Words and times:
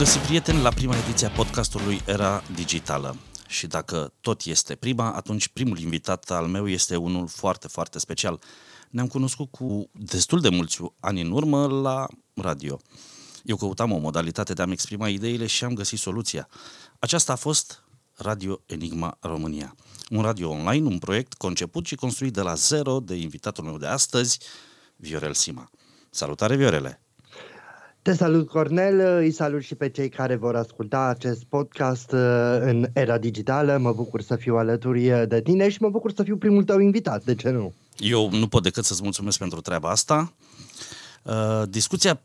găsit, 0.00 0.20
prieteni, 0.20 0.62
la 0.62 0.70
prima 0.70 0.96
ediție 0.96 1.26
a 1.26 1.30
podcastului 1.30 2.00
Era 2.06 2.42
Digitală. 2.54 3.16
Și 3.48 3.66
dacă 3.66 4.12
tot 4.20 4.44
este 4.44 4.74
prima, 4.74 5.12
atunci 5.12 5.48
primul 5.48 5.78
invitat 5.78 6.30
al 6.30 6.46
meu 6.46 6.68
este 6.68 6.96
unul 6.96 7.28
foarte, 7.28 7.68
foarte 7.68 7.98
special. 7.98 8.40
Ne-am 8.90 9.06
cunoscut 9.06 9.50
cu 9.50 9.90
destul 9.92 10.40
de 10.40 10.48
mulți 10.48 10.78
ani 11.00 11.20
în 11.20 11.30
urmă 11.30 11.66
la 11.66 12.06
radio. 12.34 12.80
Eu 13.42 13.56
căutam 13.56 13.92
o 13.92 13.98
modalitate 13.98 14.52
de 14.52 14.62
a-mi 14.62 14.72
exprima 14.72 15.08
ideile 15.08 15.46
și 15.46 15.64
am 15.64 15.74
găsit 15.74 15.98
soluția. 15.98 16.48
Aceasta 16.98 17.32
a 17.32 17.36
fost 17.36 17.84
Radio 18.14 18.60
Enigma 18.66 19.16
România. 19.20 19.74
Un 20.10 20.22
radio 20.22 20.50
online, 20.50 20.86
un 20.86 20.98
proiect 20.98 21.32
conceput 21.32 21.86
și 21.86 21.94
construit 21.94 22.32
de 22.32 22.40
la 22.40 22.54
zero 22.54 23.00
de 23.00 23.14
invitatul 23.14 23.64
meu 23.64 23.78
de 23.78 23.86
astăzi, 23.86 24.38
Viorel 24.96 25.34
Sima. 25.34 25.70
Salutare, 26.10 26.56
Viorele! 26.56 27.02
Te 28.02 28.14
salut, 28.14 28.48
Cornel, 28.48 29.16
îi 29.16 29.30
salut 29.30 29.62
și 29.62 29.74
pe 29.74 29.88
cei 29.88 30.08
care 30.08 30.36
vor 30.36 30.56
asculta 30.56 31.00
acest 31.00 31.44
podcast 31.44 32.12
uh, 32.12 32.18
în 32.60 32.88
era 32.92 33.18
digitală. 33.18 33.76
Mă 33.76 33.92
bucur 33.92 34.22
să 34.22 34.36
fiu 34.36 34.56
alături 34.56 35.10
uh, 35.10 35.22
de 35.28 35.42
tine 35.42 35.68
și 35.68 35.76
mă 35.80 35.88
bucur 35.88 36.12
să 36.12 36.22
fiu 36.22 36.36
primul 36.36 36.64
tău 36.64 36.78
invitat, 36.78 37.24
de 37.24 37.34
ce 37.34 37.50
nu? 37.50 37.72
Eu 37.96 38.30
nu 38.30 38.48
pot 38.48 38.62
decât 38.62 38.84
să-ți 38.84 39.02
mulțumesc 39.02 39.38
pentru 39.38 39.60
treaba 39.60 39.90
asta. 39.90 40.32
Uh, 41.22 41.62
discuția 41.68 42.20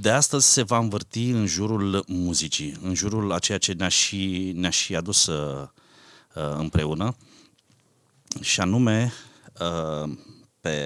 de 0.00 0.10
astăzi 0.10 0.52
se 0.52 0.62
va 0.62 0.78
învârti 0.78 1.30
în 1.30 1.46
jurul 1.46 2.04
muzicii, 2.06 2.78
în 2.82 2.94
jurul 2.94 3.32
a 3.32 3.38
ceea 3.38 3.58
ce 3.58 3.72
ne-a 3.72 3.88
și, 3.88 4.52
ne-a 4.56 4.70
și 4.70 4.96
adus 4.96 5.30
împreună, 6.56 7.16
și 8.40 8.60
anume 8.60 9.12
pe 10.60 10.76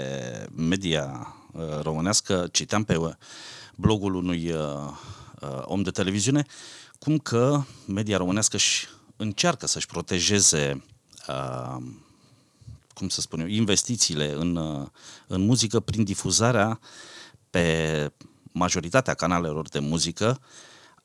media 0.57 1.35
românească, 1.83 2.49
citeam 2.53 2.85
pe 2.85 2.97
blogul 3.77 4.15
unui 4.15 4.51
uh, 4.51 4.61
uh, 5.41 5.63
om 5.65 5.83
de 5.83 5.91
televiziune, 5.91 6.45
cum 6.99 7.19
că 7.19 7.63
media 7.87 8.17
românească 8.17 8.57
își 8.57 8.89
încearcă 9.17 9.67
să-și 9.67 9.87
protejeze 9.87 10.85
uh, 11.29 11.77
cum 12.95 13.09
să 13.09 13.21
spun 13.21 13.41
eu, 13.41 13.47
investițiile 13.47 14.33
în, 14.33 14.57
uh, 14.57 14.87
în 15.27 15.41
muzică 15.41 15.81
prin 15.81 16.05
difuzarea 16.05 16.81
pe 17.51 18.13
majoritatea 18.53 19.15
canalelor 19.15 19.69
de 19.69 19.79
muzică 19.79 20.41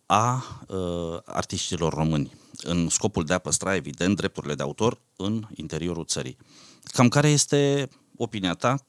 a 0.06 0.44
uh, 0.67 1.19
artiștilor 1.25 1.94
români, 1.94 2.33
în 2.63 2.89
scopul 2.89 3.23
de 3.25 3.33
a 3.33 3.38
păstra, 3.38 3.75
evident, 3.75 4.16
drepturile 4.16 4.56
de 4.56 4.63
autor 4.63 5.02
în 5.16 5.47
interiorul 5.56 6.06
țării. 6.06 6.38
Cam 6.83 7.08
care 7.08 7.30
este 7.30 7.89
opinia 8.17 8.53
ta 8.53 8.85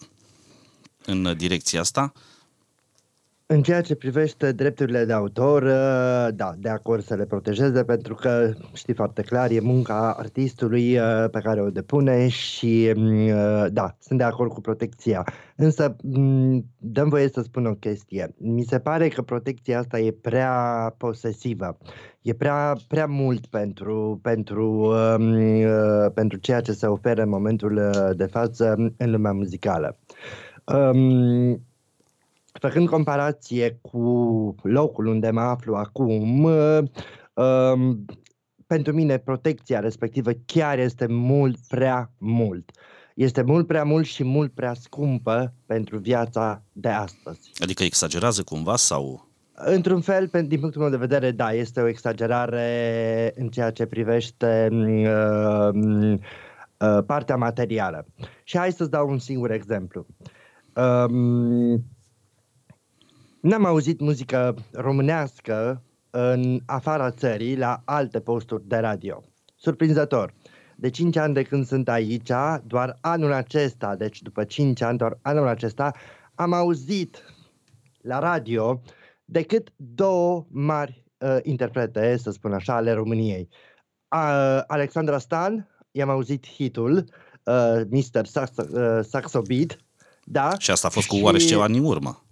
în 1.05 1.36
direcția 1.36 1.80
asta? 1.80 2.12
În 3.53 3.62
ceea 3.62 3.81
ce 3.81 3.95
privește 3.95 4.53
drepturile 4.53 5.05
de 5.05 5.12
autor, 5.12 5.62
uh, 5.62 6.34
da, 6.34 6.53
de 6.58 6.69
acord 6.69 7.03
să 7.03 7.14
le 7.14 7.25
protejeze, 7.25 7.84
pentru 7.84 8.14
că, 8.14 8.50
știi 8.72 8.95
foarte 8.95 9.22
clar, 9.22 9.50
e 9.50 9.61
munca 9.61 10.14
artistului 10.19 10.98
uh, 10.98 11.25
pe 11.31 11.41
care 11.41 11.61
o 11.61 11.70
depune 11.70 12.28
și, 12.28 12.92
mm, 12.97 13.27
uh, 13.27 13.67
da, 13.73 13.97
sunt 13.98 14.19
de 14.19 14.25
acord 14.25 14.50
cu 14.50 14.61
protecția. 14.61 15.25
Însă, 15.56 15.97
mm, 16.03 16.64
dăm 16.78 17.08
voie 17.08 17.28
să 17.28 17.41
spun 17.41 17.67
o 17.67 17.75
chestie. 17.75 18.34
Mi 18.39 18.62
se 18.62 18.78
pare 18.78 19.08
că 19.08 19.23
protecția 19.23 19.78
asta 19.78 19.98
e 19.98 20.11
prea 20.11 20.95
posesivă. 20.98 21.78
E 22.23 22.33
prea, 22.33 22.77
prea 22.89 23.06
mult 23.06 23.47
pentru, 23.47 24.19
pentru, 24.23 24.95
um, 25.19 25.36
pentru 26.14 26.39
ceea 26.39 26.61
ce 26.61 26.73
se 26.73 26.86
oferă 26.86 27.23
în 27.23 27.28
momentul 27.28 27.91
de 28.17 28.27
față 28.27 28.75
în 28.97 29.11
lumea 29.11 29.33
muzicală. 29.33 29.98
Um, 30.64 31.61
făcând 32.61 32.89
comparație 32.89 33.79
cu 33.80 33.98
locul 34.63 35.07
unde 35.07 35.30
mă 35.30 35.40
aflu 35.40 35.74
acum, 35.74 36.45
um, 36.45 38.05
pentru 38.67 38.92
mine 38.92 39.18
protecția 39.18 39.80
respectivă 39.80 40.30
chiar 40.46 40.79
este 40.79 41.07
mult 41.07 41.57
prea 41.68 42.11
mult. 42.18 42.70
Este 43.14 43.42
mult 43.42 43.67
prea 43.67 43.85
mult 43.85 44.07
și 44.07 44.24
mult 44.24 44.52
prea 44.52 44.74
scumpă 44.74 45.55
pentru 45.67 45.98
viața 45.98 46.62
de 46.73 46.89
astăzi. 46.89 47.51
Adică 47.58 47.83
exagerează 47.83 48.42
cumva 48.42 48.77
sau 48.77 49.30
Într-un 49.55 50.01
fel, 50.01 50.30
din 50.46 50.61
punctul 50.61 50.80
meu 50.80 50.91
de 50.91 50.96
vedere, 50.96 51.30
da, 51.30 51.52
este 51.52 51.80
o 51.80 51.86
exagerare 51.86 53.33
în 53.35 53.48
ceea 53.48 53.70
ce 53.70 53.86
privește 53.86 54.68
uh, 54.70 55.68
uh, 56.79 57.05
partea 57.07 57.36
materială. 57.36 58.07
Și 58.45 58.58
hai 58.58 58.73
să-ți 58.73 58.91
dau 58.91 59.08
un 59.08 59.18
singur 59.18 59.51
exemplu. 59.51 60.07
Uh, 60.74 61.80
N-am 63.42 63.64
auzit 63.64 64.01
muzică 64.01 64.55
românească 64.73 65.83
în 66.11 66.61
afara 66.67 67.11
țării 67.11 67.57
la 67.57 67.83
alte 67.85 68.20
posturi 68.20 68.69
de 68.69 68.77
radio. 68.77 69.23
Surprinzător. 69.57 70.35
De 70.77 70.91
5 70.91 71.17
ani 71.17 71.35
de 71.35 71.42
când 71.42 71.67
sunt 71.67 71.89
aici, 71.89 72.30
doar 72.67 72.98
anul 73.01 73.33
acesta, 73.33 73.97
deci 73.97 74.23
după 74.23 74.45
5 74.45 74.80
ani, 74.80 74.98
doar 74.98 75.19
anul 75.23 75.47
acesta, 75.47 75.92
am 76.35 76.53
auzit 76.53 77.23
la 78.01 78.19
radio 78.19 78.83
decât 79.25 79.73
două 79.77 80.47
mari 80.48 81.05
uh, 81.19 81.36
interprete, 81.42 82.17
să 82.17 82.30
spun 82.30 82.53
așa, 82.53 82.74
ale 82.74 82.92
României. 82.92 83.48
Uh, 83.51 84.61
Alexandra 84.67 85.19
Stan, 85.19 85.69
i-am 85.91 86.11
auzit 86.11 86.47
hitul 86.47 87.05
uh, 87.45 87.80
Mr. 87.91 88.27
Saxo, 88.27 88.64
uh, 88.73 89.05
Saxo 89.05 89.42
Beat, 89.42 89.77
da? 90.24 90.59
Și 90.59 90.70
asta 90.70 90.86
a 90.86 90.91
fost 90.91 91.07
cu 91.07 91.14
și... 91.14 91.23
oare 91.23 91.39
ceva 91.39 91.64
în 91.64 91.85
urmă. 91.85 92.23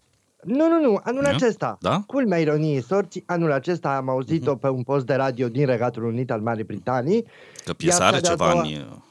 Nu, 0.42 0.68
nu, 0.68 0.80
nu, 0.80 1.00
anul 1.02 1.22
yeah? 1.22 1.34
acesta. 1.34 1.76
Da? 1.80 2.02
Culmea 2.06 2.38
ironiei 2.38 2.82
sorții, 2.82 3.22
anul 3.26 3.52
acesta 3.52 3.96
am 3.96 4.08
auzit-o 4.08 4.56
uh-huh. 4.56 4.60
pe 4.60 4.68
un 4.68 4.82
post 4.82 5.06
de 5.06 5.14
radio 5.14 5.48
din 5.48 5.66
Regatul 5.66 6.04
Unit 6.04 6.30
al 6.30 6.40
Marii 6.40 6.64
Britanii. 6.64 7.26
Că 7.64 7.72
piesa 7.72 8.06
are 8.06 8.20
ceva 8.20 8.50
doua... 8.50 8.60
ani, 8.60 9.02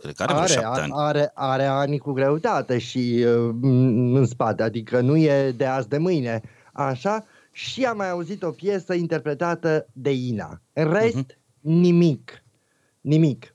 cred 0.00 0.14
că 0.14 0.22
are, 0.22 0.32
are 0.32 0.52
șapte 0.52 0.80
ani. 0.80 0.92
Are, 0.94 1.30
are 1.34 1.64
ani 1.64 1.98
cu 1.98 2.12
greutate 2.12 2.78
și 2.78 3.24
uh, 3.26 3.54
în 4.14 4.26
spate, 4.26 4.62
adică 4.62 5.00
nu 5.00 5.16
e 5.16 5.50
de 5.50 5.64
azi 5.64 5.88
de 5.88 5.98
mâine. 5.98 6.40
Așa, 6.72 7.24
și 7.52 7.84
am 7.84 7.96
mai 7.96 8.10
auzit 8.10 8.42
o 8.42 8.50
piesă 8.50 8.94
interpretată 8.94 9.86
de 9.92 10.10
Ina. 10.10 10.60
În 10.72 10.92
rest, 10.92 11.32
uh-huh. 11.32 11.36
nimic. 11.60 12.44
Nimic. 13.00 13.54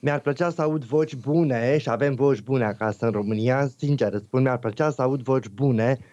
Mi-ar 0.00 0.20
plăcea 0.20 0.50
să 0.50 0.62
aud 0.62 0.84
voci 0.84 1.14
bune 1.14 1.78
și 1.78 1.90
avem 1.90 2.14
voci 2.14 2.42
bune 2.42 2.64
acasă 2.64 3.06
în 3.06 3.12
România, 3.12 3.68
sincer 3.78 4.16
spun, 4.16 4.42
mi-ar 4.42 4.58
plăcea 4.58 4.90
să 4.90 5.02
aud 5.02 5.22
voci 5.22 5.48
bune 5.48 5.98
uh, 6.00 6.04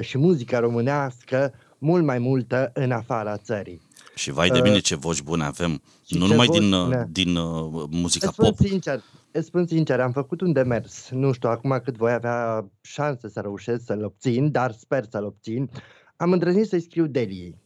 și 0.00 0.18
muzica 0.18 0.58
românească 0.58 1.52
mult 1.78 2.04
mai 2.04 2.18
multă 2.18 2.70
în 2.74 2.90
afara 2.90 3.36
țării. 3.36 3.80
Și 4.14 4.30
vai 4.30 4.48
de 4.48 4.60
mine 4.60 4.74
uh, 4.74 4.82
ce 4.82 4.96
voci 4.96 5.22
bune 5.22 5.44
avem, 5.44 5.82
nu 6.08 6.26
numai 6.26 6.46
voci, 6.46 6.58
din, 6.58 6.72
uh, 6.72 6.96
din 7.10 7.36
uh, 7.36 7.84
muzica 7.90 8.30
spun 8.30 8.44
pop. 8.44 8.66
Sincer, 8.66 9.02
îți 9.30 9.46
spun 9.46 9.66
sincer, 9.66 10.00
am 10.00 10.12
făcut 10.12 10.40
un 10.40 10.52
demers, 10.52 11.08
nu 11.10 11.32
știu 11.32 11.48
acum 11.48 11.80
cât 11.84 11.96
voi 11.96 12.12
avea 12.12 12.68
șanse 12.80 13.28
să 13.28 13.40
reușesc 13.40 13.84
să-l 13.84 14.04
obțin, 14.04 14.50
dar 14.50 14.72
sper 14.72 15.04
să-l 15.10 15.24
obțin. 15.24 15.70
Am 16.16 16.32
îndrăznit 16.32 16.68
să-i 16.68 16.80
scriu 16.80 17.06
Deliei. 17.06 17.56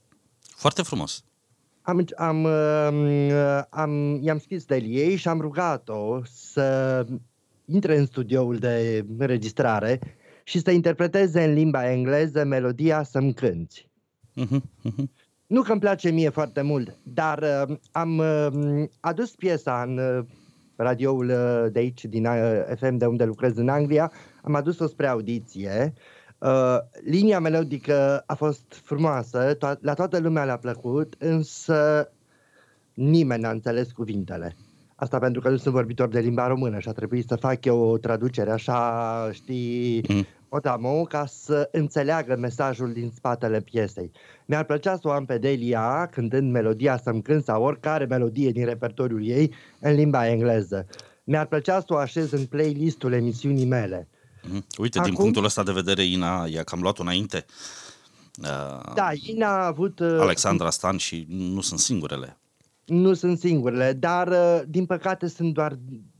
Foarte 0.56 0.82
frumos. 0.82 1.24
Am, 1.82 2.06
am, 2.16 2.44
uh, 2.44 3.62
am, 3.70 4.20
i-am 4.22 4.38
scris 4.38 4.64
Deliei 4.64 5.16
și 5.16 5.28
am 5.28 5.40
rugat-o 5.40 6.20
să 6.24 7.06
intre 7.64 7.98
în 7.98 8.06
studioul 8.06 8.56
de 8.56 9.04
înregistrare 9.18 10.00
și 10.44 10.60
să 10.60 10.70
interpreteze 10.70 11.44
în 11.44 11.52
limba 11.52 11.90
engleză 11.90 12.44
melodia 12.44 13.02
Să-mi 13.02 13.34
cânti. 13.34 13.88
Uh-huh, 14.40 14.60
uh-huh. 14.60 15.04
Nu 15.46 15.62
că 15.62 15.72
îmi 15.72 15.80
place 15.80 16.10
mie 16.10 16.28
foarte 16.28 16.62
mult, 16.62 16.96
dar 17.02 17.38
uh, 17.68 17.76
am 17.92 18.18
uh, 18.18 18.84
adus 19.00 19.34
piesa 19.34 19.82
în 19.82 19.98
uh, 19.98 20.24
radioul 20.76 21.28
uh, 21.28 21.72
de 21.72 21.78
aici, 21.78 22.04
din 22.04 22.26
uh, 22.26 22.62
FM, 22.76 22.96
de 22.96 23.06
unde 23.06 23.24
lucrez 23.24 23.56
în 23.56 23.68
Anglia, 23.68 24.12
am 24.42 24.54
adus-o 24.54 24.86
spre 24.86 25.06
audiție. 25.06 25.92
Uh, 26.38 26.76
linia 27.04 27.40
melodică 27.40 28.22
a 28.26 28.34
fost 28.34 28.80
frumoasă, 28.84 29.54
to- 29.54 29.80
la 29.80 29.94
toată 29.94 30.18
lumea 30.18 30.44
le-a 30.44 30.56
plăcut, 30.56 31.14
însă 31.18 32.12
nimeni 32.94 33.42
n-a 33.42 33.50
înțeles 33.50 33.92
cuvintele. 33.92 34.56
Asta 34.94 35.18
pentru 35.18 35.40
că 35.40 35.48
nu 35.48 35.56
sunt 35.56 35.74
vorbitor 35.74 36.08
de 36.08 36.20
limba 36.20 36.46
română 36.46 36.78
și 36.78 36.88
a 36.88 36.92
trebuit 36.92 37.28
să 37.28 37.36
fac 37.36 37.64
eu 37.64 37.78
o 37.78 37.98
traducere 37.98 38.50
așa, 38.50 39.28
știi, 39.32 40.04
mm. 40.08 40.26
O 40.54 40.58
damo, 40.58 41.02
ca 41.02 41.26
să 41.26 41.68
înțeleagă 41.72 42.36
mesajul 42.36 42.92
din 42.92 43.12
spatele 43.14 43.60
piesei. 43.60 44.10
Mi-ar 44.46 44.64
plăcea 44.64 44.96
să 44.96 45.08
o 45.08 45.10
am 45.10 45.24
pe 45.24 45.38
Delia 45.38 46.08
cântând 46.10 46.52
melodia 46.52 46.98
să-mi 46.98 47.22
cânt 47.22 47.44
sau 47.44 47.62
oricare 47.62 48.04
melodie 48.04 48.50
din 48.50 48.64
repertoriul 48.64 49.26
ei 49.26 49.54
în 49.80 49.94
limba 49.94 50.28
engleză. 50.28 50.86
Mi-ar 51.24 51.46
plăcea 51.46 51.80
să 51.80 51.86
o 51.88 51.96
așez 51.96 52.32
în 52.32 52.44
playlistul 52.44 53.12
emisiunii 53.12 53.64
mele. 53.64 54.08
Mm. 54.42 54.64
Uite, 54.78 54.98
Acum, 54.98 55.10
din 55.10 55.20
punctul 55.20 55.44
ăsta 55.44 55.62
de 55.62 55.72
vedere, 55.72 56.04
Ina 56.04 56.46
i-a 56.46 56.62
cam 56.62 56.80
luat 56.80 56.98
înainte. 56.98 57.44
Uh, 58.42 58.92
da, 58.94 59.10
Ina 59.26 59.48
a 59.48 59.66
avut... 59.66 59.98
Uh, 59.98 60.16
Alexandra 60.20 60.70
Stan 60.70 60.96
și 60.96 61.26
nu 61.28 61.60
sunt 61.60 61.80
singurele 61.80 62.36
nu 62.84 63.14
sunt 63.14 63.38
singurele, 63.38 63.92
dar 63.92 64.28
uh, 64.28 64.60
din 64.66 64.86
păcate 64.86 65.28
sunt 65.28 65.54
doar 65.54 65.78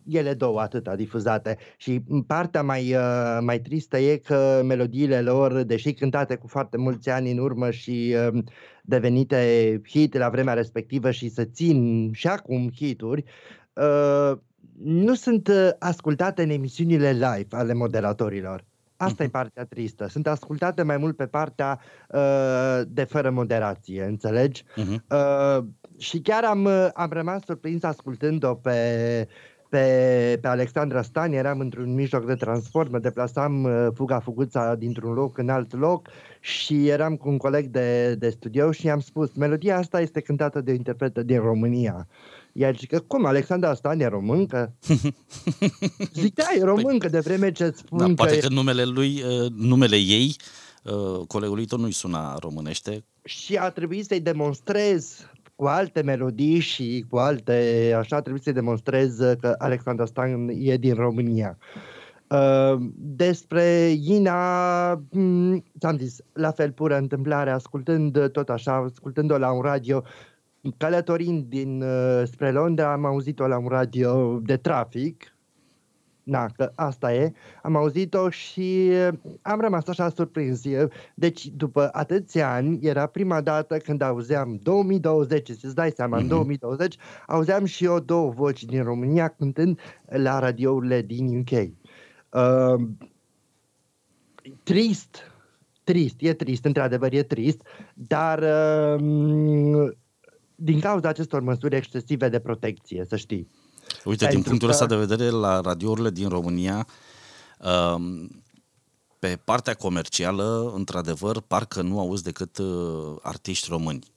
ele 0.09 0.35
două 0.35 0.61
atâta 0.61 0.97
difuzate. 0.97 1.59
Și 1.77 2.03
partea 2.27 2.63
mai, 2.63 2.95
uh, 2.95 3.39
mai 3.41 3.61
tristă 3.61 3.99
e 3.99 4.17
că 4.17 4.61
melodiile 4.65 5.21
lor, 5.21 5.63
deși 5.63 5.93
cântate 5.93 6.37
cu 6.37 6.47
foarte 6.47 6.77
mulți 6.77 7.11
ani 7.11 7.31
în 7.31 7.39
urmă 7.39 7.71
și 7.71 8.15
uh, 8.33 8.43
devenite 8.83 9.81
hit 9.89 10.17
la 10.17 10.29
vremea 10.29 10.55
respectivă 10.55 11.11
și 11.11 11.29
să 11.29 11.45
țin 11.45 12.11
și 12.13 12.27
acum 12.27 12.71
hituri, 12.75 13.25
uh, 13.73 14.39
nu 14.83 15.15
sunt 15.15 15.49
uh, 15.49 15.69
ascultate 15.79 16.43
în 16.43 16.51
emisiunile 16.51 17.11
live 17.11 17.57
ale 17.57 17.75
moderatorilor. 17.75 18.65
Asta 19.03 19.23
uh-huh. 19.23 19.27
e 19.27 19.31
partea 19.31 19.65
tristă. 19.65 20.09
Sunt 20.09 20.27
ascultate 20.27 20.83
mai 20.83 20.97
mult 20.97 21.17
pe 21.17 21.27
partea 21.27 21.81
uh, 22.09 22.81
de 22.87 23.05
fără 23.05 23.31
moderație, 23.31 24.05
înțelegi? 24.05 24.63
Uh-huh. 24.63 24.97
Uh, 25.11 25.65
și 25.99 26.21
chiar 26.21 26.45
am, 26.45 26.65
uh, 26.65 26.89
am 26.95 27.11
rămas 27.11 27.43
surprins 27.45 27.83
ascultând-o 27.83 28.55
pe, 28.55 29.29
pe, 29.73 30.39
pe 30.41 30.49
Alexandra 30.49 31.03
Stan, 31.03 31.33
eram 31.33 31.61
într-un 31.61 31.95
mijloc 31.95 32.27
de 32.27 32.35
transport, 32.35 32.91
mă 32.91 32.99
deplasam 32.99 33.65
uh, 33.65 33.87
fuga 33.95 34.21
fuguța 34.21 34.75
dintr-un 34.75 35.13
loc 35.13 35.39
în 35.39 35.49
alt 35.49 35.79
loc 35.79 36.09
și 36.41 36.89
eram 36.89 37.17
cu 37.17 37.29
un 37.29 37.37
coleg 37.37 37.67
de, 37.67 38.15
de 38.15 38.31
studio 38.31 38.73
și 38.73 38.87
i-am 38.87 39.01
spus, 39.01 39.31
melodia 39.35 39.79
asta 39.79 40.01
este 40.01 40.21
cântată 40.21 40.61
de 40.61 40.71
o 40.71 40.75
interpretă 40.75 41.23
din 41.23 41.41
România. 41.41 42.09
Iar 42.53 42.77
zic 42.77 42.89
că, 42.89 43.01
cum, 43.01 43.25
Alexandra 43.25 43.75
Stan 43.75 44.01
e 44.01 44.07
româncă? 44.07 44.73
zic, 46.21 46.35
da, 46.35 46.45
e 46.59 46.63
româncă, 46.63 47.09
de 47.09 47.21
vreme 47.21 47.53
ce 47.53 47.73
spun 47.77 47.99
da, 47.99 48.05
că... 48.05 48.13
Poate 48.13 48.37
e... 48.37 48.39
că 48.39 48.49
numele 48.49 48.85
lui, 48.85 49.23
uh, 49.23 49.51
numele 49.51 49.97
ei, 49.97 50.37
colegului 51.27 51.65
tău 51.65 51.79
nu-i 51.79 51.93
suna 51.93 52.37
românește. 52.39 53.05
Și 53.25 53.57
a 53.57 53.71
trebuit 53.71 54.07
să-i 54.07 54.21
demonstrez 54.21 55.27
cu 55.55 55.65
alte 55.65 56.03
melodii 56.03 56.59
și 56.59 57.05
cu 57.09 57.17
alte, 57.17 57.93
așa, 57.99 58.21
trebuie 58.21 58.43
să 58.43 58.53
demonstrez 58.53 59.17
că 59.41 59.55
Alexandra 59.59 60.05
Stan 60.05 60.49
e 60.49 60.77
din 60.77 60.95
România. 60.95 61.59
Uh, 62.33 62.79
despre 62.97 63.93
Ina, 64.05 64.95
mm, 65.11 65.65
ți-am 65.79 65.97
zis, 65.97 66.21
la 66.33 66.51
fel 66.51 66.73
pură 66.73 66.97
întâmplare, 66.97 67.51
ascultând 67.51 68.31
tot 68.31 68.49
așa, 68.49 68.75
ascultând-o 68.75 69.39
la 69.39 69.53
un 69.53 69.61
radio, 69.61 70.03
călătorind 70.77 71.45
din, 71.45 71.83
uh, 71.83 72.23
spre 72.25 72.51
Londra, 72.51 72.93
am 72.93 73.05
auzit-o 73.05 73.47
la 73.47 73.59
un 73.59 73.69
radio 73.69 74.39
de 74.39 74.57
trafic, 74.57 75.37
Na, 76.23 76.47
că 76.47 76.73
asta 76.75 77.15
e. 77.15 77.33
Am 77.63 77.77
auzit-o 77.77 78.31
și 78.31 78.91
am 79.43 79.61
rămas 79.61 79.87
așa 79.87 80.09
surprins. 80.09 80.63
Deci, 81.15 81.47
după 81.47 81.89
atâția 81.93 82.53
ani, 82.53 82.79
era 82.83 83.07
prima 83.07 83.41
dată 83.41 83.77
când 83.77 84.01
auzeam 84.01 84.59
2020, 84.63 85.51
să-ți 85.51 85.75
dai 85.75 85.91
seama, 85.91 86.19
mm-hmm. 86.19 86.21
în 86.21 86.29
2020, 86.29 86.97
auzeam 87.27 87.65
și 87.65 87.85
eu 87.85 88.01
două 88.01 88.31
voci 88.31 88.65
din 88.65 88.83
România 88.83 89.29
cântând 89.29 89.79
la 90.07 90.39
radiourile 90.39 91.03
din 91.03 91.39
UK. 91.39 91.51
Uh, 92.31 92.89
trist, 94.63 95.17
trist, 95.85 96.17
e 96.19 96.33
trist, 96.33 96.65
într-adevăr 96.65 97.13
e 97.13 97.23
trist, 97.23 97.63
dar 97.95 98.39
uh, 98.39 99.91
din 100.55 100.81
cauza 100.81 101.09
acestor 101.09 101.41
măsuri 101.41 101.77
excesive 101.77 102.29
de 102.29 102.39
protecție, 102.39 103.05
să 103.09 103.17
știi. 103.17 103.49
Uite, 104.05 104.27
din 104.27 104.43
punctul 104.43 104.69
că... 104.69 104.75
ăsta 104.75 104.87
de 104.87 104.97
vedere, 104.97 105.29
la 105.29 105.61
radiourile 105.61 106.11
din 106.11 106.29
România, 106.29 106.87
um, 107.59 108.31
pe 109.19 109.39
partea 109.45 109.75
comercială, 109.75 110.73
într-adevăr, 110.75 111.41
parcă 111.41 111.83
nu 111.83 111.99
auzi 111.99 112.23
decât 112.23 112.59
uh, 112.59 113.17
artiști 113.23 113.67
români. 113.71 114.13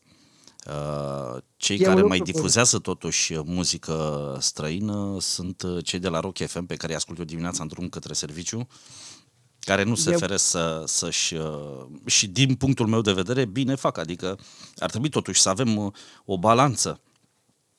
Uh, 0.67 1.41
cei 1.57 1.77
e 1.77 1.83
care 1.83 2.01
mai 2.01 2.19
difuzează 2.19 2.79
totuși 2.79 3.33
muzică 3.43 4.37
străină 4.39 5.17
sunt 5.19 5.61
uh, 5.61 5.83
cei 5.85 5.99
de 5.99 6.07
la 6.07 6.19
Rock 6.19 6.37
FM 6.37 6.65
pe 6.65 6.75
care 6.75 6.91
îi 6.91 6.97
ascult 6.97 7.17
eu 7.17 7.25
dimineața 7.25 7.61
în 7.61 7.67
drum 7.67 7.89
către 7.89 8.13
serviciu, 8.13 8.67
care 9.59 9.83
nu 9.83 9.95
se 9.95 10.11
Eu... 10.11 10.37
să, 10.37 10.83
să-și... 10.85 11.35
Și 12.05 12.27
din 12.27 12.55
punctul 12.55 12.87
meu 12.87 13.01
de 13.01 13.11
vedere, 13.11 13.45
bine 13.45 13.75
fac, 13.75 13.97
adică 13.97 14.39
ar 14.77 14.89
trebui 14.89 15.09
totuși 15.09 15.41
să 15.41 15.49
avem 15.49 15.93
o 16.25 16.37
balanță, 16.37 17.01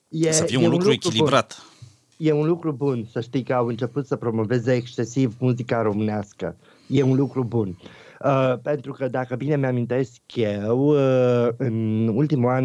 e, 0.09 0.33
să 0.33 0.45
fie 0.45 0.57
un, 0.57 0.65
un 0.65 0.71
lucru, 0.71 0.89
lucru 0.89 1.09
echilibrat. 1.09 1.57
Bun 1.57 1.76
e 2.17 2.33
un 2.33 2.47
lucru 2.47 2.73
bun 2.73 3.07
să 3.11 3.21
știi 3.21 3.43
că 3.43 3.55
au 3.55 3.67
început 3.67 4.07
să 4.07 4.17
promoveze 4.17 4.73
excesiv 4.73 5.37
muzica 5.41 5.83
românească. 5.83 6.57
E 6.87 7.03
un 7.03 7.17
lucru 7.17 7.45
bun. 7.45 7.77
Uh, 8.25 8.55
pentru 8.63 8.93
că 8.93 9.09
dacă 9.09 9.37
bine 9.37 9.57
mi-amintesc 9.57 10.21
eu, 10.35 10.79
uh, 10.79 11.49
în 11.57 12.09
ultimul 12.15 12.51
an, 12.51 12.65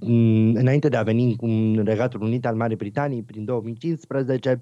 mm, 0.00 0.54
înainte 0.54 0.88
de 0.88 0.96
a 0.96 1.02
veni 1.02 1.36
în 1.40 1.82
Regatul 1.84 2.22
Unit 2.22 2.46
al 2.46 2.54
Marii 2.54 2.76
Britanii, 2.76 3.22
prin 3.22 3.44
2015, 3.44 4.60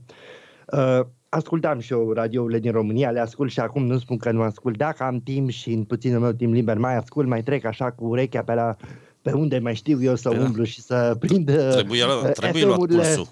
uh, 0.67 1.01
ascultam 1.29 1.79
și 1.79 1.93
eu 1.93 2.13
radiourile 2.13 2.59
din 2.59 2.73
România, 2.73 3.11
le 3.11 3.21
ascult 3.21 3.51
și 3.51 3.61
acum 3.61 3.87
nu 3.87 3.99
spun 3.99 4.17
că 4.17 4.31
nu 4.31 4.43
ascult. 4.43 4.77
Dacă 4.77 5.03
am 5.03 5.21
timp 5.21 5.51
și 5.51 5.73
în 5.73 5.85
puținul 5.85 6.21
meu 6.21 6.33
timp 6.33 6.53
liber 6.53 6.79
mai 6.79 6.97
ascult, 6.97 7.29
mai 7.29 7.43
trec 7.43 7.65
așa 7.65 7.91
cu 7.91 8.05
urechea 8.05 8.43
pe 8.43 8.55
la 8.55 8.77
pe 9.23 9.33
unde 9.33 9.59
mai 9.59 9.75
știu 9.75 10.03
eu 10.03 10.15
să 10.15 10.29
păi 10.29 10.39
da. 10.39 10.45
umblu 10.45 10.65
și 10.65 10.81
să 10.81 11.17
prind 11.19 11.45
Trebuie, 11.71 12.05
trebuie 12.33 12.65
luat 12.65 12.79
pulsul 12.79 13.29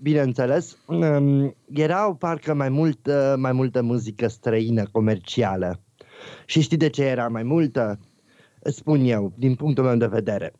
bineînțeles, 0.00 0.76
um, 0.86 1.54
erau 1.74 2.14
parcă 2.14 2.54
mai, 2.54 2.68
mult, 2.68 3.06
uh, 3.06 3.34
mai 3.36 3.52
multă 3.52 3.82
muzică 3.82 4.28
străină 4.28 4.84
comercială. 4.92 5.80
Și 6.46 6.60
știi 6.60 6.76
de 6.76 6.88
ce 6.88 7.04
era 7.04 7.28
mai 7.28 7.42
multă? 7.42 7.98
Spun 8.62 9.00
eu, 9.00 9.32
din 9.36 9.54
punctul 9.54 9.84
meu 9.84 9.96
de 9.96 10.06
vedere. 10.06 10.52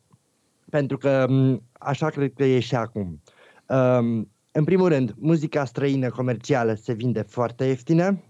Pentru 0.70 0.96
că 0.96 1.26
um, 1.28 1.62
așa 1.72 2.08
cred 2.08 2.32
că 2.32 2.44
e 2.44 2.60
și 2.60 2.74
acum. 2.74 3.22
Um, 3.66 4.30
în 4.52 4.64
primul 4.64 4.88
rând, 4.88 5.14
muzica 5.18 5.64
străină 5.64 6.10
comercială 6.10 6.74
se 6.74 6.92
vinde 6.92 7.22
foarte 7.22 7.64
ieftină, 7.64 8.22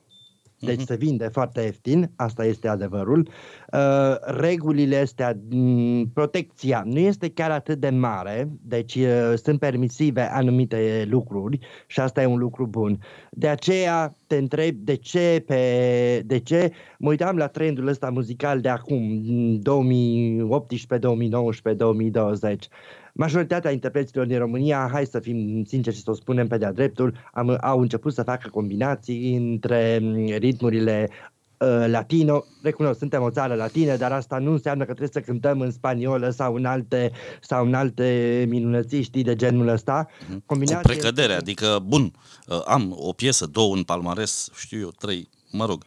deci 0.60 0.80
uh-huh. 0.80 0.86
se 0.86 0.96
vinde 0.96 1.28
foarte 1.32 1.60
ieftin, 1.60 2.10
asta 2.16 2.44
este 2.44 2.68
adevărul. 2.68 3.28
Uh, 3.72 4.14
regulile 4.20 4.96
astea, 4.96 5.38
mm, 5.50 6.10
protecția 6.14 6.82
nu 6.86 6.98
este 6.98 7.30
chiar 7.30 7.50
atât 7.50 7.80
de 7.80 7.88
mare, 7.88 8.48
deci 8.62 8.94
uh, 8.94 9.32
sunt 9.42 9.58
permisive 9.58 10.20
anumite 10.20 11.06
lucruri 11.10 11.58
și 11.86 12.00
asta 12.00 12.22
e 12.22 12.26
un 12.26 12.38
lucru 12.38 12.66
bun. 12.66 12.98
De 13.30 13.48
aceea 13.48 14.16
te 14.26 14.36
întreb 14.36 14.74
de 14.74 14.94
ce, 14.94 15.42
pe, 15.46 16.22
de 16.26 16.38
ce 16.38 16.72
mă 16.98 17.08
uitam 17.08 17.36
la 17.36 17.46
trendul 17.46 17.86
ăsta 17.86 18.10
muzical 18.10 18.60
de 18.60 18.68
acum, 18.68 19.22
2018, 19.60 20.98
2019, 20.98 21.84
2020 21.84 22.68
majoritatea 23.18 23.70
interpreților 23.70 24.26
din 24.26 24.38
România, 24.38 24.88
hai 24.92 25.06
să 25.06 25.20
fim 25.20 25.64
sinceri 25.64 25.96
și 25.96 26.02
să 26.02 26.10
o 26.10 26.14
spunem 26.14 26.46
pe 26.46 26.58
de-a 26.58 26.72
dreptul, 26.72 27.14
am, 27.32 27.58
au 27.60 27.80
început 27.80 28.14
să 28.14 28.22
facă 28.22 28.48
combinații 28.48 29.36
între 29.36 29.98
mm, 30.02 30.26
ritmurile 30.26 31.08
uh, 31.10 31.84
latino, 31.86 32.44
recunosc, 32.62 32.98
suntem 32.98 33.22
o 33.22 33.30
țară 33.30 33.54
latină, 33.54 33.96
dar 33.96 34.12
asta 34.12 34.38
nu 34.38 34.50
înseamnă 34.50 34.84
că 34.84 34.94
trebuie 34.94 35.22
să 35.22 35.30
cântăm 35.30 35.60
în 35.60 35.70
spaniolă 35.70 36.30
sau 36.30 36.54
în 36.54 36.64
alte, 36.64 37.12
sau 37.40 37.66
în 37.66 37.74
alte 37.74 38.44
minunății, 38.48 39.02
știi, 39.02 39.22
de 39.22 39.36
genul 39.36 39.68
ăsta. 39.68 40.08
Mhm. 40.28 40.42
Combinație 40.46 40.82
Cu 40.82 40.88
precădere, 40.88 41.32
este... 41.32 41.42
adică, 41.42 41.84
bun, 41.86 42.12
uh, 42.46 42.60
am 42.66 42.94
o 42.96 43.12
piesă, 43.12 43.46
două 43.46 43.74
în 43.74 43.82
palmares, 43.82 44.48
știu 44.54 44.80
eu, 44.80 44.90
trei, 44.98 45.28
mă 45.50 45.64
rog, 45.64 45.84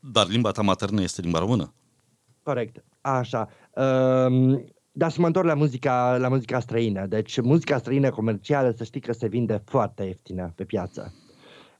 dar 0.00 0.26
limba 0.28 0.50
ta 0.50 0.62
maternă 0.62 1.02
este 1.02 1.20
limba 1.20 1.38
română. 1.38 1.74
Corect, 2.42 2.84
așa. 3.00 3.48
Uh, 3.74 4.60
dar 4.92 5.10
să 5.10 5.20
mă 5.20 5.26
întorc 5.26 5.46
la 5.46 5.54
muzica, 5.54 6.16
la 6.16 6.28
muzica 6.28 6.60
străină. 6.60 7.06
Deci 7.06 7.40
muzica 7.40 7.78
străină 7.78 8.10
comercială 8.10 8.70
să 8.76 8.84
știi 8.84 9.00
că 9.00 9.12
se 9.12 9.26
vinde 9.26 9.62
foarte 9.64 10.02
ieftină 10.02 10.52
pe 10.56 10.64
piață. 10.64 11.14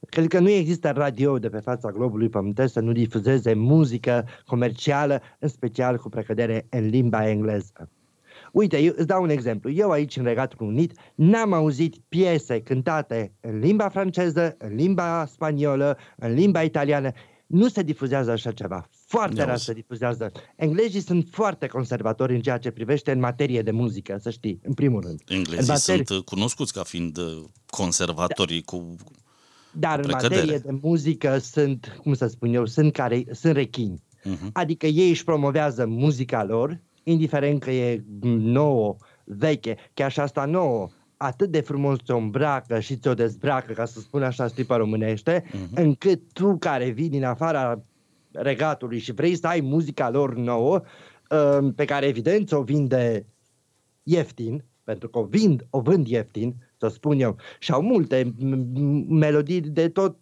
Cred 0.09 0.27
că 0.27 0.39
nu 0.39 0.49
există 0.49 0.89
radio 0.89 1.39
de 1.39 1.49
pe 1.49 1.59
fața 1.59 1.89
globului 1.91 2.29
pământesc 2.29 2.73
să 2.73 2.79
nu 2.79 2.91
difuzeze 2.91 3.53
muzică 3.53 4.25
comercială, 4.45 5.21
în 5.39 5.47
special 5.47 5.97
cu 5.97 6.09
precădere 6.09 6.67
în 6.69 6.87
limba 6.87 7.29
engleză. 7.29 7.89
Uite, 8.51 8.77
eu 8.77 8.93
îți 8.95 9.07
dau 9.07 9.23
un 9.23 9.29
exemplu. 9.29 9.71
Eu 9.71 9.89
aici, 9.89 10.17
în 10.17 10.23
Regatul 10.23 10.67
Unit, 10.67 10.93
n-am 11.15 11.53
auzit 11.53 11.95
piese 12.09 12.61
cântate 12.61 13.33
în 13.41 13.59
limba 13.59 13.89
franceză, 13.89 14.55
în 14.57 14.75
limba 14.75 15.25
spaniolă, 15.25 15.97
în 16.17 16.33
limba 16.33 16.61
italiană. 16.61 17.11
Nu 17.47 17.67
se 17.67 17.81
difuzează 17.81 18.31
așa 18.31 18.51
ceva. 18.51 18.87
Foarte 19.17 19.43
rar 19.43 19.57
se 19.57 19.73
difuzează. 19.73 20.31
Englezii 20.55 21.01
sunt 21.01 21.27
foarte 21.31 21.67
conservatori 21.67 22.35
în 22.35 22.41
ceea 22.41 22.57
ce 22.57 22.71
privește 22.71 23.11
în 23.11 23.19
materie 23.19 23.61
de 23.61 23.71
muzică, 23.71 24.17
să 24.21 24.29
știi, 24.29 24.59
în 24.63 24.73
primul 24.73 25.01
rând. 25.01 25.21
Englezii 25.27 25.71
materie... 25.71 26.03
sunt 26.05 26.25
cunoscuți 26.25 26.73
ca 26.73 26.83
fiind 26.83 27.17
uh, 27.17 27.43
conservatorii 27.65 28.61
da. 28.61 28.77
cu 28.77 28.95
Dar 29.71 29.99
în 29.99 30.09
materie 30.11 30.57
de 30.57 30.77
muzică 30.81 31.37
sunt, 31.37 31.99
cum 32.03 32.13
să 32.13 32.27
spun 32.27 32.53
eu, 32.53 32.65
sunt, 32.65 32.93
care, 32.93 33.23
sunt 33.31 33.55
rechini. 33.55 34.03
Uh-huh. 34.23 34.51
Adică 34.53 34.85
ei 34.85 35.09
își 35.09 35.23
promovează 35.23 35.85
muzica 35.85 36.43
lor, 36.43 36.79
indiferent 37.03 37.61
că 37.61 37.71
e 37.71 38.03
nouă, 38.37 38.95
veche, 39.23 39.77
chiar 39.93 40.11
și 40.11 40.19
asta 40.19 40.45
nouă, 40.45 40.89
atât 41.17 41.49
de 41.49 41.61
frumos 41.61 41.97
ți-o 42.05 42.17
îmbracă 42.17 42.79
și 42.79 42.97
ți-o 42.97 43.13
dezbracă, 43.13 43.73
ca 43.73 43.85
să 43.85 43.99
spun 43.99 44.23
așa 44.23 44.47
stripa 44.47 44.75
românește, 44.75 45.43
uh-huh. 45.43 45.73
încât 45.73 46.21
tu 46.33 46.57
care 46.57 46.89
vii 46.89 47.09
din 47.09 47.23
afara 47.23 47.83
regatului 48.33 48.99
și 48.99 49.11
vrei 49.11 49.35
să 49.35 49.47
ai 49.47 49.61
muzica 49.61 50.09
lor 50.09 50.35
nouă, 50.35 50.81
um, 51.29 51.73
pe 51.73 51.85
care 51.85 52.05
evident 52.05 52.51
o 52.51 52.61
vinde 52.61 53.25
ieftin, 54.03 54.63
pentru 54.83 55.09
că 55.09 55.19
o 55.19 55.23
vând, 55.23 55.65
o 55.69 55.79
vând 55.81 56.07
ieftin, 56.07 56.55
să 56.77 56.87
spun 56.87 57.19
eu, 57.19 57.37
și 57.59 57.71
au 57.71 57.81
multe 57.81 58.33
melodii 59.07 59.61
de 59.61 59.89
tot 59.89 60.17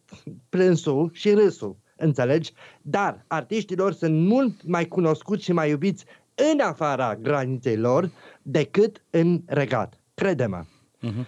plânsul 0.49 1.09
și 1.13 1.33
râsul, 1.33 1.77
înțelegi? 1.97 2.53
Dar 2.81 3.25
artiștilor 3.27 3.93
sunt 3.93 4.27
mult 4.27 4.63
mai 4.63 4.87
cunoscuți 4.87 5.43
și 5.43 5.51
mai 5.51 5.69
iubiți 5.69 6.05
în 6.51 6.59
afara 6.59 7.15
graniței 7.15 7.77
lor 7.77 8.11
decât 8.41 9.03
în 9.09 9.41
regat. 9.45 9.99
Crede-mă. 10.13 10.63
Uh-huh. 10.63 11.25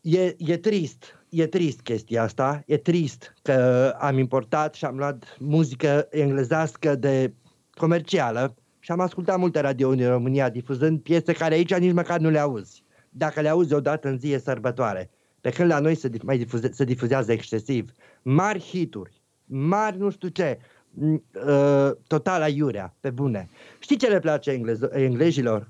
E, 0.00 0.34
e 0.38 0.56
trist, 0.56 1.23
e 1.34 1.46
trist 1.46 1.80
chestia 1.80 2.22
asta, 2.22 2.62
e 2.66 2.76
trist 2.76 3.34
că 3.42 3.88
am 3.98 4.18
importat 4.18 4.74
și 4.74 4.84
am 4.84 4.96
luat 4.96 5.36
muzică 5.38 6.06
englezească 6.10 6.94
de 6.94 7.32
comercială 7.74 8.54
și 8.80 8.90
am 8.92 9.00
ascultat 9.00 9.38
multe 9.38 9.60
radio 9.60 9.88
în 9.88 10.08
România 10.08 10.48
difuzând 10.48 11.00
piese 11.00 11.32
care 11.32 11.54
aici 11.54 11.74
nici 11.74 11.92
măcar 11.92 12.20
nu 12.20 12.30
le 12.30 12.38
auzi. 12.38 12.84
Dacă 13.10 13.40
le 13.40 13.48
auzi 13.48 13.74
odată 13.74 14.08
în 14.08 14.18
zi 14.18 14.30
e 14.30 14.38
sărbătoare. 14.38 15.10
Pe 15.40 15.50
când 15.50 15.70
la 15.70 15.78
noi 15.78 15.94
se, 15.94 16.10
mai 16.22 16.38
difuze, 16.38 16.72
se 16.72 16.84
difuzează 16.84 17.32
excesiv. 17.32 17.92
Mari 18.22 18.58
hituri, 18.58 19.22
mari 19.44 19.98
nu 19.98 20.10
știu 20.10 20.28
ce, 20.28 20.58
uh, 21.00 21.90
total 22.06 22.42
aiurea, 22.42 22.94
pe 23.00 23.10
bune. 23.10 23.48
Știi 23.78 23.96
ce 23.96 24.08
le 24.08 24.18
place 24.18 24.50
englez- 24.50 24.92
englezilor? 24.92 25.66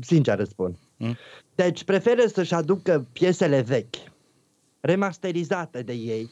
Sincer 0.00 0.36
răspund. 0.36 0.76
Mm? 0.96 1.16
Deci 1.54 1.84
preferă 1.84 2.26
să-și 2.26 2.54
aducă 2.54 3.06
piesele 3.12 3.60
vechi, 3.60 3.96
remasterizate 4.80 5.82
de 5.82 5.92
ei, 5.92 6.30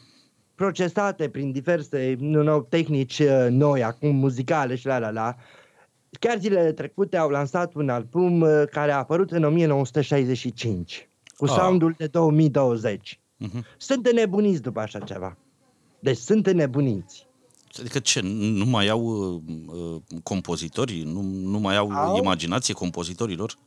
procesate 0.54 1.28
prin 1.28 1.52
diverse 1.52 2.16
nu 2.18 2.40
know, 2.40 2.62
tehnici 2.62 3.18
uh, 3.18 3.46
noi, 3.50 3.82
acum 3.82 4.16
muzicale 4.16 4.74
și 4.74 4.86
la 4.86 4.98
la 4.98 5.10
la. 5.10 5.36
Chiar 6.20 6.38
zilele 6.38 6.72
trecute 6.72 7.16
au 7.16 7.28
lansat 7.28 7.74
un 7.74 7.88
album 7.88 8.40
uh, 8.40 8.62
care 8.70 8.92
a 8.92 8.96
apărut 8.96 9.30
în 9.30 9.44
1965, 9.44 11.08
cu 11.36 11.44
oh. 11.44 11.50
soundul 11.50 11.94
de 11.98 12.06
2020. 12.06 13.20
Mm-hmm. 13.44 13.76
Sunt 13.76 14.06
înnebuniți 14.06 14.62
după 14.62 14.80
așa 14.80 14.98
ceva. 14.98 15.36
Deci 15.98 16.16
sunt 16.16 16.46
înnebuniți. 16.46 17.26
Adică 17.80 17.98
ce, 17.98 18.20
nu 18.22 18.64
mai 18.64 18.88
au 18.88 19.00
uh, 19.02 19.40
uh, 19.66 20.00
compozitori? 20.22 21.02
Nu, 21.06 21.22
nu 21.22 21.58
mai 21.58 21.76
au, 21.76 21.90
au 21.90 22.16
imaginație 22.16 22.74
compozitorilor? 22.74 23.58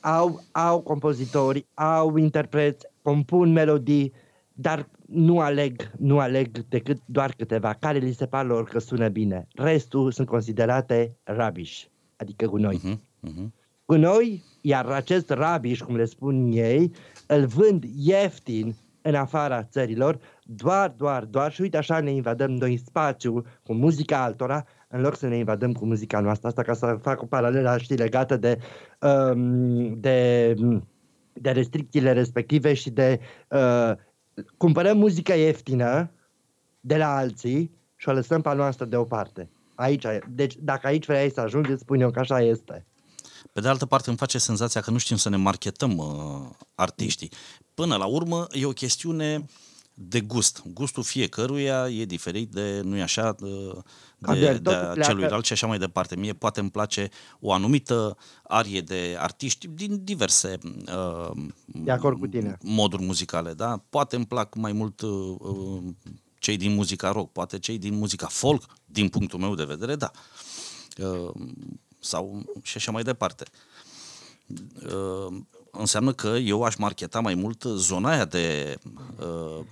Au, 0.00 0.44
au 0.52 0.80
compozitori, 0.80 1.66
au 1.74 2.16
interpreți, 2.16 2.86
compun 3.06 3.52
melodii, 3.52 4.12
dar 4.52 4.88
nu 5.06 5.40
aleg, 5.40 5.90
nu 5.98 6.18
aleg 6.18 6.58
decât 6.68 6.98
doar 7.04 7.32
câteva 7.36 7.72
care 7.72 7.98
li 7.98 8.12
se 8.12 8.26
par 8.26 8.46
lor 8.46 8.64
că 8.64 8.78
sună 8.78 9.08
bine. 9.08 9.46
Restul 9.54 10.12
sunt 10.12 10.26
considerate 10.26 11.16
rubbish, 11.24 11.84
adică 12.16 12.46
gunoi. 12.46 12.80
Uh-huh, 12.80 12.96
uh-huh. 13.30 13.46
Gunoi, 13.84 14.42
iar 14.60 14.86
acest 14.86 15.30
rubbish, 15.30 15.82
cum 15.82 15.96
le 15.96 16.04
spun 16.04 16.50
ei, 16.52 16.92
îl 17.26 17.46
vând 17.46 17.84
ieftin 17.96 18.74
în 19.02 19.14
afara 19.14 19.62
țărilor, 19.62 20.18
doar, 20.44 20.94
doar, 20.96 21.24
doar 21.24 21.52
și 21.52 21.60
uite 21.60 21.76
așa 21.76 22.00
ne 22.00 22.10
invadăm 22.10 22.50
noi 22.50 22.76
spațiu 22.76 23.44
cu 23.62 23.72
muzica 23.72 24.22
altora, 24.22 24.64
în 24.88 25.00
loc 25.00 25.16
să 25.16 25.28
ne 25.28 25.36
invadăm 25.36 25.72
cu 25.72 25.86
muzica 25.86 26.20
noastră. 26.20 26.48
Asta 26.48 26.62
ca 26.62 26.72
să 26.72 26.98
fac 27.02 27.22
o 27.22 27.26
paralelă, 27.26 27.76
știi, 27.78 27.96
legată 27.96 28.36
de, 28.36 28.58
um, 29.00 30.00
de, 30.00 30.54
de 31.40 31.50
restricțiile 31.50 32.12
respective 32.12 32.74
și 32.74 32.90
de 32.90 33.20
uh, 33.48 33.92
cumpărăm 34.56 34.98
muzică 34.98 35.34
ieftină 35.34 36.10
de 36.80 36.96
la 36.96 37.16
alții 37.16 37.70
și 37.96 38.08
o 38.08 38.12
lăsăm 38.12 38.40
pe 38.40 38.48
a 38.48 38.52
noastră 38.52 38.84
deoparte. 38.84 39.50
Aici, 39.74 40.04
deci 40.28 40.54
dacă 40.60 40.86
aici 40.86 41.06
vrei 41.06 41.32
să 41.32 41.40
ajungi, 41.40 41.76
spun 41.76 42.00
eu 42.00 42.10
că 42.10 42.18
așa 42.18 42.40
este. 42.40 42.86
Pe 43.52 43.60
de 43.60 43.68
altă 43.68 43.86
parte 43.86 44.08
îmi 44.08 44.18
face 44.18 44.38
senzația 44.38 44.80
că 44.80 44.90
nu 44.90 44.98
știm 44.98 45.16
să 45.16 45.28
ne 45.28 45.36
marketăm 45.36 45.96
uh, 45.96 46.06
artiștii. 46.74 47.30
Până 47.74 47.96
la 47.96 48.04
urmă 48.06 48.46
e 48.50 48.66
o 48.66 48.70
chestiune 48.70 49.44
de 49.98 50.20
gust. 50.20 50.62
Gustul 50.72 51.02
fiecăruia 51.02 51.88
e 51.88 52.04
diferit 52.04 52.50
de, 52.50 52.80
nu 52.84 52.96
e 52.96 53.02
așa, 53.02 53.34
de, 53.38 53.78
de, 54.18 54.58
de 54.58 55.00
celuilalt 55.02 55.44
și 55.44 55.52
așa 55.52 55.66
mai 55.66 55.78
departe. 55.78 56.16
Mie 56.16 56.32
poate 56.32 56.60
îmi 56.60 56.70
place 56.70 57.10
o 57.40 57.52
anumită 57.52 58.16
arie 58.42 58.80
de 58.80 59.16
artiști 59.18 59.66
din 59.66 60.04
diverse 60.04 60.58
uh, 60.64 61.30
de 61.66 61.90
acord 61.90 62.18
cu 62.18 62.26
tine. 62.26 62.58
moduri 62.62 63.02
muzicale. 63.02 63.52
Da? 63.52 63.82
Poate 63.88 64.16
îmi 64.16 64.26
plac 64.26 64.54
mai 64.54 64.72
mult 64.72 65.00
uh, 65.00 65.82
cei 66.38 66.56
din 66.56 66.74
muzica 66.74 67.10
rock, 67.10 67.32
poate 67.32 67.58
cei 67.58 67.78
din 67.78 67.94
muzica 67.94 68.26
folk, 68.26 68.64
din 68.84 69.08
punctul 69.08 69.38
meu 69.38 69.54
de 69.54 69.64
vedere, 69.64 69.96
da. 69.96 70.10
Uh, 70.98 71.30
sau 71.98 72.44
și 72.62 72.76
așa 72.76 72.92
mai 72.92 73.02
departe. 73.02 73.44
Uh, 74.84 75.36
înseamnă 75.78 76.12
că 76.12 76.28
eu 76.28 76.62
aș 76.62 76.76
marketa 76.76 77.20
mai 77.20 77.34
mult 77.34 77.62
zona 77.62 78.10
aia 78.10 78.24
de 78.24 78.76
uh, 79.18 79.64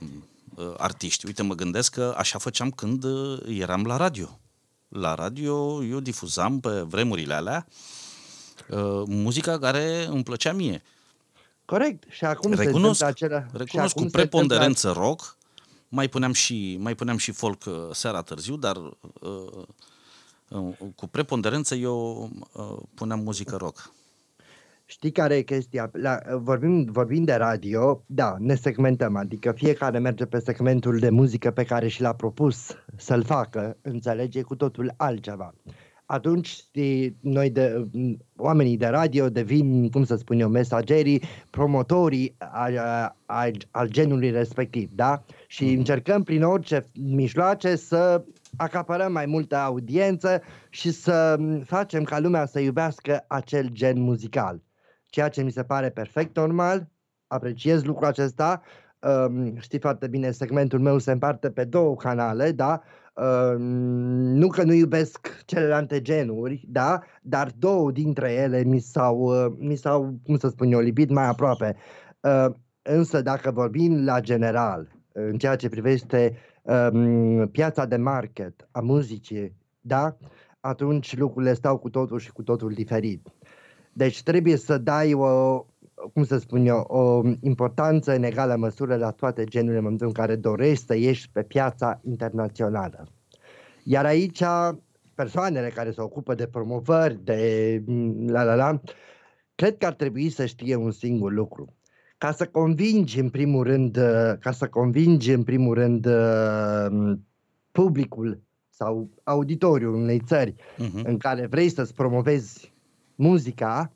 uh, 0.55 0.75
artiști. 0.77 1.27
Uite, 1.27 1.43
mă 1.43 1.55
gândesc 1.55 1.93
că 1.93 2.15
așa 2.17 2.39
făceam 2.39 2.71
când 2.71 3.05
uh, 3.05 3.41
eram 3.47 3.85
la 3.85 3.97
radio. 3.97 4.39
La 4.89 5.15
radio 5.15 5.85
eu 5.85 6.01
difuzam 6.01 6.61
pe 6.61 6.69
vremurile 6.69 7.35
alea 7.35 7.67
uh, 8.69 9.03
muzica 9.07 9.59
care 9.59 10.07
îmi 10.07 10.23
plăcea 10.23 10.53
mie. 10.53 10.83
Corect. 11.65 12.05
Și 12.11 12.25
acum 12.25 12.53
recunosc, 12.53 12.99
se 12.99 13.05
acela... 13.05 13.47
recunosc 13.53 13.71
și 13.71 13.79
acum 13.79 14.03
cu 14.05 14.11
preponderență 14.11 14.89
întâmplă... 14.89 15.09
rock, 15.09 15.37
mai 15.89 16.09
puneam 16.09 16.33
și, 16.33 16.77
mai 16.81 16.95
puneam 16.95 17.17
și 17.17 17.31
folk 17.33 17.65
uh, 17.67 17.75
seara 17.93 18.23
târziu, 18.23 18.57
dar 18.57 18.77
uh, 18.77 19.65
uh, 20.49 20.75
cu 20.95 21.07
preponderență 21.07 21.75
eu 21.75 22.31
uh, 22.53 22.77
puneam 22.95 23.21
muzică 23.21 23.57
rock. 23.57 23.93
Știi 24.95 25.13
care 25.13 25.35
e 25.35 25.43
chestia? 25.43 25.91
La, 25.93 26.19
vorbim, 26.39 26.85
vorbim 26.85 27.25
de 27.25 27.35
radio, 27.35 28.05
da, 28.07 28.37
ne 28.39 28.55
segmentăm, 28.55 29.17
adică 29.17 29.53
fiecare 29.53 29.99
merge 29.99 30.25
pe 30.25 30.39
segmentul 30.39 30.99
de 30.99 31.11
muzică 31.11 31.51
pe 31.51 31.65
care 31.65 31.89
și 31.89 32.01
l-a 32.01 32.15
propus 32.15 32.77
să-l 32.97 33.23
facă, 33.23 33.77
înțelege 33.83 34.43
cu 34.43 34.55
totul 34.57 34.95
altceva. 34.97 35.55
Atunci, 36.07 36.47
știi, 36.47 37.17
noi, 37.21 37.51
de, 37.51 37.89
oamenii 38.37 38.77
de 38.77 38.87
radio, 38.87 39.29
devin, 39.29 39.91
cum 39.91 40.05
să 40.05 40.17
spun 40.17 40.41
eu, 40.41 40.49
mesagerii, 40.49 41.23
promotorii 41.51 42.35
al, 42.39 42.79
al, 43.27 43.53
al 43.71 43.89
genului 43.89 44.31
respectiv, 44.31 44.91
da? 44.93 45.25
Și 45.47 45.65
mm-hmm. 45.65 45.77
încercăm 45.77 46.23
prin 46.23 46.43
orice 46.43 46.85
mijloace 46.93 47.77
să 47.77 48.25
acapărăm 48.57 49.13
mai 49.13 49.27
multă 49.27 49.57
audiență 49.57 50.43
și 50.71 50.91
să 50.91 51.39
facem 51.65 52.03
ca 52.03 52.19
lumea 52.19 52.47
să 52.47 52.61
iubească 52.61 53.25
acel 53.29 53.69
gen 53.73 54.01
muzical 54.01 54.63
ceea 55.15 55.29
ce 55.29 55.43
mi 55.43 55.51
se 55.51 55.63
pare 55.63 55.91
perfect 55.91 56.37
normal, 56.37 56.89
apreciez 57.27 57.85
lucrul 57.85 58.07
acesta, 58.07 58.63
um, 59.27 59.57
știi 59.59 59.79
foarte 59.79 60.07
bine, 60.07 60.31
segmentul 60.31 60.79
meu 60.81 60.99
se 60.99 61.13
împarte 61.13 61.51
pe 61.51 61.65
două 61.65 61.97
canale, 61.97 62.53
da, 62.53 62.83
uh, 63.15 63.55
nu 63.59 64.49
că 64.49 64.63
nu 64.63 64.73
iubesc 64.73 65.43
celelalte 65.45 66.01
genuri, 66.01 66.65
da, 66.69 67.03
dar 67.23 67.51
două 67.59 67.91
dintre 67.91 68.33
ele 68.33 68.63
mi 68.63 68.79
s-au, 68.79 69.19
uh, 69.19 69.55
mi 69.59 69.77
s-au 69.77 70.19
cum 70.25 70.37
să 70.37 70.49
spun 70.49 70.73
eu, 70.73 70.81
lipit 70.81 71.11
mai 71.11 71.27
aproape. 71.27 71.77
Uh, 72.21 72.47
însă 72.83 73.23
dacă 73.23 73.51
vorbim 73.51 74.05
la 74.05 74.21
general, 74.21 74.89
în 75.13 75.39
ceea 75.39 75.57
ce 75.57 75.69
privește 75.69 76.37
um, 76.63 77.49
piața 77.49 77.87
de 77.87 77.97
market 77.97 78.69
a 78.71 78.81
muzicii, 78.81 79.57
da, 79.81 80.17
atunci 80.61 81.17
lucrurile 81.17 81.55
stau 81.55 81.79
cu 81.79 81.91
totul 81.91 82.19
și 82.19 82.33
cu 82.33 82.43
totul 82.43 82.73
diferit. 82.73 83.34
Deci 83.97 84.23
trebuie 84.23 84.57
să 84.57 84.79
dai 84.79 85.13
o, 85.13 85.65
cum 86.13 86.25
să 86.25 86.39
spun 86.39 86.67
eu, 86.67 86.79
o 86.79 87.23
importanță 87.41 88.15
în 88.15 88.23
egală 88.23 88.57
măsură 88.57 88.97
la 88.97 89.11
toate 89.11 89.45
genurile 89.45 89.77
în 89.77 89.83
momentul 89.83 90.07
în 90.07 90.13
care 90.13 90.37
dorești 90.37 90.85
să 90.85 90.97
ieși 90.97 91.31
pe 91.31 91.43
piața 91.43 92.01
internațională. 92.05 93.09
Iar 93.85 94.05
aici 94.05 94.43
persoanele 95.15 95.69
care 95.69 95.91
se 95.91 96.01
ocupă 96.01 96.35
de 96.35 96.47
promovări, 96.47 97.25
de 97.25 97.83
la 98.27 98.43
la 98.43 98.55
la, 98.55 98.81
cred 99.55 99.77
că 99.77 99.87
ar 99.87 99.93
trebui 99.93 100.31
să 100.31 100.47
știe 100.47 100.75
un 100.75 100.91
singur 100.91 101.33
lucru. 101.33 101.75
Ca 102.19 102.33
să 102.33 102.47
convingi 102.47 103.21
în 103.21 103.31
primul 103.31 103.63
rând, 103.63 103.95
ca 104.41 104.51
să 104.53 104.69
convingi 104.69 105.33
în 105.33 105.43
primul 105.43 105.75
rând 105.75 106.09
publicul 107.73 108.43
sau 108.71 109.11
auditoriul 109.23 109.95
unei 109.95 110.21
țări 110.27 110.55
uh-huh. 110.55 111.03
în 111.05 111.17
care 111.17 111.47
vrei 111.47 111.69
să-ți 111.69 111.95
promovezi 111.95 112.74
muzica, 113.15 113.93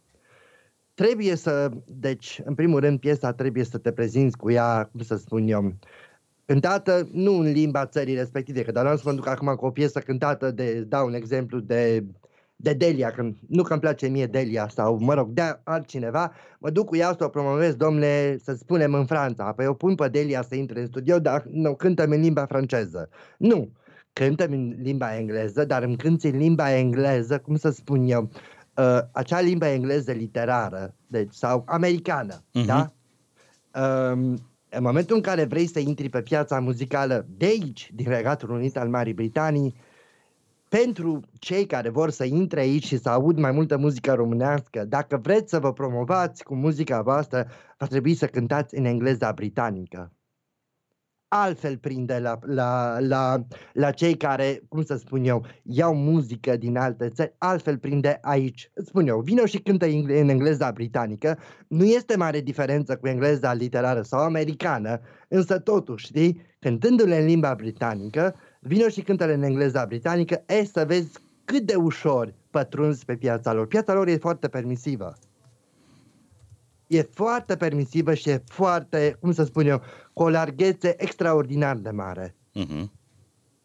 trebuie 0.95 1.35
să, 1.35 1.71
deci, 1.87 2.41
în 2.45 2.55
primul 2.55 2.81
rând, 2.81 2.99
piesa 2.99 3.33
trebuie 3.33 3.65
să 3.65 3.79
te 3.79 3.93
prezinți 3.93 4.37
cu 4.37 4.51
ea, 4.51 4.89
cum 4.93 5.01
să 5.01 5.17
spun 5.17 5.49
eu, 5.49 5.75
cântată 6.45 7.09
nu 7.13 7.39
în 7.39 7.51
limba 7.53 7.87
țării 7.87 8.15
respective, 8.15 8.63
că 8.63 8.73
dar 8.73 8.91
nu 8.91 8.97
să 8.97 9.03
mă 9.05 9.13
duc 9.13 9.27
acum 9.27 9.55
cu 9.55 9.67
o 9.67 9.71
piesă 9.71 9.99
cântată 9.99 10.51
de, 10.51 10.81
dau 10.81 11.07
un 11.07 11.15
exemplu 11.15 11.59
de, 11.59 12.05
de 12.57 12.73
Delia, 12.73 13.11
că 13.11 13.31
nu 13.49 13.63
că 13.63 13.73
îmi 13.73 13.81
place 13.81 14.07
mie 14.07 14.27
Delia 14.27 14.69
sau, 14.69 14.99
mă 15.01 15.15
rog, 15.15 15.31
de 15.31 15.61
altcineva, 15.65 16.33
mă 16.59 16.71
duc 16.71 16.87
cu 16.87 16.97
ea 16.97 17.15
să 17.19 17.25
o 17.25 17.29
promovez, 17.29 17.75
domnule, 17.75 18.39
să 18.43 18.55
spunem 18.55 18.95
în 18.95 19.07
Franța, 19.07 19.45
apoi 19.45 19.67
o 19.67 19.75
pun 19.75 19.95
pe 19.95 20.09
Delia 20.09 20.43
să 20.43 20.55
intre 20.55 20.81
în 20.81 20.87
studio, 20.87 21.19
dar 21.19 21.45
nu, 21.51 21.75
cântă 21.75 22.05
în 22.05 22.21
limba 22.21 22.47
franceză. 22.47 23.09
Nu, 23.39 23.71
cântă 24.13 24.45
în 24.45 24.77
limba 24.83 25.17
engleză, 25.17 25.65
dar 25.65 25.83
îmi 25.83 25.97
cânti 25.97 26.27
în 26.27 26.39
limba 26.39 26.75
engleză, 26.75 27.39
cum 27.39 27.57
să 27.57 27.71
spun 27.71 28.09
eu, 28.09 28.23
uh, 28.23 28.58
acea 29.13 29.41
limbă 29.41 29.67
engleză 29.67 30.13
literară, 30.13 30.95
deci, 31.07 31.35
sau 31.35 31.63
americană, 31.67 32.35
uh-huh. 32.35 32.65
da? 32.67 32.93
Um, 33.81 34.37
în 34.71 34.83
momentul 34.83 35.17
în 35.17 35.23
care 35.23 35.45
vrei 35.45 35.67
să 35.67 35.79
intri 35.79 36.09
pe 36.09 36.23
piața 36.23 36.61
muzicală 36.61 37.27
de 37.37 37.45
aici, 37.45 37.91
din 37.95 38.09
Regatul 38.09 38.51
Unit 38.51 38.77
al 38.77 38.89
Marii 38.89 39.15
Britanii, 39.15 39.75
pentru 40.69 41.21
cei 41.39 41.67
care 41.67 41.89
vor 41.89 42.11
să 42.11 42.25
intre 42.25 42.61
aici 42.61 42.87
și 42.87 42.99
să 42.99 43.09
aud 43.09 43.39
mai 43.39 43.51
multă 43.51 43.79
muzică 43.79 44.13
românească, 44.13 44.85
dacă 44.85 45.17
vreți 45.17 45.51
să 45.51 45.59
vă 45.59 45.73
promovați 45.73 46.45
cu 46.45 46.55
muzica 46.55 47.03
voastră, 47.03 47.47
va 47.79 47.87
trebui 47.87 48.15
să 48.15 48.27
cântați 48.27 48.77
în 48.79 48.85
engleza 48.85 49.33
britanică 49.33 50.13
altfel 51.29 51.77
prinde 51.77 52.19
la, 52.19 52.39
la, 52.47 52.99
la, 53.01 53.45
la 53.73 53.91
cei 53.91 54.17
care, 54.17 54.63
cum 54.69 54.83
să 54.83 54.97
spun 54.97 55.25
eu, 55.25 55.47
iau 55.63 55.95
muzică 55.95 56.57
din 56.57 56.77
alte 56.77 57.09
țări, 57.09 57.35
altfel 57.39 57.79
prinde 57.79 58.19
aici. 58.21 58.71
Spun 58.75 59.07
eu, 59.07 59.21
vine 59.21 59.47
și 59.47 59.59
cântă 59.59 59.87
în 59.87 60.29
engleza 60.29 60.71
britanică, 60.71 61.39
nu 61.69 61.85
este 61.85 62.17
mare 62.17 62.41
diferență 62.41 62.97
cu 62.97 63.09
engleza 63.09 63.53
literară 63.53 64.03
sau 64.03 64.21
americană, 64.21 65.01
însă 65.29 65.59
totuși, 65.59 66.07
știi, 66.07 66.41
cântându-le 66.59 67.19
în 67.19 67.27
limba 67.27 67.55
britanică, 67.55 68.35
vine 68.61 68.89
și 68.89 69.01
cântă 69.01 69.33
în 69.33 69.43
engleza 69.43 69.85
britanică, 69.85 70.43
e 70.47 70.65
să 70.65 70.85
vezi 70.87 71.11
cât 71.45 71.63
de 71.63 71.75
ușor 71.75 72.35
pătrunzi 72.51 73.05
pe 73.05 73.17
piața 73.17 73.53
lor. 73.53 73.67
Piața 73.67 73.93
lor 73.93 74.09
e 74.09 74.17
foarte 74.17 74.49
permisivă 74.49 75.15
e 76.89 77.03
foarte 77.03 77.57
permisivă 77.57 78.15
și 78.15 78.29
e 78.29 78.43
foarte, 78.47 79.17
cum 79.21 79.33
să 79.33 79.45
spun 79.45 79.67
eu, 79.67 79.83
cu 80.13 80.23
o 80.23 80.29
larghețe 80.29 81.03
extraordinar 81.03 81.77
de 81.77 81.91
mare. 81.91 82.35
Uh-huh. 82.55 82.85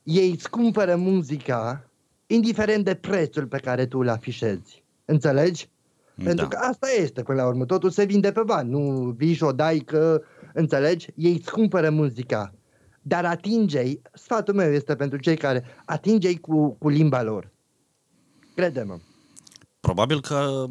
Ei 0.03 0.30
îți 0.30 0.50
cumpără 0.50 0.96
muzica 0.96 1.89
indiferent 2.27 2.86
de 2.86 2.94
prețul 2.94 3.48
pe 3.48 3.58
care 3.58 3.86
tu 3.86 4.00
îl 4.00 4.10
afișezi. 4.10 4.84
Înțelegi? 5.06 5.70
Da. 6.15 6.24
Pentru 6.24 6.48
că 6.48 6.58
asta 6.58 6.88
este, 7.01 7.24
până 7.24 7.42
la 7.42 7.48
urmă, 7.48 7.65
totul 7.65 7.89
se 7.89 8.03
vinde 8.03 8.32
pe 8.32 8.42
bani, 8.46 8.70
nu 8.70 9.10
vii 9.18 9.34
și 9.34 9.44
o 9.44 9.51
dai 9.51 9.80
că, 9.80 10.22
înțelegi? 10.53 11.08
Ei 11.15 11.34
îți 11.34 11.51
cumpără 11.51 11.89
muzica, 11.89 12.53
dar 13.01 13.25
atingei, 13.25 14.01
sfatul 14.13 14.53
meu 14.53 14.72
este 14.72 14.96
pentru 14.96 15.18
cei 15.18 15.38
care 15.38 15.63
atingei 15.86 16.39
cu, 16.39 16.70
cu 16.70 16.89
limba 16.89 17.24
lor. 17.24 17.51
Crede-mă. 18.56 18.98
Probabil 19.80 20.22
că, 20.22 20.65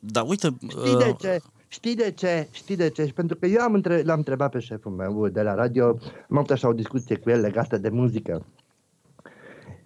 da, 0.00 0.22
uite... 0.22 0.56
Știi 0.68 0.94
uh... 0.94 0.98
de 0.98 1.16
ce? 1.18 1.38
Știi 1.68 1.94
de 1.94 2.10
ce? 2.10 2.48
Știi 2.50 2.76
de 2.76 2.88
ce? 2.88 3.12
Pentru 3.14 3.36
că 3.36 3.46
eu 3.46 3.60
am 3.60 3.74
între... 3.74 4.02
l-am 4.02 4.18
întrebat 4.18 4.50
pe 4.50 4.58
șeful 4.58 4.92
meu 4.92 5.28
de 5.28 5.42
la 5.42 5.54
radio, 5.54 5.86
am 6.30 6.36
avut 6.36 6.50
așa 6.50 6.68
o 6.68 6.72
discuție 6.72 7.16
cu 7.16 7.30
el 7.30 7.40
legată 7.40 7.78
de 7.78 7.88
muzică. 7.88 8.46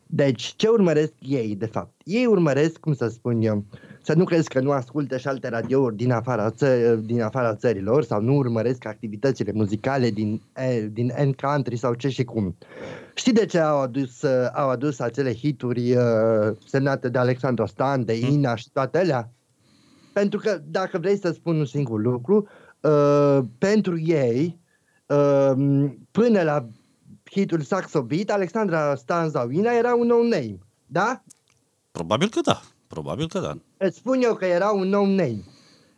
Deci, 0.07 0.43
ce 0.57 0.69
urmăresc 0.69 1.13
ei, 1.19 1.57
de 1.57 1.67
fapt? 1.67 1.93
Ei 2.05 2.27
urmăresc, 2.27 2.79
cum 2.79 2.95
să 2.95 3.09
spun 3.09 3.43
eu, 3.43 3.65
să 4.03 4.15
nu 4.15 4.25
crezi 4.25 4.49
că 4.49 4.61
nu 4.61 4.71
ascultă 4.71 5.17
și 5.17 5.29
alte 5.29 5.49
radiouri 5.49 5.97
din 5.97 6.11
afara, 6.13 6.51
ță- 6.53 6.97
din 7.05 7.23
afara 7.23 7.55
țărilor 7.55 8.03
sau 8.03 8.21
nu 8.21 8.35
urmăresc 8.35 8.87
activitățile 8.87 9.53
muzicale 9.53 10.11
din, 10.11 10.43
din 10.91 11.13
N 11.25 11.33
country 11.33 11.77
sau 11.77 11.95
ce 11.95 12.09
și 12.09 12.25
cum. 12.25 12.57
Știi 13.15 13.33
de 13.33 13.47
ce 13.47 13.59
au 13.59 13.81
adus, 13.81 14.23
au 14.55 14.69
adus 14.69 14.99
acele 14.99 15.35
hituri 15.35 15.97
uh, 15.97 16.57
semnate 16.67 17.09
de 17.09 17.19
Alexandru 17.19 17.67
Stan, 17.67 18.05
de 18.05 18.15
hm? 18.21 18.33
Ina 18.33 18.55
și 18.55 18.71
toate 18.73 18.99
alea? 18.99 19.31
Pentru 20.13 20.39
că, 20.39 20.61
dacă 20.65 20.99
vrei 20.99 21.19
să 21.19 21.31
spun 21.31 21.59
un 21.59 21.65
singur 21.65 22.01
lucru, 22.01 22.49
uh, 22.81 23.39
pentru 23.59 24.01
ei, 24.01 24.59
uh, 25.07 25.53
până 26.11 26.43
la 26.43 26.67
hitul 27.31 27.61
Saxo 27.61 28.03
Beat, 28.03 28.31
Alexandra 28.31 28.95
Stanzauina 28.95 29.73
era 29.73 29.95
un 29.95 30.07
no-name, 30.07 30.59
da? 30.87 31.23
Probabil 31.91 32.29
că 32.29 32.41
da, 32.41 32.61
probabil 32.87 33.29
că 33.29 33.39
da. 33.39 33.57
Îți 33.87 33.97
spun 33.97 34.21
eu 34.23 34.35
că 34.35 34.45
era 34.45 34.71
un 34.71 34.89
no-name. 34.89 35.45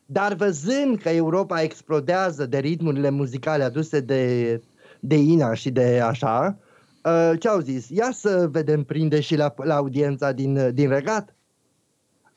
Dar 0.07 0.35
văzând 0.35 0.99
că 0.99 1.09
Europa 1.09 1.63
explodează 1.63 2.47
de 2.47 2.59
ritmurile 2.59 3.11
muzicale 3.11 3.63
aduse 3.63 4.01
de, 4.01 4.61
de 5.01 5.17
Ina 5.17 5.55
și 5.55 5.71
de 5.71 6.01
așa, 6.01 6.59
uh, 7.05 7.33
ce 7.39 7.49
au 7.49 7.61
zis? 7.61 7.89
Ia 7.89 8.11
să 8.13 8.49
vedem 8.51 8.85
prinde 8.85 9.21
și 9.21 9.37
la, 9.37 9.55
la 9.57 9.75
audiența 9.75 10.33
din, 10.33 10.75
din 10.75 10.89
regat. 10.89 11.35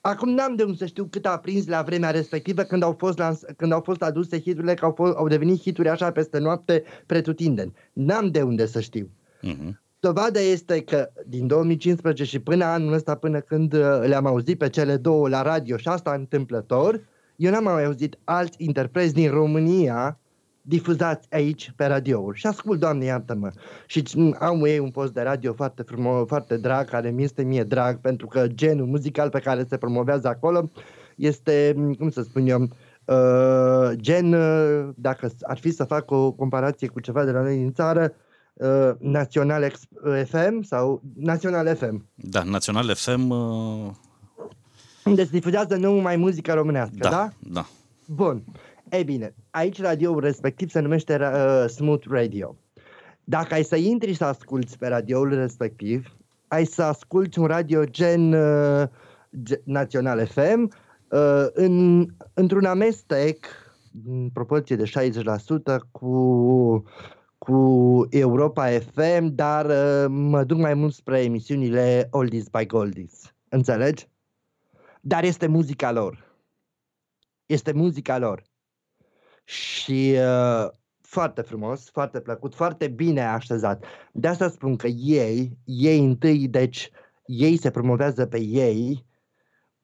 Acum 0.02 0.30
n-am 0.30 0.56
de 0.56 0.64
unde 0.64 0.78
să 0.78 0.86
știu 0.86 1.06
cât 1.06 1.26
a 1.26 1.38
prins 1.38 1.68
la 1.68 1.82
vremea 1.82 2.12
respectivă 2.12 2.62
când 2.62 2.84
au 2.84 2.96
fost, 2.98 3.18
lans- 3.18 3.46
când 3.58 3.72
au 3.72 3.82
fost 3.82 4.02
aduse 4.02 4.40
hiturile, 4.40 4.74
că 4.74 4.86
au, 4.86 4.94
fost, 4.96 5.16
au 5.16 5.28
devenit 5.28 5.62
hituri 5.62 5.90
așa 5.90 6.12
peste 6.12 6.38
noapte 6.40 6.84
pretutindeni. 7.06 7.74
N-am 7.94 8.32
de 8.32 8.42
unde 8.42 8.66
să 8.66 8.80
știu. 8.80 9.10
Uh-huh. 9.44 9.70
Dovada 10.00 10.40
este 10.40 10.82
că 10.82 11.10
din 11.26 11.48
2015 11.48 12.24
și 12.24 12.40
până 12.40 12.66
anul 12.66 12.94
ăsta, 12.94 13.16
până 13.16 13.40
când 13.40 13.74
uh, 13.74 14.02
le-am 14.06 14.26
auzit 14.26 14.58
pe 14.58 14.70
cele 14.70 14.98
două 14.98 15.30
la 15.30 15.42
radio 15.42 15.78
și 15.78 15.88
asta 15.88 16.14
întâmplător, 16.14 17.02
eu 17.36 17.52
n-am 17.52 17.64
mai 17.64 17.86
auzit 17.86 18.18
alți 18.24 18.64
interpreți 18.64 19.14
din 19.14 19.30
România 19.30 20.20
difuzați 20.68 21.28
aici 21.32 21.74
pe 21.76 21.86
radiouri. 21.86 22.38
Și 22.38 22.48
ascult, 22.48 22.80
Doamne, 22.80 23.06
iartă-mă. 23.06 23.52
Și 23.86 24.04
am 24.40 24.66
ei 24.66 24.80
un 24.80 24.90
post 24.90 25.14
de 25.14 25.22
radio 25.22 25.54
foarte 25.54 25.82
frumos, 25.82 26.28
foarte 26.28 26.58
drag, 26.58 26.90
care 26.90 27.10
mi 27.10 27.24
este 27.24 27.44
mie 27.44 27.64
drag, 27.64 28.00
pentru 28.00 28.28
că 28.28 28.48
genul 28.48 28.86
muzical 28.86 29.30
pe 29.30 29.40
care 29.40 29.66
se 29.70 29.78
promovează 29.78 30.28
acolo 30.28 30.70
este, 31.16 31.76
cum 31.98 32.10
să 32.10 32.22
spun 32.22 32.48
eu, 32.48 32.62
uh, 33.06 33.92
gen, 33.96 34.34
uh, 34.34 34.90
dacă 34.96 35.32
ar 35.42 35.58
fi 35.58 35.72
să 35.72 35.84
fac 35.84 36.12
o 36.12 36.32
comparație 36.32 36.88
cu 36.88 37.00
ceva 37.00 37.24
de 37.24 37.32
la 37.32 37.42
noi 37.42 37.56
din 37.56 37.74
țară, 37.74 38.14
uh, 38.54 38.92
Național 39.00 39.72
FM 40.26 40.62
sau 40.62 41.02
Național 41.16 41.76
FM. 41.76 42.06
Da, 42.16 42.44
Național 42.44 42.96
FM... 42.96 43.30
Uh... 43.30 43.92
Unde 45.06 45.24
se 45.24 45.30
difuzează 45.32 45.76
numai 45.76 46.16
muzica 46.16 46.54
românească, 46.54 46.96
da? 47.00 47.10
Da, 47.10 47.30
da. 47.40 47.66
Bun. 48.06 48.44
E 48.90 49.04
bine, 49.04 49.36
aici 49.50 49.82
radioul 49.82 50.20
respectiv 50.20 50.70
se 50.70 50.80
numește 50.80 51.18
uh, 51.22 51.70
Smooth 51.70 52.06
Radio. 52.10 52.56
Dacă 53.24 53.54
ai 53.54 53.64
să 53.64 53.76
intri 53.76 54.14
să 54.14 54.24
asculti 54.24 54.78
pe 54.78 54.88
radioul 54.88 55.34
respectiv, 55.34 56.18
ai 56.48 56.66
să 56.66 56.84
asculti 56.84 57.40
un 57.40 57.46
radio 57.46 57.84
gen 57.84 58.34
uh, 58.34 58.88
Național 59.64 60.26
FM 60.26 60.72
uh, 61.10 61.46
în, 61.54 62.06
într-un 62.34 62.66
amestec 62.66 63.46
în 64.08 64.30
proporție 64.30 64.76
de 64.76 64.84
60% 64.84 65.80
cu, 65.92 66.84
cu 67.38 68.08
Europa 68.10 68.70
FM, 68.70 69.36
dar 69.36 69.66
uh, 69.66 70.06
mă 70.10 70.44
duc 70.44 70.58
mai 70.58 70.74
mult 70.74 70.94
spre 70.94 71.24
emisiunile 71.24 72.08
Oldies 72.12 72.48
by 72.48 72.66
Goldies. 72.66 73.36
Înțelegi? 73.50 74.08
Dar 75.02 75.24
este 75.24 75.48
muzica 75.48 75.92
lor. 75.92 76.36
Este 77.46 77.72
muzica 77.72 78.18
lor 78.18 78.44
și 79.48 80.16
uh, 80.18 80.70
foarte 81.02 81.42
frumos, 81.42 81.90
foarte 81.90 82.20
plăcut, 82.20 82.56
foarte 82.56 82.88
bine 82.88 83.26
așezat. 83.26 83.84
De 84.12 84.28
asta 84.28 84.50
spun 84.50 84.76
că 84.76 84.88
ei, 84.88 85.58
ei 85.66 86.00
întâi, 86.00 86.48
deci 86.48 86.90
ei 87.26 87.58
se 87.58 87.70
promovează 87.70 88.26
pe 88.26 88.42
ei. 88.42 89.06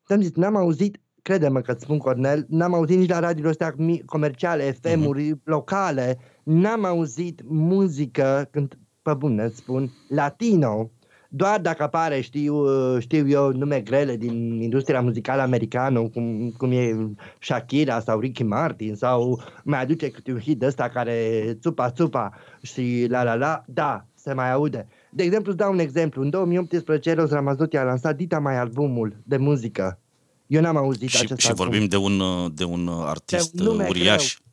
Am 0.04 0.22
zis, 0.22 0.32
n-am 0.34 0.56
auzit, 0.56 1.02
crede-mă 1.22 1.62
că 1.62 1.76
spun 1.80 1.98
Cornel, 1.98 2.46
n-am 2.48 2.74
auzit 2.74 2.98
nici 2.98 3.10
la 3.10 3.20
radio 3.20 3.50
astea 3.50 3.76
comerciale, 4.06 4.72
FM-uri 4.72 5.32
uh-huh. 5.32 5.44
locale, 5.44 6.18
n-am 6.44 6.86
auzit 6.86 7.42
muzică, 7.46 8.48
când, 8.52 8.80
pe 9.02 9.14
bune 9.14 9.50
spun, 9.50 9.92
latino, 10.10 10.92
doar 11.36 11.60
dacă 11.62 11.84
apare, 11.84 12.22
știu, 12.22 12.66
știu 13.00 13.28
eu, 13.28 13.52
nume 13.52 13.80
grele 13.80 14.16
din 14.16 14.62
industria 14.62 15.02
muzicală 15.02 15.42
americană, 15.42 16.02
cum, 16.02 16.54
cum 16.58 16.72
e 16.72 16.96
Shakira 17.40 18.00
sau 18.00 18.20
Ricky 18.20 18.44
Martin, 18.44 18.96
sau 18.96 19.42
mai 19.64 19.82
aduce 19.82 20.10
câte 20.10 20.32
un 20.32 20.40
hit 20.40 20.64
ăsta 20.64 20.90
care 20.90 21.44
țupa 21.62 21.92
țupa 21.92 22.34
și 22.62 23.06
la 23.10 23.24
la 23.24 23.36
la, 23.36 23.64
da, 23.68 24.06
se 24.14 24.34
mai 24.34 24.52
aude. 24.52 24.88
De 25.10 25.24
exemplu, 25.24 25.52
îți 25.52 25.60
dau 25.60 25.72
un 25.72 25.80
exemplu. 25.80 26.22
În 26.22 26.30
2018, 26.30 27.10
Eros 27.10 27.30
Ramazzotti 27.30 27.78
a 27.78 27.84
lansat 27.84 28.16
Dita 28.16 28.40
mai 28.40 28.58
albumul 28.58 29.16
de 29.24 29.38
muzică. 29.38 30.00
Eu 30.48 30.62
n-am 30.62 30.78
auzit 30.78 31.10
și, 31.10 31.22
acest 31.24 31.40
Și 31.40 31.48
album. 31.48 31.66
vorbim 31.66 31.88
de 31.88 31.98
un, 31.98 32.22
de 32.54 32.64
un 32.64 32.90
artist 33.06 33.52
de 33.52 33.70
un 33.70 33.80
uriaș. 33.80 34.36
Greu. 34.36 34.52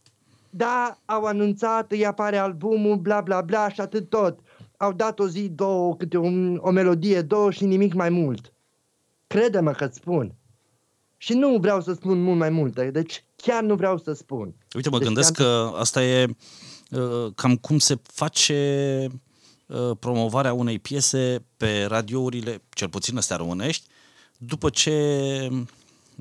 Da, 0.51 0.99
au 1.05 1.25
anunțat, 1.25 1.93
îi 1.93 2.07
apare 2.07 2.37
albumul, 2.37 2.97
bla 2.97 3.21
bla 3.21 3.41
bla 3.41 3.69
și 3.69 3.81
atât 3.81 4.09
tot 4.09 4.39
au 4.83 4.93
dat 4.93 5.19
o 5.19 5.29
zi, 5.29 5.49
două, 5.49 5.97
câte 5.97 6.17
un, 6.17 6.57
o 6.63 6.71
melodie, 6.71 7.23
două 7.23 7.51
și 7.51 7.65
nimic 7.65 7.95
mai 7.95 8.09
mult. 8.09 8.53
Crede-mă 9.27 9.73
că 9.73 9.91
spun. 9.93 10.35
Și 11.17 11.33
nu 11.33 11.59
vreau 11.59 11.81
să 11.81 11.93
spun 11.93 12.23
mult 12.23 12.39
mai 12.39 12.51
multe, 12.51 12.91
deci 12.91 13.25
chiar 13.37 13.63
nu 13.63 13.75
vreau 13.75 13.99
să 13.99 14.13
spun. 14.13 14.55
Uite, 14.75 14.89
mă 14.89 14.99
deci 14.99 15.07
gândesc 15.07 15.41
am... 15.41 15.47
că 15.47 15.77
asta 15.77 16.05
e 16.05 16.37
uh, 16.91 17.33
cam 17.35 17.57
cum 17.57 17.79
se 17.79 17.99
face 18.03 19.07
uh, 19.67 19.91
promovarea 19.99 20.53
unei 20.53 20.79
piese 20.79 21.45
pe 21.57 21.85
radiourile, 21.85 22.63
cel 22.69 22.89
puțin 22.89 23.17
astea 23.17 23.37
românești, 23.37 23.87
după 24.39 24.71
ce, 24.71 25.49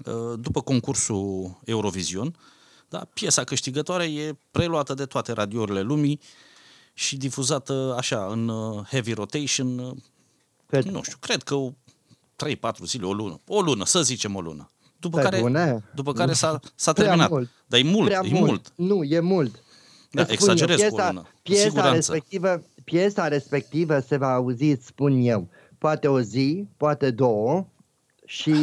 uh, 0.05 0.39
după 0.39 0.61
concursul 0.61 1.59
Eurovision, 1.65 2.35
da, 2.89 3.07
piesa 3.13 3.43
câștigătoare 3.43 4.03
e 4.03 4.37
preluată 4.51 4.93
de 4.93 5.05
toate 5.05 5.31
radiourile 5.31 5.81
lumii, 5.81 6.19
și 6.99 7.17
difuzată 7.17 7.95
așa, 7.97 8.25
în 8.29 8.47
uh, 8.47 8.85
heavy 8.89 9.13
rotation, 9.13 9.77
uh, 9.79 9.95
cred. 10.65 10.83
nu 10.83 11.03
știu, 11.03 11.17
cred 11.19 11.43
că 11.43 11.55
3-4 11.55 12.83
zile, 12.85 13.05
o 13.05 13.13
lună, 13.13 13.39
o 13.47 13.61
lună, 13.61 13.85
să 13.85 14.01
zicem 14.01 14.35
o 14.35 14.41
lună. 14.41 14.71
După 14.99 15.17
Pe 15.17 15.23
care, 15.23 15.39
bune? 15.39 15.83
după 15.95 16.13
care 16.13 16.33
s-a, 16.33 16.59
s-a 16.75 16.93
Prea 16.93 17.05
terminat. 17.05 17.29
mult. 17.29 17.49
Dar 17.67 17.79
e 17.79 17.83
mult, 17.83 18.07
Prea 18.07 18.21
e 18.23 18.29
mult. 18.33 18.71
Nu, 18.75 19.03
e 19.03 19.19
mult. 19.19 19.63
Da, 20.11 20.21
Îți 20.21 20.31
spun 20.33 20.49
exagerez 20.49 20.81
eu, 20.81 20.89
cu 20.89 20.95
o 20.95 21.05
lună. 21.05 21.21
Cu 21.21 21.29
piesa 21.43 21.61
siguranță. 21.63 21.95
respectivă, 21.95 22.63
piesa 22.83 23.27
respectivă 23.27 23.99
se 23.99 24.17
va 24.17 24.33
auzi, 24.33 24.63
îți 24.63 24.85
spun 24.85 25.21
eu, 25.21 25.49
poate 25.77 26.07
o 26.07 26.21
zi, 26.21 26.67
poate 26.77 27.11
două 27.11 27.67
și 28.25 28.53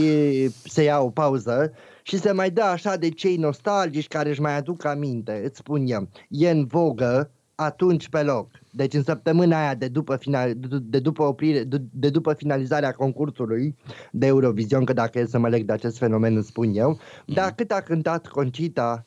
se 0.65 0.83
ia 0.83 0.99
o 1.01 1.11
pauză 1.11 1.73
și 2.03 2.19
se 2.19 2.33
mai 2.33 2.51
dă 2.51 2.63
așa 2.63 2.97
de 2.97 3.11
cei 3.11 3.37
nostalgici 3.37 4.09
care 4.09 4.29
își 4.31 4.41
mai 4.41 4.57
aduc 4.57 4.85
aminte, 4.85 5.43
îți 5.45 5.59
spun 5.59 5.87
eu. 5.87 6.09
E 6.29 6.51
în 6.51 6.67
vogă 6.67 7.31
atunci 7.57 8.09
pe 8.09 8.23
loc. 8.23 8.51
Deci 8.71 8.95
în 8.95 9.03
săptămâna 9.03 9.59
aia 9.59 9.75
de 9.75 9.89
după, 9.89 10.17
final, 10.17 10.53
de 10.83 10.99
după, 10.99 11.23
oprire, 11.23 11.65
de, 11.65 11.83
de 11.91 12.11
după 12.11 12.33
finalizarea 12.33 12.93
concursului 12.93 13.77
de 14.13 14.27
Eurovision, 14.27 14.85
că 14.85 14.93
dacă 14.93 15.19
e 15.19 15.27
să 15.27 15.39
mă 15.39 15.49
leg 15.49 15.65
de 15.65 15.73
acest 15.73 15.99
fenomen, 15.99 16.37
îți 16.37 16.49
spun 16.49 16.75
eu, 16.75 16.99
dar 17.27 17.55
cât 17.55 17.71
a 17.71 17.81
cântat 17.81 18.27
Concita 18.27 19.07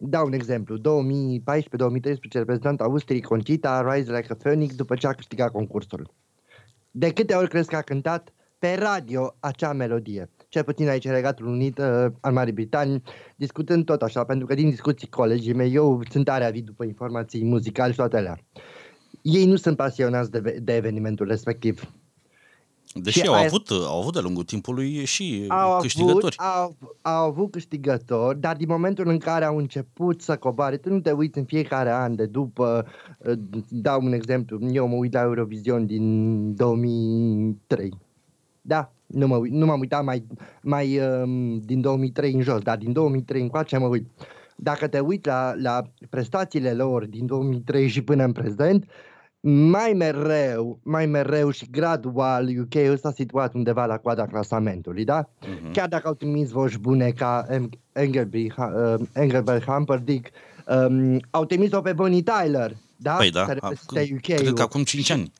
Dau 0.00 0.26
un 0.26 0.32
exemplu. 0.32 0.78
2014-2013 0.78 0.80
reprezentant 2.30 2.80
Austriei 2.80 3.20
Concita 3.20 3.92
Rise 3.92 4.12
Like 4.12 4.32
a 4.32 4.34
Phoenix 4.34 4.74
după 4.74 4.94
ce 4.94 5.06
a 5.06 5.12
câștigat 5.12 5.50
concursul. 5.50 6.10
De 6.90 7.12
câte 7.12 7.34
ori 7.34 7.48
crezi 7.48 7.68
că 7.68 7.76
a 7.76 7.82
cântat 7.82 8.32
pe 8.58 8.74
radio 8.74 9.36
acea 9.40 9.72
melodie? 9.72 10.30
Cel 10.48 10.62
puțin 10.64 10.88
aici 10.88 11.04
în 11.04 11.12
Regatul 11.12 11.46
Unit 11.46 11.78
uh, 11.78 12.06
al 12.20 12.32
Marii 12.32 12.52
Britanii, 12.52 13.02
discutând 13.36 13.84
tot 13.84 14.02
așa, 14.02 14.24
pentru 14.24 14.46
că 14.46 14.54
din 14.54 14.70
discuții 14.70 15.08
colegii 15.08 15.52
mei, 15.54 15.74
eu 15.74 16.00
sunt 16.10 16.24
tare 16.24 16.44
avid 16.44 16.64
după 16.64 16.84
informații 16.84 17.44
muzicale 17.44 17.90
și 17.90 17.96
toate 17.96 18.16
alea. 18.16 18.38
Ei 19.22 19.46
nu 19.46 19.56
sunt 19.56 19.76
pasionați 19.76 20.30
de, 20.30 20.58
de 20.62 20.74
evenimentul 20.76 21.26
respectiv. 21.26 21.92
Deși 22.94 23.18
Și 23.18 23.26
au 23.26 23.34
aia- 23.34 23.46
avut, 23.46 23.70
au 23.70 24.00
avut 24.00 24.12
de-a 24.12 24.22
lungul 24.22 24.44
timpului 24.44 25.04
și 25.04 25.44
au 25.48 25.80
câștigători. 25.80 26.36
Avut, 26.38 26.76
au, 27.02 27.12
au 27.14 27.24
avut 27.28 27.50
câștigători, 27.50 28.40
dar 28.40 28.56
din 28.56 28.66
momentul 28.68 29.08
în 29.08 29.18
care 29.18 29.44
au 29.44 29.56
început 29.56 30.22
să 30.22 30.36
coboare, 30.36 30.76
tu 30.76 30.88
nu 30.88 31.00
te 31.00 31.10
uiți 31.10 31.38
în 31.38 31.44
fiecare 31.44 31.90
an 31.90 32.14
de 32.14 32.26
după, 32.26 32.86
uh, 33.18 33.32
dau 33.68 34.00
un 34.04 34.12
exemplu, 34.12 34.58
eu 34.72 34.86
mă 34.88 34.94
uit 34.94 35.12
la 35.12 35.20
Eurovision 35.20 35.86
din 35.86 36.54
2003. 36.54 37.98
Da, 38.62 38.92
nu, 39.08 39.26
mă 39.26 39.36
uit, 39.36 39.52
nu 39.52 39.66
m-am 39.66 39.80
uitat 39.80 40.04
mai, 40.04 40.26
mai 40.62 40.98
um, 41.00 41.58
din 41.60 41.80
2003 41.80 42.32
în 42.32 42.40
jos, 42.40 42.60
dar 42.60 42.76
din 42.76 42.92
2003 42.92 43.40
încoace 43.42 43.76
mă 43.78 43.86
uit. 43.86 44.06
Dacă 44.56 44.86
te 44.86 44.98
uiți 44.98 45.26
la, 45.26 45.52
la 45.56 45.82
prestațiile 46.10 46.72
lor 46.72 47.04
din 47.06 47.26
2003 47.26 47.88
și 47.88 48.02
până 48.02 48.24
în 48.24 48.32
prezent, 48.32 48.84
mai 49.40 49.92
mereu, 49.96 50.78
mai 50.82 51.06
mereu 51.06 51.50
și 51.50 51.70
gradual 51.70 52.48
UK-ul 52.60 52.96
s-a 52.96 53.10
situat 53.12 53.54
undeva 53.54 53.86
la 53.86 53.96
coada 53.98 54.26
clasamentului, 54.26 55.04
da? 55.04 55.28
Mhm. 55.40 55.72
Chiar 55.72 55.88
dacă 55.88 56.08
au 56.08 56.14
trimis 56.14 56.50
voci 56.50 56.76
bune 56.76 57.10
ca 57.10 57.46
Em- 57.50 57.78
Engelbert, 57.92 58.56
uh, 58.56 58.94
Engelbert 59.12 59.64
Humperdinck, 59.64 60.26
um, 60.88 61.18
au 61.30 61.44
trimis-o 61.44 61.80
pe 61.80 61.92
Bonnie 61.92 62.22
Tyler, 62.22 62.72
da? 62.96 63.12
Păi 63.12 63.30
da, 63.30 63.44
Să 63.44 63.50
acum- 63.60 63.76
reprezinte 63.86 64.20
cred 64.34 64.42
că 64.44 64.48
UK-ul. 64.50 64.62
acum 64.62 64.82
5 64.82 65.10
ani. 65.10 65.32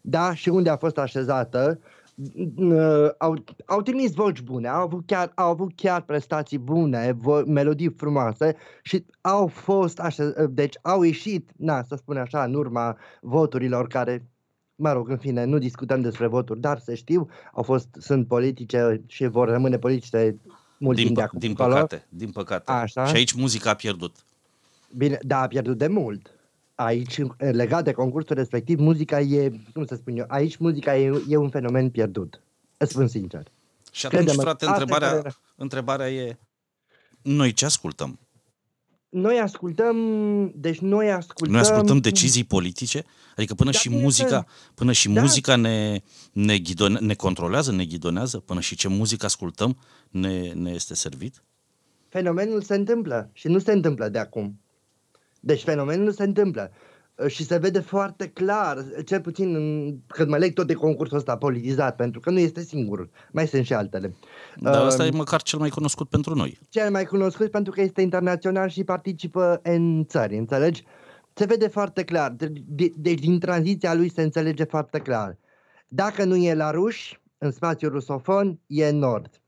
Da, 0.00 0.34
și 0.34 0.48
unde 0.48 0.70
a 0.70 0.76
fost 0.76 0.98
așezată, 0.98 1.78
uh, 1.80 1.92
au, 3.18 3.44
au 3.66 3.82
trimis 3.82 4.14
voci 4.14 4.40
bune, 4.40 4.68
au 4.68 4.82
avut 4.82 5.06
chiar, 5.06 5.32
au 5.34 5.48
avut 5.50 5.72
chiar 5.74 6.00
prestații 6.00 6.58
bune, 6.58 7.12
vo- 7.12 7.44
melodii 7.46 7.94
frumoase 7.96 8.56
și 8.82 9.04
au 9.20 9.46
fost 9.46 9.98
așez, 9.98 10.32
deci 10.50 10.74
au 10.82 11.02
ieșit, 11.02 11.50
na, 11.56 11.82
să 11.82 11.94
spun 11.96 12.16
așa, 12.16 12.44
în 12.44 12.54
urma 12.54 12.96
voturilor 13.20 13.86
care, 13.86 14.26
mă 14.74 14.92
rog, 14.92 15.08
în 15.08 15.16
fine, 15.16 15.44
nu 15.44 15.58
discutăm 15.58 16.00
despre 16.00 16.26
voturi, 16.26 16.60
dar 16.60 16.78
să 16.78 16.94
știu, 16.94 17.28
au 17.52 17.62
fost, 17.62 17.88
sunt 17.98 18.26
politice 18.26 19.02
și 19.06 19.26
vor 19.26 19.48
rămâne 19.48 19.78
politice 19.78 20.36
mult 20.78 20.96
Din, 20.96 21.04
timp 21.04 21.16
de 21.16 21.22
pă- 21.22 21.24
acum 21.24 21.38
din 21.38 21.48
încolo. 21.48 21.74
păcate, 21.74 22.06
din 22.08 22.30
păcate. 22.30 22.72
Așa. 22.72 23.04
Și 23.04 23.14
aici 23.16 23.32
muzica 23.32 23.70
a 23.70 23.74
pierdut. 23.74 24.16
Bine, 24.96 25.18
da, 25.22 25.40
a 25.40 25.46
pierdut 25.46 25.78
de 25.78 25.86
mult. 25.86 26.33
Aici, 26.74 27.20
legat 27.38 27.84
de 27.84 27.92
concursul 27.92 28.36
respectiv, 28.36 28.78
muzica 28.78 29.20
e, 29.20 29.52
cum 29.72 29.84
să 29.86 29.94
spun 29.94 30.16
eu, 30.16 30.24
aici 30.28 30.56
muzica 30.56 30.96
e, 30.96 31.22
e 31.28 31.36
un 31.36 31.50
fenomen 31.50 31.90
pierdut. 31.90 32.40
Îți 32.76 32.92
spun 32.92 33.08
sincer. 33.08 33.42
Și 33.92 34.06
atunci, 34.06 34.22
Crede-mă, 34.22 34.42
frate, 34.42 34.64
asta 34.64 34.78
e 34.78 34.80
întrebarea, 34.80 35.08
părerea. 35.08 35.36
întrebarea 35.56 36.10
e, 36.10 36.38
noi 37.22 37.52
ce 37.52 37.64
ascultăm? 37.64 38.18
Noi 39.08 39.38
ascultăm, 39.38 39.96
deci 40.56 40.78
noi 40.78 41.10
ascultăm... 41.10 41.52
Noi 41.54 41.60
ascultăm 41.60 41.98
decizii 41.98 42.44
politice? 42.44 43.04
Adică 43.36 43.54
până 43.54 43.70
Da, 43.70 43.78
și 43.78 43.88
bineînțeles. 43.88 44.20
muzica, 44.30 44.46
până 44.74 44.92
și 44.92 45.08
Da. 45.08 45.20
muzica 45.20 45.56
ne, 45.56 46.00
ne, 46.32 46.58
ghidone, 46.58 46.98
ne 46.98 47.14
controlează, 47.14 47.72
ne 47.72 47.84
ghidonează? 47.84 48.38
Până 48.38 48.60
și 48.60 48.76
ce 48.76 48.88
muzică 48.88 49.24
ascultăm 49.26 49.76
ne, 50.10 50.52
ne 50.52 50.70
este 50.70 50.94
servit? 50.94 51.42
Fenomenul 52.08 52.62
se 52.62 52.74
întâmplă 52.74 53.30
și 53.32 53.48
nu 53.48 53.58
se 53.58 53.72
întâmplă 53.72 54.08
de 54.08 54.18
acum. 54.18 54.60
Deci 55.44 55.62
fenomenul 55.62 56.12
se 56.12 56.22
întâmplă. 56.22 56.70
Uh, 57.16 57.26
Și 57.30 57.44
se 57.44 57.56
vede 57.56 57.80
foarte 57.80 58.26
clar, 58.28 58.84
cel 59.04 59.20
puțin 59.20 59.54
în, 59.54 59.96
când 60.06 60.28
mă 60.28 60.36
leg 60.36 60.52
tot 60.52 60.66
de 60.66 60.74
concursul 60.74 61.16
ăsta 61.16 61.36
politizat, 61.36 61.96
pentru 61.96 62.20
că 62.20 62.30
nu 62.30 62.38
este 62.38 62.60
singurul, 62.62 63.10
mai 63.32 63.46
sunt 63.46 63.64
și 63.64 63.74
altele. 63.74 64.14
Dar 64.56 64.80
Uh, 64.80 64.86
ăsta 64.86 65.06
e 65.06 65.10
măcar 65.10 65.42
cel 65.42 65.58
mai 65.58 65.68
cunoscut 65.68 66.08
pentru 66.08 66.34
noi. 66.34 66.58
cel 66.68 66.90
mai 66.90 67.04
cunoscut 67.04 67.50
pentru 67.50 67.72
că 67.72 67.80
este 67.80 68.00
internațional 68.00 68.68
și 68.68 68.84
participă 68.84 69.60
în 69.62 70.04
țări, 70.08 70.36
înțelegi? 70.36 70.84
Se 71.34 71.44
vede 71.44 71.68
foarte 71.68 72.04
clar. 72.04 72.30
De- 72.30 72.52
de- 72.66 72.92
Deci 72.96 73.18
din 73.20 73.38
tranziția 73.38 73.94
lui 73.94 74.10
se 74.10 74.22
înțelege 74.22 74.64
foarte 74.64 74.98
clar. 74.98 75.38
Dacă 75.88 76.24
nu 76.24 76.36
e 76.36 76.54
la 76.54 76.70
ruși, 76.70 77.20
în 77.38 77.50
spațiul 77.50 77.90
rusofon, 77.90 78.60
e 78.66 78.86
în 78.88 78.98
nord. 78.98 79.40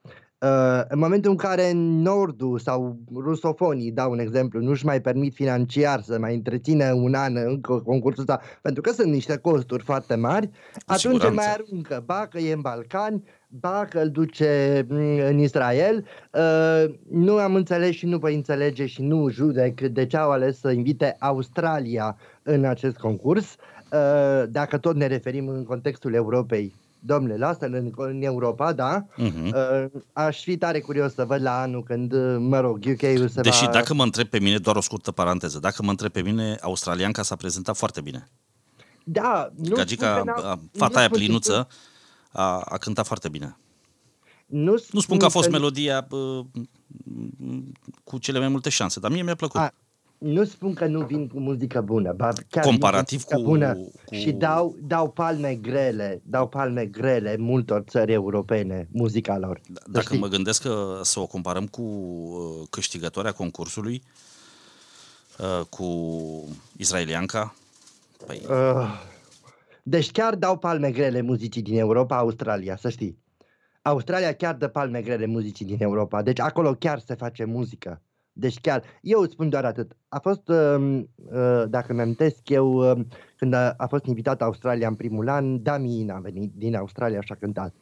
Uh, 0.46 0.82
în 0.88 0.98
momentul 0.98 1.30
în 1.30 1.37
care 1.37 1.70
în 1.70 2.02
nordul 2.02 2.59
sau 2.59 2.98
rusofonii, 3.14 3.92
dau 3.92 4.11
un 4.11 4.18
exemplu, 4.18 4.61
nu-și 4.61 4.85
mai 4.85 5.00
permit 5.00 5.35
financiar 5.35 6.00
să 6.00 6.18
mai 6.18 6.35
întrețină 6.35 6.92
un 6.92 7.14
an 7.14 7.37
încă 7.37 7.80
concursul 7.80 8.20
ăsta, 8.20 8.40
pentru 8.62 8.82
că 8.82 8.90
sunt 8.90 9.12
niște 9.12 9.37
costuri 9.37 9.82
foarte 9.82 10.14
mari, 10.14 10.50
atunci 10.87 11.04
îl 11.04 11.20
siguranță. 11.20 11.35
mai 11.35 11.52
aruncă. 11.52 12.02
Ba 12.06 12.26
că 12.30 12.38
e 12.38 12.52
în 12.52 12.61
Balcani, 12.61 13.22
ba 13.48 13.87
că 13.90 13.98
îl 13.98 14.11
duce 14.11 14.85
mm, 14.88 15.18
în 15.18 15.38
Israel. 15.38 16.06
Uh, 16.32 16.94
nu 17.11 17.37
am 17.37 17.54
înțeles 17.54 17.90
și 17.94 18.06
nu 18.06 18.18
voi 18.18 18.35
înțelege 18.35 18.87
și 18.87 19.02
nu 19.02 19.28
judec 19.28 19.80
de 19.80 20.06
ce 20.06 20.16
au 20.16 20.30
ales 20.30 20.59
să 20.59 20.70
invite 20.70 21.16
Australia 21.18 22.16
în 22.42 22.64
acest 22.64 22.96
concurs. 22.96 23.56
Uh, 23.92 24.48
dacă 24.48 24.78
tot 24.78 24.96
ne 24.96 25.06
referim 25.06 25.48
în 25.48 25.64
contextul 25.64 26.14
Europei, 26.14 26.74
domnule, 26.98 27.37
lasă-l 27.37 27.74
în, 27.74 27.92
în 27.96 28.22
Europa, 28.22 28.72
da? 28.72 29.06
Mhm. 29.16 29.46
Uh, 29.46 29.85
aș 30.12 30.42
fi 30.42 30.56
tare 30.56 30.80
curios 30.80 31.14
să 31.14 31.24
văd 31.24 31.42
la 31.42 31.61
anul 31.61 31.82
când, 31.82 32.12
uh, 32.12 32.37
mă 32.38 32.61
rog, 32.61 32.78
UK-ul 32.87 33.28
se 33.28 33.40
Deși 33.40 33.64
va... 33.64 33.70
dacă 33.70 33.94
mă 33.94 34.02
întreb 34.02 34.26
pe 34.28 34.38
mine, 34.38 34.59
doar 34.59 34.76
o 34.76 34.80
scurtă 34.80 35.12
paranteză, 35.12 35.59
dacă 35.59 35.82
mă 35.82 35.90
întreb 35.90 36.11
pe 36.12 36.22
mine, 36.22 36.56
australianca 36.61 37.22
s-a 37.22 37.37
prezentat 37.37 37.76
foarte 37.76 38.00
bine. 38.00 38.28
Da, 39.04 39.50
nu 39.56 39.74
Gagica, 39.74 40.14
spun 40.16 40.32
că 40.35 40.40
n-a- 40.40 40.50
a- 40.50 40.54
nu 40.54 40.68
fata 40.78 40.98
aia 40.98 41.06
spun 41.06 41.18
că- 41.18 41.24
plinuță, 41.24 41.68
a, 42.32 42.61
a 42.61 42.76
cântat 42.78 43.06
foarte 43.06 43.28
bine. 43.28 43.56
Nu 44.46 44.74
Nu 44.90 45.00
spun 45.00 45.18
că 45.18 45.24
a 45.24 45.28
fost 45.28 45.46
că- 45.46 45.52
melodia 45.52 46.00
bă, 46.09 46.42
cu 48.04 48.18
cele 48.18 48.38
mai 48.38 48.48
multe 48.48 48.68
șanse, 48.68 49.00
dar 49.00 49.11
mie 49.11 49.22
mi-a 49.22 49.35
plăcut. 49.35 49.61
A, 49.61 49.72
nu 50.18 50.44
spun 50.44 50.74
că 50.74 50.87
nu 50.87 51.05
vin 51.07 51.29
cu 51.29 51.38
muzică 51.40 51.81
bună, 51.81 52.12
ba 52.12 52.33
chiar 52.50 52.62
vin 52.62 52.72
Comparativ 52.72 53.12
muzică 53.18 53.37
cu- 53.37 53.42
bună 53.42 53.74
cu- 53.74 54.14
și 54.14 54.33
dau, 54.33 54.76
dau 54.83 55.11
palme 55.11 55.55
grele, 55.55 56.20
dau 56.24 56.48
palme 56.48 56.87
grele 56.87 57.37
multor 57.37 57.85
țări 57.88 58.12
europene, 58.12 58.88
muzica 58.92 59.38
lor. 59.38 59.59
D- 59.59 59.62
Să 59.74 59.83
Dacă 59.90 60.05
știi. 60.07 60.18
mă 60.18 60.26
gândesc 60.29 60.62
că 60.62 61.00
să 61.02 61.20
o 61.20 61.26
comparăm 61.26 61.66
cu 61.66 61.83
uh, 61.83 62.66
câștigătoarea 62.70 63.33
concursului, 63.33 64.02
uh, 65.38 65.64
cu 65.68 65.87
israelianca, 66.76 67.55
păi, 68.26 68.42
Uh, 68.50 69.00
deci 69.83 70.11
chiar 70.11 70.35
dau 70.35 70.57
palme 70.59 70.90
grele 70.90 71.20
muzicii 71.20 71.62
din 71.62 71.79
Europa, 71.79 72.16
Australia, 72.18 72.76
să 72.76 72.88
știi. 72.88 73.18
Australia 73.83 74.33
chiar 74.33 74.55
dă 74.55 74.68
palme 74.68 75.02
grele 75.02 75.26
muzicii 75.26 75.64
din 75.64 75.76
Europa, 75.81 76.22
deci 76.22 76.40
acolo 76.40 76.74
chiar 76.74 76.98
se 76.98 77.14
face 77.14 77.44
muzică. 77.44 78.02
Deci 78.38 78.61
chiar, 78.61 78.83
eu 79.01 79.20
îți 79.20 79.33
spun 79.33 79.49
doar 79.49 79.64
atât. 79.64 79.96
A 80.09 80.18
fost, 80.18 80.49
uh, 80.49 81.01
uh, 81.33 81.64
dacă 81.68 81.92
mi 81.92 82.01
amintesc 82.01 82.49
eu, 82.49 82.90
uh, 82.90 83.05
când 83.37 83.53
a, 83.53 83.75
a 83.77 83.87
fost 83.87 84.05
invitat 84.05 84.42
Australia 84.42 84.88
în 84.88 84.94
primul 84.94 85.29
an, 85.29 85.62
Dami 85.62 86.07
a 86.11 86.18
venit 86.18 86.53
din 86.55 86.77
Australia 86.77 87.20
și 87.20 87.33
a 87.33 87.35
cântat. 87.35 87.75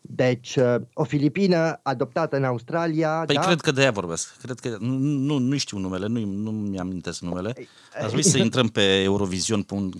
Deci, 0.00 0.56
uh, 0.56 0.74
o 0.92 1.04
filipină 1.04 1.80
adoptată 1.82 2.36
în 2.36 2.44
Australia, 2.44 3.22
păi 3.26 3.34
da? 3.34 3.40
cred 3.40 3.60
că 3.60 3.72
de 3.72 3.80
aia 3.80 3.90
vorbesc. 3.90 4.36
Cred 4.42 4.58
că 4.58 4.76
nu, 4.80 4.96
nu, 4.98 5.38
nu 5.38 5.56
știu 5.56 5.78
numele, 5.78 6.06
nu, 6.06 6.24
nu 6.24 6.50
mi-am 6.50 6.86
amintesc 6.86 7.20
numele. 7.20 7.52
Ar 7.94 8.04
trebui 8.04 8.22
să 8.22 8.38
intrăm 8.46 8.68
pe 8.68 9.02
Eurovision. 9.02 9.62
Pun... 9.62 9.92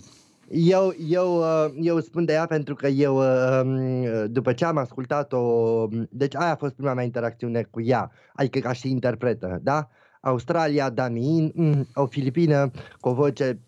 Eu, 0.49 0.93
eu, 1.09 1.37
uh, 1.37 1.73
eu 1.81 1.99
spun 1.99 2.25
de 2.25 2.33
ea 2.33 2.45
pentru 2.45 2.75
că 2.75 2.87
eu, 2.87 3.17
uh, 3.17 3.61
um, 3.63 4.31
după 4.31 4.53
ce 4.53 4.65
am 4.65 4.77
ascultat-o, 4.77 5.87
deci 6.09 6.35
aia 6.35 6.51
a 6.51 6.55
fost 6.55 6.73
prima 6.73 6.93
mea 6.93 7.03
interacțiune 7.03 7.63
cu 7.63 7.81
ea, 7.81 8.11
adică 8.33 8.59
ca 8.59 8.73
și 8.73 8.89
interpretă, 8.89 9.59
da? 9.63 9.89
Australia, 10.21 10.89
Damiin, 10.89 11.51
mm, 11.55 11.87
o 11.93 12.05
filipină 12.05 12.71
cu 12.99 13.09
o 13.09 13.13
voce 13.13 13.59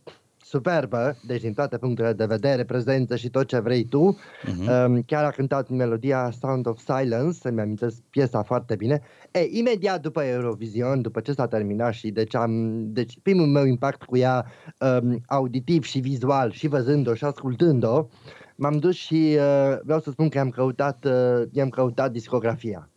superbă, 0.48 1.18
deci 1.26 1.42
din 1.42 1.54
toate 1.54 1.78
punctele 1.78 2.14
de 2.14 2.26
vedere, 2.26 2.64
prezență 2.64 3.16
și 3.16 3.30
tot 3.30 3.48
ce 3.48 3.60
vrei 3.60 3.86
tu. 3.86 4.18
Uh-huh. 4.18 5.06
Chiar 5.06 5.24
a 5.24 5.30
cântat 5.30 5.70
melodia 5.70 6.32
Sound 6.40 6.68
of 6.68 6.80
Silence, 6.80 7.40
să-mi 7.40 7.62
amintesc 7.62 8.02
piesa 8.10 8.44
foarte 8.44 8.76
bine. 8.76 9.02
E, 9.32 9.40
imediat 9.50 10.02
după 10.02 10.24
Eurovision, 10.24 11.02
după 11.02 11.20
ce 11.20 11.34
s-a 11.34 11.48
terminat 11.48 11.94
și 11.94 12.10
deci, 12.12 12.36
am, 12.36 12.84
deci 12.92 13.20
primul 13.22 13.48
meu 13.48 13.66
impact 13.66 14.04
cu 14.04 14.18
ea 14.18 14.46
um, 14.80 15.22
auditiv 15.28 15.84
și 15.84 16.00
vizual 16.00 16.52
și 16.52 16.68
văzând-o 16.68 17.14
și 17.14 17.24
ascultând-o, 17.24 18.08
m-am 18.56 18.78
dus 18.78 18.96
și 18.96 19.38
uh, 19.38 19.78
vreau 19.84 20.00
să 20.00 20.12
spun 20.12 20.30
că 20.30 20.40
am 20.40 20.50
căutat, 20.50 21.06
uh, 21.06 21.48
i-am 21.52 21.70
căutat 21.70 22.12
discografia. 22.12 22.90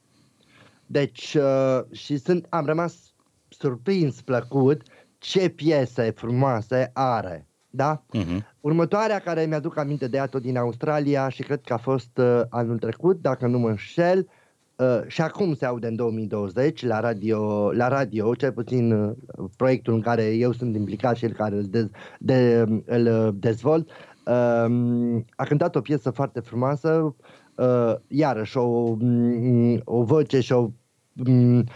Deci, 0.86 1.34
uh, 1.34 1.80
și 1.90 2.16
sunt, 2.16 2.46
am 2.48 2.64
rămas 2.64 3.10
surprins, 3.48 4.20
plăcut, 4.20 4.82
ce 5.20 5.48
piese 5.48 6.10
frumoase 6.10 6.90
are. 6.92 7.46
Da? 7.70 8.02
Uh-huh. 8.16 8.38
Următoarea 8.60 9.18
care 9.18 9.44
mi-aduc 9.44 9.76
aminte 9.78 10.08
de 10.08 10.16
ea 10.16 10.26
tot 10.26 10.42
din 10.42 10.56
Australia 10.56 11.28
și 11.28 11.42
cred 11.42 11.60
că 11.60 11.72
a 11.72 11.76
fost 11.76 12.18
uh, 12.18 12.40
anul 12.48 12.78
trecut, 12.78 13.20
dacă 13.20 13.46
nu 13.46 13.58
mă 13.58 13.68
înșel, 13.68 14.28
uh, 14.76 15.00
și 15.06 15.20
acum 15.20 15.54
se 15.54 15.66
aude 15.66 15.86
în 15.86 15.96
2020 15.96 16.86
la 16.86 17.00
radio, 17.00 17.70
la 17.72 17.88
radio 17.88 18.34
cel 18.34 18.52
puțin 18.52 18.92
uh, 18.92 19.14
proiectul 19.56 19.94
în 19.94 20.00
care 20.00 20.24
eu 20.24 20.52
sunt 20.52 20.76
implicat 20.76 21.16
și 21.16 21.24
el 21.24 21.32
care 21.32 21.56
îl, 21.56 21.64
dez, 21.64 21.86
de, 22.18 22.64
îl 22.84 23.34
dezvolt, 23.34 23.88
uh, 24.26 25.22
a 25.36 25.44
cântat 25.44 25.76
o 25.76 25.80
piesă 25.80 26.10
foarte 26.10 26.40
frumoasă, 26.40 27.14
uh, 27.54 27.94
iarăși 28.08 28.56
o, 28.56 28.94
mm, 28.98 29.80
o 29.84 30.02
voce 30.02 30.40
și 30.40 30.52
o 30.52 30.60
Mm, 30.62 30.79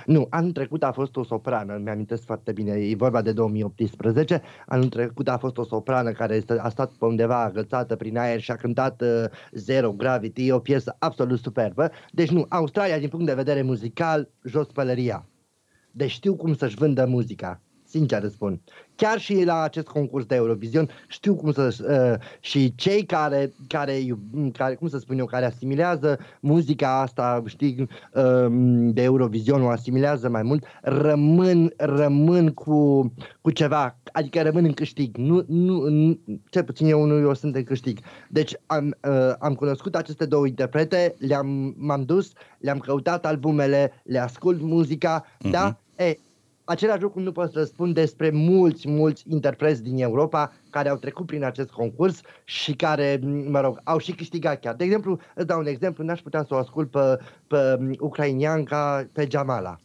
nu, 0.06 0.26
anul 0.30 0.52
trecut 0.52 0.82
a 0.82 0.92
fost 0.92 1.16
o 1.16 1.24
soprană, 1.24 1.80
mi-amintesc 1.82 2.24
foarte 2.24 2.52
bine, 2.52 2.72
e 2.72 2.94
vorba 2.94 3.22
de 3.22 3.32
2018, 3.32 4.42
anul 4.66 4.88
trecut 4.88 5.28
a 5.28 5.38
fost 5.38 5.58
o 5.58 5.64
soprană 5.64 6.12
care 6.12 6.42
a 6.58 6.68
stat 6.68 6.92
pe 6.92 7.04
undeva 7.04 7.42
agățată 7.42 7.96
prin 7.96 8.18
aer 8.18 8.40
și 8.40 8.50
a 8.50 8.56
cântat 8.56 9.02
uh, 9.02 9.24
Zero 9.52 9.92
Gravity, 9.92 10.50
o 10.50 10.58
piesă 10.58 10.96
absolut 10.98 11.38
superbă. 11.38 11.90
Deci 12.10 12.30
nu, 12.30 12.46
Australia 12.48 12.98
din 12.98 13.08
punct 13.08 13.26
de 13.26 13.34
vedere 13.34 13.62
muzical, 13.62 14.30
jos 14.44 14.66
pălăria. 14.66 15.26
Deci 15.90 16.10
știu 16.10 16.36
cum 16.36 16.54
să-și 16.54 16.76
vândă 16.76 17.06
muzica 17.06 17.60
sincer 17.94 18.22
îți 18.22 18.34
spun. 18.34 18.60
Chiar 18.96 19.18
și 19.18 19.44
la 19.44 19.62
acest 19.62 19.86
concurs 19.86 20.24
de 20.24 20.34
Eurovision 20.34 20.88
știu 21.08 21.34
cum 21.34 21.52
să... 21.52 21.74
Uh, 21.88 22.26
și 22.40 22.74
cei 22.74 23.04
care, 23.04 23.52
care, 23.66 23.98
care, 24.52 24.74
cum 24.74 24.88
să 24.88 24.98
spun 24.98 25.18
eu, 25.18 25.26
care 25.26 25.44
asimilează 25.44 26.18
muzica 26.40 27.00
asta, 27.00 27.42
știi, 27.46 27.88
uh, 28.12 28.46
de 28.92 29.02
Eurovision, 29.02 29.62
o 29.62 29.68
asimilează 29.68 30.28
mai 30.28 30.42
mult, 30.42 30.64
rămân, 30.82 31.72
rămân 31.76 32.48
cu, 32.48 33.12
cu 33.40 33.50
ceva, 33.50 33.98
adică 34.12 34.42
rămân 34.42 34.64
în 34.64 34.72
câștig. 34.72 35.16
Nu, 35.16 35.44
nu, 35.46 35.88
nu, 35.88 36.18
cel 36.50 36.64
puțin 36.64 36.86
eu 36.86 37.04
nu 37.04 37.18
eu 37.18 37.34
sunt 37.34 37.54
în 37.54 37.64
câștig. 37.64 37.98
Deci 38.28 38.54
am, 38.66 38.94
uh, 39.08 39.32
am 39.38 39.54
cunoscut 39.54 39.94
aceste 39.94 40.24
două 40.24 40.46
interprete, 40.46 41.14
le-am, 41.18 41.74
m-am 41.78 42.02
dus, 42.04 42.32
le-am 42.58 42.78
căutat 42.78 43.26
albumele, 43.26 43.92
le 44.04 44.18
ascult 44.18 44.60
muzica, 44.60 45.24
uh-huh. 45.24 45.50
da? 45.50 45.78
E, 45.96 46.18
același 46.64 47.02
lucru 47.02 47.20
nu 47.20 47.32
pot 47.32 47.52
să 47.52 47.64
spun 47.64 47.92
despre 47.92 48.30
mulți, 48.30 48.88
mulți 48.88 49.24
interpreți 49.28 49.82
din 49.82 49.98
Europa 49.98 50.52
care 50.70 50.88
au 50.88 50.96
trecut 50.96 51.26
prin 51.26 51.44
acest 51.44 51.70
concurs 51.70 52.20
și 52.44 52.72
care, 52.72 53.20
mă 53.48 53.60
rog, 53.60 53.80
au 53.84 53.98
și 53.98 54.12
câștigat 54.12 54.60
chiar. 54.60 54.74
De 54.74 54.84
exemplu, 54.84 55.18
îți 55.34 55.46
dau 55.46 55.58
un 55.58 55.66
exemplu, 55.66 56.04
n-aș 56.04 56.20
putea 56.20 56.44
să 56.44 56.54
o 56.54 56.58
ascult 56.58 56.90
pe, 56.90 57.18
pe 57.46 57.78
ucrainianca, 57.98 59.06
pe 59.12 59.26
Jamala. 59.30 59.76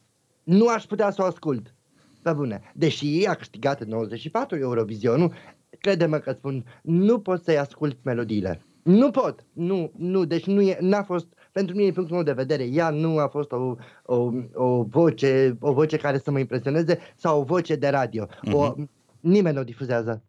Nu 0.43 0.67
aș 0.67 0.83
putea 0.83 1.11
să 1.11 1.21
o 1.21 1.25
ascult. 1.25 1.73
Pe 2.21 2.33
bune. 2.33 2.61
Deși 2.73 3.25
a 3.27 3.33
câștigat 3.33 3.81
în 3.81 3.89
94 3.89 4.57
Eurovisionul, 4.57 5.33
crede-mă 5.79 6.17
că 6.17 6.31
spun, 6.31 6.65
nu 6.81 7.19
pot 7.19 7.43
să-i 7.43 7.57
ascult 7.57 7.97
melodiile. 8.03 8.61
Nu 8.83 9.11
pot. 9.11 9.45
Nu, 9.53 9.91
nu, 9.97 10.25
deci 10.25 10.45
nu 10.45 10.61
e, 10.61 10.77
n-a 10.81 11.03
fost 11.03 11.27
pentru 11.51 11.75
mine, 11.75 11.85
din 11.85 11.93
punctul 11.93 12.15
meu 12.15 12.25
de 12.25 12.41
vedere, 12.41 12.63
ea 12.63 12.89
nu 12.89 13.17
a 13.17 13.27
fost 13.27 13.51
o, 13.51 13.75
o, 14.05 14.31
o, 14.53 14.83
voce, 14.83 15.57
o 15.59 15.73
voce 15.73 15.97
care 15.97 16.17
să 16.17 16.31
mă 16.31 16.39
impresioneze 16.39 16.99
sau 17.15 17.39
o 17.39 17.43
voce 17.43 17.75
de 17.75 17.87
radio. 17.87 18.25
Uh-huh. 18.27 18.51
O, 18.51 18.73
mhm. 18.75 18.89
nimeni 19.19 19.55
nu 19.55 19.61
o 19.61 19.63
difuzează. 19.63 20.23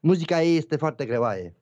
Muzica 0.00 0.42
ei 0.42 0.56
este 0.56 0.76
foarte 0.76 1.04
greoaie. 1.04 1.54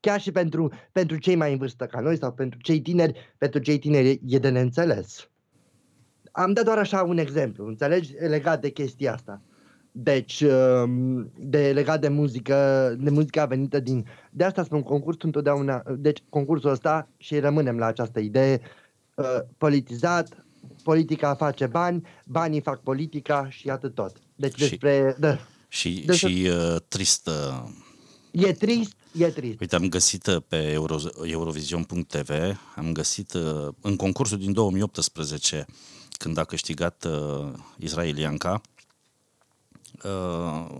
Chiar 0.00 0.20
și 0.20 0.32
pentru, 0.32 0.72
pentru 0.92 1.16
cei 1.16 1.34
mai 1.34 1.52
în 1.52 1.58
vârstă 1.58 1.86
ca 1.86 2.00
noi 2.00 2.16
sau 2.16 2.32
pentru 2.32 2.58
cei 2.60 2.80
tineri, 2.80 3.34
pentru 3.38 3.60
cei 3.60 3.78
tineri 3.78 4.20
e 4.26 4.38
de 4.38 4.48
neînțeles. 4.48 5.30
Am 6.32 6.52
dat 6.52 6.64
doar 6.64 6.78
așa 6.78 7.02
un 7.02 7.18
exemplu, 7.18 7.66
înțelegi, 7.66 8.12
legat 8.18 8.60
de 8.60 8.70
chestia 8.70 9.12
asta. 9.12 9.42
Deci, 9.96 10.40
um, 10.40 11.30
de 11.38 11.72
legat 11.72 12.00
de 12.00 12.08
muzică, 12.08 12.94
de 12.98 13.10
muzica 13.10 13.46
venită 13.46 13.80
din... 13.80 14.06
De 14.30 14.44
asta 14.44 14.64
spun 14.64 14.82
concursul 14.82 15.22
întotdeauna... 15.24 15.82
Deci, 15.96 16.22
concursul 16.28 16.70
ăsta, 16.70 17.08
și 17.16 17.38
rămânem 17.38 17.78
la 17.78 17.86
această 17.86 18.20
idee, 18.20 18.60
uh, 19.14 19.40
politizat, 19.58 20.46
politica 20.82 21.34
face 21.34 21.66
bani, 21.66 22.06
banii 22.26 22.60
fac 22.60 22.82
politica 22.82 23.50
și 23.50 23.70
atât 23.70 23.94
tot. 23.94 24.16
Deci 24.34 24.54
despre... 24.54 25.14
Și, 25.14 25.20
de, 25.20 25.38
și, 25.68 26.02
despre, 26.06 26.28
și 26.28 26.48
uh, 26.48 26.76
trist... 26.88 27.26
Uh... 27.26 27.68
E 28.30 28.52
trist, 28.52 28.96
e 29.18 29.30
trist. 29.30 29.60
Uite, 29.60 29.76
am 29.76 29.88
găsit 29.88 30.26
uh, 30.26 30.42
pe 30.48 30.70
Euro, 30.70 30.96
Eurovision.tv, 31.24 32.30
am 32.76 32.92
găsit 32.92 33.32
uh, 33.32 33.68
în 33.80 33.96
concursul 33.96 34.38
din 34.38 34.52
2018, 34.52 35.66
când 36.18 36.38
a 36.38 36.44
câștigat 36.44 37.04
uh, 37.04 37.52
Israelianca, 37.78 38.60
uh, 40.02 40.78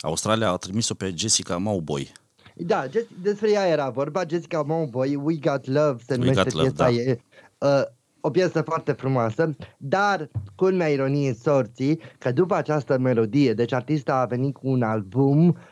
Australia 0.00 0.50
a 0.50 0.56
trimis-o 0.56 0.94
pe 0.94 1.12
Jessica 1.16 1.56
Mauboy. 1.56 2.12
Da, 2.56 2.86
despre 3.22 3.50
ea 3.50 3.66
era 3.66 3.90
vorba, 3.90 4.22
Jessica 4.28 4.62
Mauboy, 4.62 5.14
We 5.14 5.34
Got 5.40 5.66
Love 5.66 6.02
se 6.06 6.14
numește 6.14 6.50
piesa 6.50 6.70
da. 6.74 6.90
e. 6.90 7.20
Uh, 7.58 7.82
o 8.24 8.30
piesă 8.30 8.62
foarte 8.62 8.92
frumoasă, 8.92 9.50
dar 9.76 10.28
culmea 10.54 10.88
ironiei 10.88 11.34
sorții 11.34 12.00
că 12.18 12.32
după 12.32 12.54
această 12.54 12.98
melodie, 12.98 13.54
deci 13.54 13.72
artista 13.72 14.14
a 14.14 14.24
venit 14.24 14.54
cu 14.54 14.68
un 14.68 14.82
album 14.82 15.46
Uh, 15.46 15.71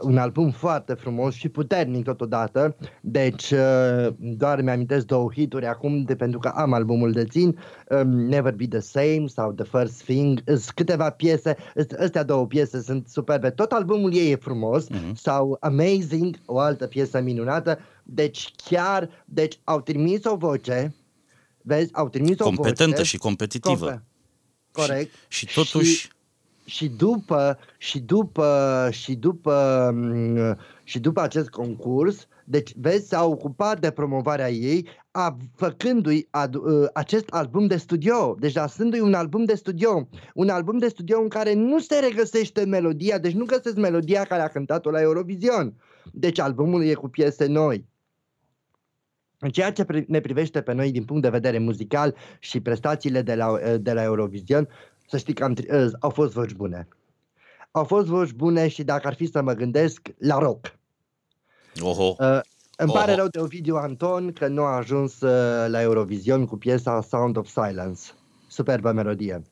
un 0.00 0.18
album 0.18 0.50
foarte 0.50 0.94
frumos 0.94 1.34
și 1.34 1.48
puternic 1.48 2.04
totodată, 2.04 2.76
deci 3.00 3.50
uh, 3.50 4.08
doar 4.18 4.60
mi-amintesc 4.60 5.06
două 5.06 5.32
hituri 5.32 5.66
acum 5.66 6.02
de 6.02 6.16
pentru 6.16 6.38
că 6.38 6.48
am 6.48 6.72
albumul 6.72 7.12
de 7.12 7.24
țin, 7.24 7.58
um, 7.88 8.08
Never 8.08 8.54
Be 8.54 8.66
The 8.66 8.78
Same 8.78 9.24
sau 9.26 9.52
The 9.52 9.64
First 9.64 10.02
Thing, 10.02 10.42
câteva 10.74 11.10
piese, 11.10 11.56
astea 11.98 12.22
două 12.22 12.46
piese 12.46 12.82
sunt 12.82 13.08
superbe, 13.08 13.50
tot 13.50 13.72
albumul 13.72 14.14
ei 14.14 14.30
e 14.30 14.36
frumos 14.36 14.86
uh-huh. 14.86 15.12
sau 15.14 15.56
Amazing, 15.60 16.36
o 16.46 16.58
altă 16.58 16.86
piesă 16.86 17.20
minunată, 17.20 17.78
deci 18.02 18.52
chiar, 18.64 19.08
deci 19.24 19.58
au 19.64 19.80
trimis 19.80 20.24
o 20.24 20.36
voce, 20.36 20.94
vezi, 21.62 21.94
au 21.94 22.08
trimis 22.08 22.38
o 22.38 22.44
Competentă 22.44 22.96
voce, 22.96 23.02
și 23.02 23.16
competitivă. 23.16 23.86
Compe- 23.86 24.02
corect. 24.72 25.14
Și, 25.28 25.46
și 25.46 25.54
totuși... 25.54 25.94
Și, 25.94 26.08
și 26.68 26.88
după 26.88 27.58
și 27.78 28.00
după 28.00 28.88
și 28.90 29.14
după 29.14 29.90
mm, 29.94 30.56
și 30.84 30.98
după 30.98 31.20
acest 31.20 31.48
concurs, 31.48 32.26
deci 32.44 32.72
vezi, 32.76 33.08
s-a 33.08 33.24
ocupat 33.24 33.80
de 33.80 33.90
promovarea 33.90 34.50
ei, 34.50 34.88
a, 35.10 35.36
făcându-i 35.54 36.26
ad, 36.30 36.54
uh, 36.54 36.88
acest 36.92 37.28
album 37.30 37.66
de 37.66 37.76
studio, 37.76 38.36
deci 38.38 38.54
lăsându-i 38.54 39.00
un 39.00 39.14
album 39.14 39.44
de 39.44 39.54
studio, 39.54 40.08
un 40.34 40.48
album 40.48 40.78
de 40.78 40.88
studio 40.88 41.20
în 41.20 41.28
care 41.28 41.54
nu 41.54 41.78
se 41.78 41.98
regăsește 41.98 42.64
melodia, 42.64 43.18
deci 43.18 43.34
nu 43.34 43.44
găsesc 43.44 43.76
melodia 43.76 44.22
care 44.22 44.42
a 44.42 44.48
cântat-o 44.48 44.90
la 44.90 45.00
Eurovision. 45.00 45.74
Deci 46.12 46.38
albumul 46.38 46.84
e 46.84 46.94
cu 46.94 47.08
piese 47.08 47.46
noi. 47.46 47.86
În 49.40 49.50
ceea 49.50 49.72
ce 49.72 50.04
ne 50.06 50.20
privește 50.20 50.60
pe 50.60 50.72
noi 50.72 50.90
din 50.90 51.04
punct 51.04 51.22
de 51.22 51.28
vedere 51.28 51.58
muzical 51.58 52.14
și 52.38 52.60
prestațiile 52.60 53.22
de 53.22 53.34
la, 53.34 53.50
uh, 53.50 53.74
de 53.80 53.92
la 53.92 54.02
Eurovision, 54.02 54.68
să 55.08 55.16
știi 55.16 55.34
că 55.34 55.44
am, 55.44 55.56
uh, 55.70 55.86
au 56.00 56.10
fost 56.10 56.32
voci 56.32 56.52
bune. 56.52 56.88
Au 57.70 57.84
fost 57.84 58.06
voci 58.06 58.32
bune 58.32 58.68
și 58.68 58.82
dacă 58.82 59.06
ar 59.06 59.14
fi 59.14 59.26
să 59.26 59.42
mă 59.42 59.52
gândesc, 59.52 60.08
la 60.18 60.38
rock. 60.38 60.78
Oho. 61.80 62.16
Uh, 62.18 62.40
îmi 62.76 62.90
Oho. 62.90 62.92
pare 62.92 63.14
rău 63.14 63.28
de 63.28 63.40
Ovidiu 63.40 63.76
Anton 63.76 64.32
că 64.32 64.46
nu 64.46 64.62
a 64.62 64.76
ajuns 64.76 65.20
uh, 65.20 65.66
la 65.68 65.80
Eurovision 65.80 66.46
cu 66.46 66.56
piesa 66.56 67.02
Sound 67.02 67.36
of 67.36 67.48
Silence. 67.48 68.00
Superbă 68.48 68.92
melodie. 68.92 69.42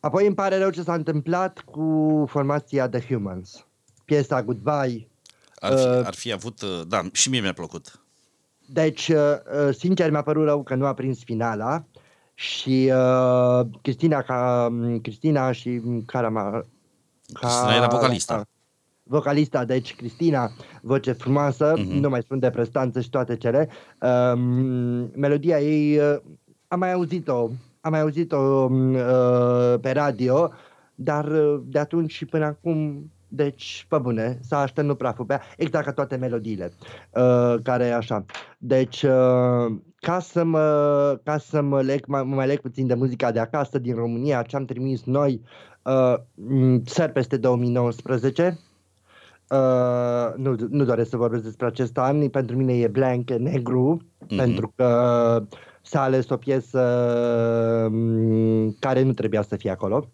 Apoi 0.00 0.26
îmi 0.26 0.34
pare 0.34 0.58
rău 0.58 0.70
ce 0.70 0.82
s-a 0.82 0.94
întâmplat 0.94 1.60
cu 1.60 2.24
formația 2.28 2.88
The 2.88 3.00
Humans. 3.00 3.66
Piesa 4.04 4.42
Goodbye. 4.42 5.08
Ar 5.54 5.78
fi, 5.78 5.86
uh, 5.86 6.04
ar 6.04 6.14
fi 6.14 6.32
avut, 6.32 6.62
uh, 6.62 6.80
da, 6.88 7.02
și 7.12 7.28
mie 7.28 7.40
mi-a 7.40 7.52
plăcut. 7.52 8.00
Deci, 8.66 9.08
uh, 9.08 9.16
uh 9.66 9.74
sincer, 9.74 10.10
mi-a 10.10 10.22
părut 10.22 10.44
rău 10.44 10.62
că 10.62 10.74
nu 10.74 10.86
a 10.86 10.94
prins 10.94 11.24
finala 11.24 11.84
și 12.40 12.92
uh, 12.94 13.66
Cristina, 13.82 14.22
ca, 14.22 14.72
Cristina 15.02 15.52
și 15.52 15.80
Carama... 16.06 16.64
Cristina 17.32 17.74
era 17.74 17.86
vocalista. 17.86 18.44
Vocalista, 19.02 19.64
deci 19.64 19.94
Cristina, 19.94 20.50
voce 20.82 21.12
frumoasă, 21.12 21.72
uh-huh. 21.72 22.00
nu 22.00 22.08
mai 22.08 22.22
spun 22.22 22.38
de 22.38 22.50
prestanță 22.50 23.00
și 23.00 23.10
toate 23.10 23.36
cele. 23.36 23.68
Uh, 24.00 24.40
melodia 25.14 25.60
ei, 25.60 25.98
uh, 25.98 26.16
am 26.68 26.78
mai 26.78 26.92
auzit-o, 26.92 27.48
am 27.80 27.90
mai 27.90 28.00
auzit-o 28.00 28.38
uh, 28.70 29.74
pe 29.80 29.90
radio, 29.90 30.52
dar 30.94 31.24
uh, 31.24 31.60
de 31.64 31.78
atunci 31.78 32.12
și 32.12 32.24
până 32.24 32.44
acum 32.44 33.10
Deci, 33.32 33.86
pe 33.88 33.98
bune, 33.98 34.38
s-a 34.42 34.58
așternut 34.58 34.98
praful 34.98 35.24
pe 35.24 35.32
ea, 35.32 35.42
exact 35.56 35.84
ca 35.84 35.92
toate 35.92 36.16
melodiile, 36.16 36.72
uh, 37.10 37.54
care 37.62 37.90
așa. 37.90 38.24
Deci, 38.58 39.02
uh, 39.02 39.72
ca 40.00 40.18
să 40.18 40.44
mă, 40.44 41.20
ca 41.22 41.38
să 41.38 41.60
mă 41.60 41.82
leg, 41.82 42.06
mă 42.06 42.22
mai 42.22 42.46
leg 42.46 42.60
puțin 42.60 42.86
de 42.86 42.94
muzica 42.94 43.32
de 43.32 43.38
acasă, 43.38 43.78
din 43.78 43.94
România, 43.94 44.42
ce 44.42 44.56
am 44.56 44.64
trimis 44.64 45.04
noi, 45.04 45.42
uh, 45.82 46.14
țări 46.84 47.12
peste 47.12 47.36
2019, 47.36 48.58
Uh, 49.50 50.34
nu, 50.36 50.56
nu 50.68 50.84
doresc 50.84 51.10
să 51.10 51.16
vorbesc 51.16 51.42
despre 51.42 51.66
acest 51.66 51.98
an, 51.98 52.28
pentru 52.28 52.56
mine 52.56 52.78
e 52.78 52.88
blank, 52.88 53.30
negru, 53.30 54.00
mm-hmm. 54.02 54.36
pentru 54.36 54.72
că 54.76 55.42
s-a 55.82 56.02
ales 56.02 56.28
o 56.28 56.36
piesă 56.36 56.80
um, 57.92 58.76
care 58.78 59.02
nu 59.02 59.12
trebuia 59.12 59.42
să 59.42 59.56
fie 59.56 59.70
acolo, 59.70 60.08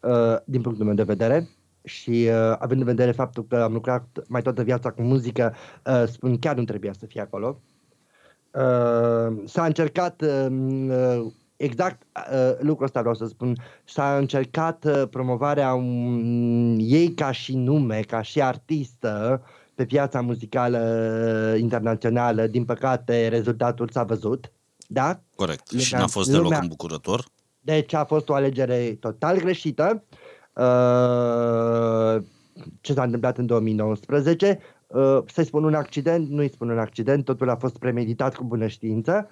uh, 0.00 0.36
din 0.44 0.60
punctul 0.60 0.84
meu 0.84 0.94
de 0.94 1.02
vedere. 1.02 1.48
Și 1.84 2.28
uh, 2.28 2.56
având 2.58 2.80
în 2.80 2.86
vedere 2.86 3.10
faptul 3.10 3.44
că 3.48 3.56
am 3.56 3.72
lucrat 3.72 4.06
mai 4.28 4.42
toată 4.42 4.62
viața 4.62 4.90
cu 4.90 5.02
muzică, 5.02 5.54
uh, 5.86 6.02
spun 6.06 6.38
chiar 6.38 6.56
nu 6.56 6.64
trebuia 6.64 6.92
să 6.92 7.06
fie 7.06 7.20
acolo. 7.20 7.60
Uh, 8.54 9.42
s-a 9.44 9.64
încercat 9.64 10.22
um, 10.22 10.88
uh, 10.88 11.26
exact 11.56 12.02
uh, 12.32 12.56
lucrul 12.60 12.84
ăsta 12.84 13.00
vreau 13.00 13.14
să 13.14 13.26
spun. 13.26 13.56
S-a 13.84 14.16
încercat 14.16 14.84
uh, 14.84 15.02
promovarea 15.10 15.74
um, 15.74 16.76
ei 16.78 17.12
ca 17.14 17.30
și 17.32 17.56
nume, 17.56 18.00
ca 18.00 18.22
și 18.22 18.42
artistă 18.42 19.42
pe 19.74 19.84
piața 19.84 20.20
muzicală 20.20 20.78
uh, 20.78 21.60
internațională. 21.60 22.46
Din 22.46 22.64
păcate, 22.64 23.28
rezultatul 23.28 23.88
s-a 23.88 24.02
văzut. 24.02 24.52
Da? 24.86 25.20
Corect. 25.34 25.70
Lumea, 25.70 25.86
și 25.86 25.94
n-a 25.94 26.06
fost 26.06 26.28
deloc 26.28 26.42
lumea... 26.42 26.58
îmbucurător. 26.58 27.24
Deci 27.60 27.92
a 27.92 28.04
fost 28.04 28.28
o 28.28 28.34
alegere 28.34 28.96
total 29.00 29.38
greșită. 29.38 30.04
Uh, 30.54 32.22
ce 32.80 32.92
s-a 32.92 33.02
întâmplat 33.02 33.38
în 33.38 33.46
2019? 33.46 34.60
Uh, 34.90 35.18
să-i 35.26 35.44
spun 35.44 35.64
un 35.64 35.74
accident, 35.74 36.28
nu-i 36.28 36.50
spun 36.50 36.70
un 36.70 36.78
accident, 36.78 37.24
totul 37.24 37.48
a 37.48 37.56
fost 37.56 37.78
premeditat 37.78 38.36
cu 38.36 38.44
bună 38.44 38.66
știință. 38.66 39.28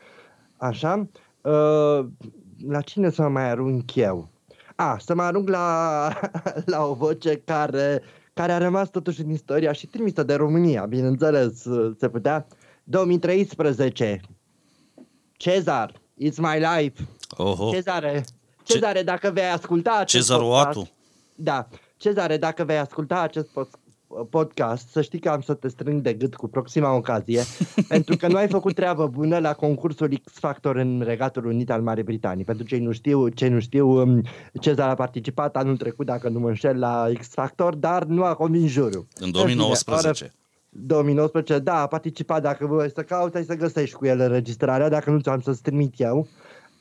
Așa. 0.56 1.08
Uh, 1.40 2.06
la 2.68 2.80
cine 2.84 3.10
să 3.10 3.22
mă 3.22 3.28
mai 3.28 3.50
arunc 3.50 3.94
eu? 3.94 4.28
A, 4.76 4.96
să 4.98 5.14
mă 5.14 5.22
arunc 5.22 5.48
la, 5.48 6.08
la 6.72 6.84
o 6.84 6.94
voce 6.94 7.36
care, 7.36 8.02
care 8.34 8.52
a 8.52 8.58
rămas 8.58 8.90
totuși 8.90 9.20
în 9.20 9.30
istoria 9.30 9.72
și 9.72 9.86
trimisă 9.86 10.22
de 10.22 10.34
România, 10.34 10.86
bineînțeles, 10.86 11.66
se 11.98 12.08
putea. 12.08 12.46
2013, 12.84 14.20
Cezar, 15.32 15.92
It's 16.24 16.36
My 16.36 16.58
Life. 16.58 17.08
Oho. 17.36 17.70
Cezare, 17.70 18.24
Cezare, 18.62 19.02
dacă 19.02 19.30
vei 19.30 19.44
asculta 19.44 19.96
acest 19.98 20.26
Cezar 20.26 20.40
podcast, 20.40 20.92
Da, 21.34 21.68
Cezare, 21.96 22.36
dacă 22.36 22.64
vei 22.64 22.78
asculta 22.78 23.20
acest 23.20 23.48
podcast, 24.30 24.88
să 24.88 25.02
știi 25.02 25.18
că 25.18 25.28
am 25.28 25.40
să 25.40 25.54
te 25.54 25.68
strâng 25.68 26.00
de 26.00 26.12
gât 26.12 26.34
cu 26.34 26.48
proxima 26.48 26.94
ocazie, 26.94 27.42
pentru 27.88 28.16
că 28.16 28.28
nu 28.28 28.36
ai 28.36 28.48
făcut 28.48 28.74
treabă 28.74 29.06
bună 29.06 29.38
la 29.38 29.52
concursul 29.52 30.20
X 30.24 30.32
Factor 30.32 30.76
în 30.76 31.02
Regatul 31.04 31.46
Unit 31.46 31.70
al 31.70 31.82
Marii 31.82 32.02
Britanii. 32.02 32.44
Pentru 32.44 32.66
cei 32.66 32.80
nu 32.80 32.92
știu, 32.92 33.28
cei 33.28 33.48
nu 33.48 33.60
știu, 33.60 33.88
um, 33.88 34.22
Cezar 34.60 34.88
a 34.88 34.94
participat 34.94 35.56
anul 35.56 35.76
trecut, 35.76 36.06
dacă 36.06 36.28
nu 36.28 36.38
mă 36.38 36.48
înșel, 36.48 36.78
la 36.78 37.06
X 37.18 37.28
Factor, 37.28 37.74
dar 37.74 38.04
nu 38.04 38.24
a 38.24 38.34
convins 38.34 38.70
jurul. 38.70 39.06
În 39.20 39.30
2019. 39.30 40.32
2019, 40.70 41.58
da, 41.58 41.80
a 41.80 41.86
participat, 41.86 42.42
dacă 42.42 42.66
vrei 42.66 42.90
să 42.90 43.02
cauți, 43.02 43.36
ai 43.36 43.44
să 43.44 43.54
găsești 43.54 43.96
cu 43.96 44.06
el 44.06 44.20
înregistrarea, 44.20 44.88
dacă 44.88 45.10
nu 45.10 45.20
ți-am 45.20 45.40
să-ți 45.40 45.62
trimit 45.62 46.00
eu. 46.00 46.26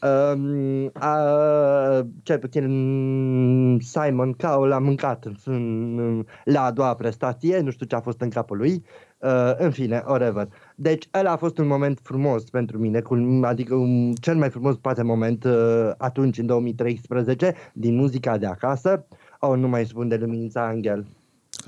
Uh, 0.01 0.89
uh, 1.01 2.05
cel 2.23 2.39
puțin 2.39 3.79
Simon 3.81 4.33
Cowell 4.33 4.71
a 4.71 4.79
mâncat 4.79 5.25
în, 5.45 6.25
la 6.43 6.63
a 6.63 6.71
doua 6.71 6.95
prestație, 6.95 7.59
nu 7.59 7.71
știu 7.71 7.85
ce 7.85 7.95
a 7.95 7.99
fost 7.99 8.21
în 8.21 8.29
capul 8.29 8.57
lui, 8.57 8.83
uh, 9.17 9.51
în 9.57 9.71
fine, 9.71 10.03
whatever. 10.07 10.47
Deci 10.75 11.07
ăla 11.13 11.31
a 11.31 11.37
fost 11.37 11.57
un 11.57 11.67
moment 11.67 11.99
frumos 12.03 12.43
pentru 12.43 12.77
mine, 12.77 12.99
cu, 12.99 13.39
adică 13.41 13.75
un, 13.75 14.13
cel 14.13 14.35
mai 14.35 14.49
frumos 14.49 14.75
poate 14.75 15.01
moment 15.01 15.43
uh, 15.43 15.91
atunci, 15.97 16.37
în 16.37 16.45
2013, 16.45 17.55
din 17.73 17.95
muzica 17.95 18.37
de 18.37 18.45
acasă. 18.45 19.05
Oh, 19.39 19.57
nu 19.57 19.67
mai 19.67 19.85
spun 19.85 20.07
de 20.07 20.15
Luminița 20.15 20.67
Angel. 20.67 21.05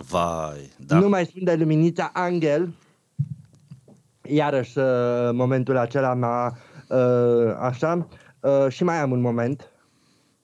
Vai, 0.09 0.69
da. 0.85 0.99
Nu 0.99 1.09
mai 1.09 1.25
spun 1.25 1.43
de 1.43 1.55
Luminița 1.55 2.09
Angel. 2.13 2.73
Iarăși, 4.21 4.77
uh, 4.77 4.85
momentul 5.31 5.77
acela 5.77 6.13
m-a 6.13 6.57
Uh, 6.89 7.55
așa. 7.59 8.07
Uh, 8.39 8.67
și 8.69 8.83
mai 8.83 9.01
am 9.01 9.11
un 9.11 9.21
moment. 9.21 9.71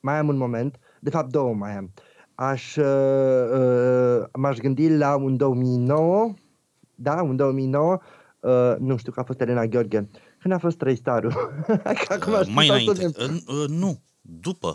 Mai 0.00 0.18
am 0.18 0.28
un 0.28 0.36
moment. 0.36 0.78
De 1.00 1.10
fapt, 1.10 1.30
două 1.30 1.54
mai 1.54 1.76
am. 1.76 1.92
Aș, 2.34 2.76
uh, 2.76 2.84
uh, 3.52 4.24
m-aș 4.32 4.58
gândi 4.58 4.96
la 4.96 5.16
un 5.16 5.36
2009. 5.36 6.34
Da, 6.94 7.22
un 7.22 7.36
2009. 7.36 7.98
Uh, 8.40 8.74
nu 8.78 8.96
știu 8.96 9.12
că 9.12 9.20
a 9.20 9.24
fost 9.24 9.40
Elena 9.40 9.66
Gheorghe. 9.66 10.08
Când 10.38 10.54
a 10.54 10.58
fost 10.58 10.76
trei 10.76 10.96
starul? 10.96 11.32
Acum 12.08 12.32
uh, 12.32 12.40
mai 12.54 12.68
înainte. 12.68 13.06
Uh, 13.06 13.12
uh, 13.46 13.68
nu, 13.68 14.00
după. 14.20 14.74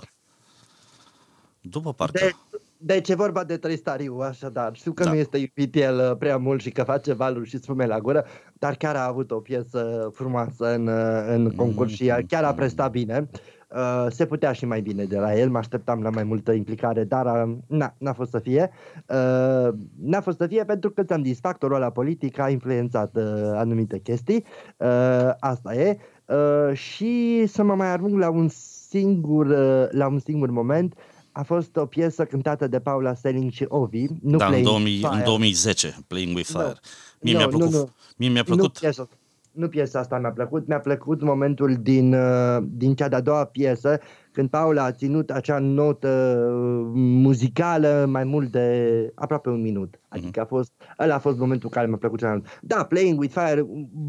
După 1.61 1.93
partea. 1.93 2.27
De, 2.27 2.50
deci 2.83 3.09
e 3.09 3.15
vorba 3.15 3.43
de 3.43 3.57
Tristariu, 3.57 4.17
așadar. 4.19 4.75
Știu 4.75 4.91
că 4.91 5.03
da. 5.03 5.09
nu 5.09 5.15
este 5.15 5.37
iubit 5.37 5.75
el 5.75 5.97
uh, 5.97 6.17
prea 6.17 6.37
mult 6.37 6.61
și 6.61 6.69
că 6.69 6.83
face 6.83 7.13
valuri 7.13 7.49
și 7.49 7.57
spume 7.57 7.85
la 7.85 7.99
gură, 7.99 8.25
dar 8.53 8.75
chiar 8.75 8.95
a 8.95 9.07
avut 9.07 9.31
o 9.31 9.39
piesă 9.39 10.09
frumoasă 10.13 10.73
în, 10.73 10.87
uh, 10.87 11.25
în 11.27 11.51
concurs 11.55 11.91
și 11.91 12.13
chiar 12.27 12.43
a 12.43 12.53
prestat 12.53 12.91
bine. 12.91 13.29
Uh, 13.75 14.05
se 14.09 14.25
putea 14.25 14.51
și 14.51 14.65
mai 14.65 14.81
bine 14.81 15.03
de 15.03 15.17
la 15.17 15.37
el, 15.37 15.49
mă 15.49 15.57
așteptam 15.57 16.01
la 16.01 16.09
mai 16.09 16.23
multă 16.23 16.51
implicare, 16.51 17.03
dar 17.03 17.47
uh, 17.47 17.55
na, 17.67 17.95
n-a 17.97 18.13
fost 18.13 18.29
să 18.29 18.39
fie. 18.39 18.71
Uh, 19.07 19.73
n-a 20.01 20.21
fost 20.21 20.37
să 20.37 20.47
fie 20.47 20.63
pentru 20.63 20.91
că 20.91 21.03
ți-am 21.03 21.23
zis, 21.23 21.39
factorul 21.39 21.75
ăla 21.75 21.89
politic 21.89 22.39
a 22.39 22.49
influențat 22.49 23.15
uh, 23.15 23.23
anumite 23.53 23.99
chestii, 23.99 24.45
uh, 24.77 25.31
asta 25.39 25.75
e. 25.75 25.97
Uh, 26.25 26.73
și 26.73 27.43
să 27.47 27.63
mă 27.63 27.75
mai 27.75 27.87
arunc 27.87 28.19
la 28.19 28.29
un 28.29 28.47
singur, 28.89 29.45
uh, 29.45 29.87
la 29.89 30.07
un 30.07 30.19
singur 30.19 30.49
moment, 30.49 30.93
uh, 30.93 31.10
a 31.31 31.43
fost 31.43 31.75
o 31.75 31.85
piesă 31.85 32.25
cântată 32.25 32.67
de 32.67 32.79
Paula 32.79 33.13
Selling 33.13 33.51
și 33.51 33.65
Ovi. 33.67 34.05
Nu 34.21 34.37
da, 34.37 34.47
în, 34.47 34.63
2000, 34.63 35.07
în 35.11 35.21
2010, 35.23 35.97
Playing 36.07 36.35
with 36.35 36.49
Fire. 36.49 36.63
No. 36.63 36.73
Mie, 37.19 37.33
no, 37.33 37.39
mi-a 37.39 37.47
plăcut, 37.47 37.71
nu, 37.71 37.77
nu. 37.77 37.89
mie 38.17 38.29
mi-a 38.29 38.43
plăcut. 38.43 38.63
Nu 38.63 38.79
piesa, 38.79 39.07
nu 39.51 39.67
piesa 39.67 39.99
asta 39.99 40.17
mi-a 40.19 40.31
plăcut, 40.31 40.67
mi-a 40.67 40.79
plăcut 40.79 41.21
momentul 41.21 41.77
din, 41.81 42.13
uh, 42.13 42.63
din 42.67 42.95
cea 42.95 43.07
de-a 43.07 43.21
doua 43.21 43.45
piesă 43.45 43.99
când 44.31 44.49
Paula 44.49 44.83
a 44.83 44.91
ținut 44.91 45.29
acea 45.29 45.59
notă 45.59 46.43
uh, 46.47 46.91
muzicală 46.95 48.05
mai 48.09 48.23
mult 48.23 48.51
de 48.51 49.11
aproape 49.15 49.49
un 49.49 49.61
minut. 49.61 50.00
Mhm. 50.15 50.23
Adică 50.23 50.41
a 50.41 50.45
fost, 50.45 50.71
ăla 50.99 51.15
a 51.15 51.19
fost 51.19 51.37
momentul 51.37 51.69
care 51.69 51.87
mi-a 51.87 51.97
plăcut 51.97 52.19
cel 52.19 52.27
mai 52.27 52.37
mult. 52.37 52.59
Da, 52.61 52.83
Playing 52.83 53.19
with 53.19 53.33
Fire, 53.33 53.65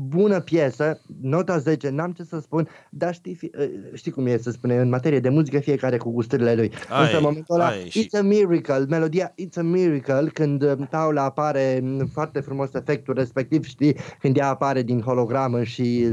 bună 0.08 0.40
piesă, 0.40 1.00
nota 1.20 1.58
10, 1.58 1.90
n-am 1.90 2.12
ce 2.12 2.22
să 2.22 2.40
spun, 2.40 2.68
dar 2.90 3.14
știi, 3.14 3.38
uh, 3.58 3.70
știi 3.94 4.10
cum 4.10 4.26
e 4.26 4.36
să 4.36 4.50
spune, 4.50 4.76
în 4.78 4.88
materie 4.88 5.20
de 5.20 5.28
muzică 5.28 5.58
fiecare 5.58 5.96
cu 5.96 6.10
gusturile 6.10 6.54
lui. 6.54 6.72
Ai, 6.90 7.02
Însă 7.02 7.16
în 7.16 7.22
momentul 7.22 7.54
ăla, 7.54 7.66
ai, 7.66 7.88
It's 7.88 8.18
a 8.18 8.22
Miracle, 8.22 8.84
melodia 8.88 9.34
It's 9.34 9.56
a 9.56 9.62
Miracle, 9.62 10.30
când 10.32 10.62
uh, 10.62 10.72
Paula 10.90 11.22
apare 11.22 11.82
foarte 12.12 12.40
frumos 12.40 12.74
efectul 12.74 13.14
respectiv, 13.14 13.64
știi, 13.64 13.96
când 14.18 14.36
ea 14.36 14.48
apare 14.48 14.82
din 14.82 15.00
hologramă 15.00 15.62
și 15.62 16.08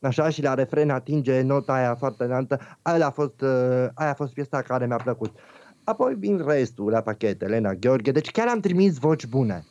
așa 0.00 0.28
și 0.28 0.42
la 0.42 0.54
refren 0.54 0.90
atinge 0.90 1.40
nota 1.42 1.72
aia 1.72 1.94
foarte 1.94 2.24
înaltă, 2.24 2.58
aia 2.82 3.06
a 3.06 3.10
fost, 3.10 3.40
uh, 3.40 3.86
aia 3.94 4.10
a 4.10 4.14
fost 4.14 4.32
piesa 4.32 4.62
care 4.62 4.86
mi-a 4.86 4.96
plăcut. 4.96 5.32
Apoi 5.84 6.14
vin 6.14 6.44
restul 6.46 6.90
la 6.90 7.00
pachet, 7.00 7.42
Elena 7.42 7.74
Gheorghe, 7.74 8.12
deci 8.12 8.30
chiar 8.30 8.48
am 8.48 8.60
trimis 8.60 8.98
voci 8.98 9.26
bune. 9.26 9.64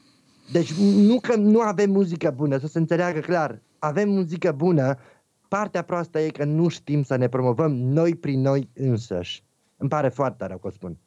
Deci 0.52 0.74
nu 0.80 1.20
că 1.20 1.36
nu 1.36 1.60
avem 1.60 1.92
muzică 1.92 2.34
bună, 2.36 2.58
să 2.58 2.68
se 2.68 2.78
înțeleagă 2.78 3.20
clar, 3.20 3.62
avem 3.80 4.10
muzică 4.10 4.52
bună, 4.52 4.98
partea 5.48 5.82
proastă 5.82 6.20
e 6.20 6.30
că 6.30 6.44
nu 6.44 6.68
știm 6.68 7.04
să 7.04 7.16
ne 7.16 7.28
promovăm 7.28 7.72
noi 7.72 8.16
prin 8.16 8.42
noi 8.42 8.70
însăși. 8.74 9.44
Îmi 9.78 9.90
pare 9.90 10.10
foarte 10.10 10.46
rău 10.46 10.58
că 10.58 10.68
o 10.68 10.70
spun. 10.70 10.98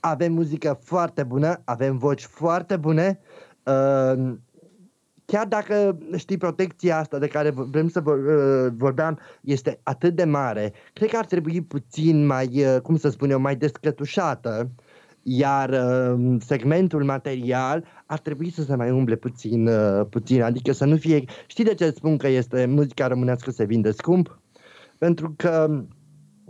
Avem 0.00 0.32
muzică 0.32 0.78
foarte 0.82 1.22
bună, 1.22 1.60
avem 1.64 1.98
voci 1.98 2.24
foarte 2.24 2.76
bune, 2.76 3.20
uh, 3.64 4.34
chiar 5.32 5.46
dacă, 5.46 5.98
știi, 6.16 6.36
protecția 6.36 6.98
asta 6.98 7.18
de 7.18 7.26
care 7.26 7.50
vrem 7.50 7.88
să 7.88 8.02
uh, 8.04 8.72
vorbeam 8.76 9.18
este 9.40 9.80
atât 9.82 10.14
de 10.14 10.24
mare, 10.24 10.72
cred 10.92 11.10
că 11.10 11.16
ar 11.16 11.24
trebui 11.24 11.60
puțin 11.62 12.26
mai, 12.26 12.64
uh, 12.64 12.80
cum 12.82 12.96
să 12.96 13.08
spun 13.08 13.30
eu, 13.30 13.40
mai 13.40 13.56
descătușată, 13.56 14.70
iar 15.22 15.68
uh, 15.68 16.36
segmentul 16.40 17.04
material 17.04 17.84
ar 18.06 18.18
trebui 18.18 18.50
să 18.50 18.62
se 18.62 18.74
mai 18.74 18.90
umble 18.90 19.16
puțin, 19.16 19.70
puțin, 20.10 20.42
adică 20.42 20.72
să 20.72 20.84
nu 20.84 20.96
fie... 20.96 21.24
Știi 21.46 21.64
de 21.64 21.74
ce 21.74 21.90
spun 21.90 22.16
că 22.16 22.28
este 22.28 22.66
muzica 22.66 23.06
românească 23.06 23.50
se 23.50 23.64
vinde 23.64 23.90
scump? 23.90 24.40
Pentru 24.98 25.34
că 25.36 25.82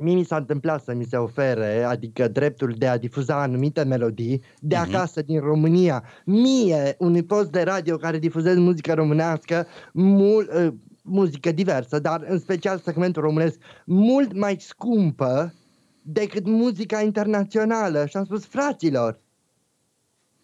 mie 0.01 0.15
mi 0.15 0.25
s-a 0.25 0.37
întâmplat 0.37 0.83
să 0.83 0.95
mi 0.95 1.05
se 1.05 1.17
ofere, 1.17 1.83
adică 1.83 2.29
dreptul 2.29 2.75
de 2.79 2.87
a 2.87 2.99
difuza 2.99 3.43
anumite 3.43 3.83
melodii 3.83 4.43
de 4.61 4.77
uh-huh. 4.77 4.79
acasă 4.79 5.23
din 5.23 5.41
România. 5.41 6.05
Mie, 6.25 6.95
unui 6.99 7.23
post 7.23 7.51
de 7.51 7.63
radio 7.63 7.97
care 7.97 8.19
difuzez 8.19 8.57
muzică 8.57 8.95
românească, 8.95 9.67
mul, 9.93 10.51
uh, 10.55 10.73
muzică 11.03 11.53
diversă, 11.53 11.99
dar 11.99 12.25
în 12.29 12.39
special 12.39 12.79
segmentul 12.79 13.23
românesc, 13.23 13.59
mult 13.85 14.33
mai 14.33 14.57
scumpă 14.61 15.55
decât 16.03 16.47
muzica 16.47 17.01
internațională. 17.01 18.07
Și 18.07 18.17
am 18.17 18.25
spus, 18.25 18.47
fraților, 18.47 19.21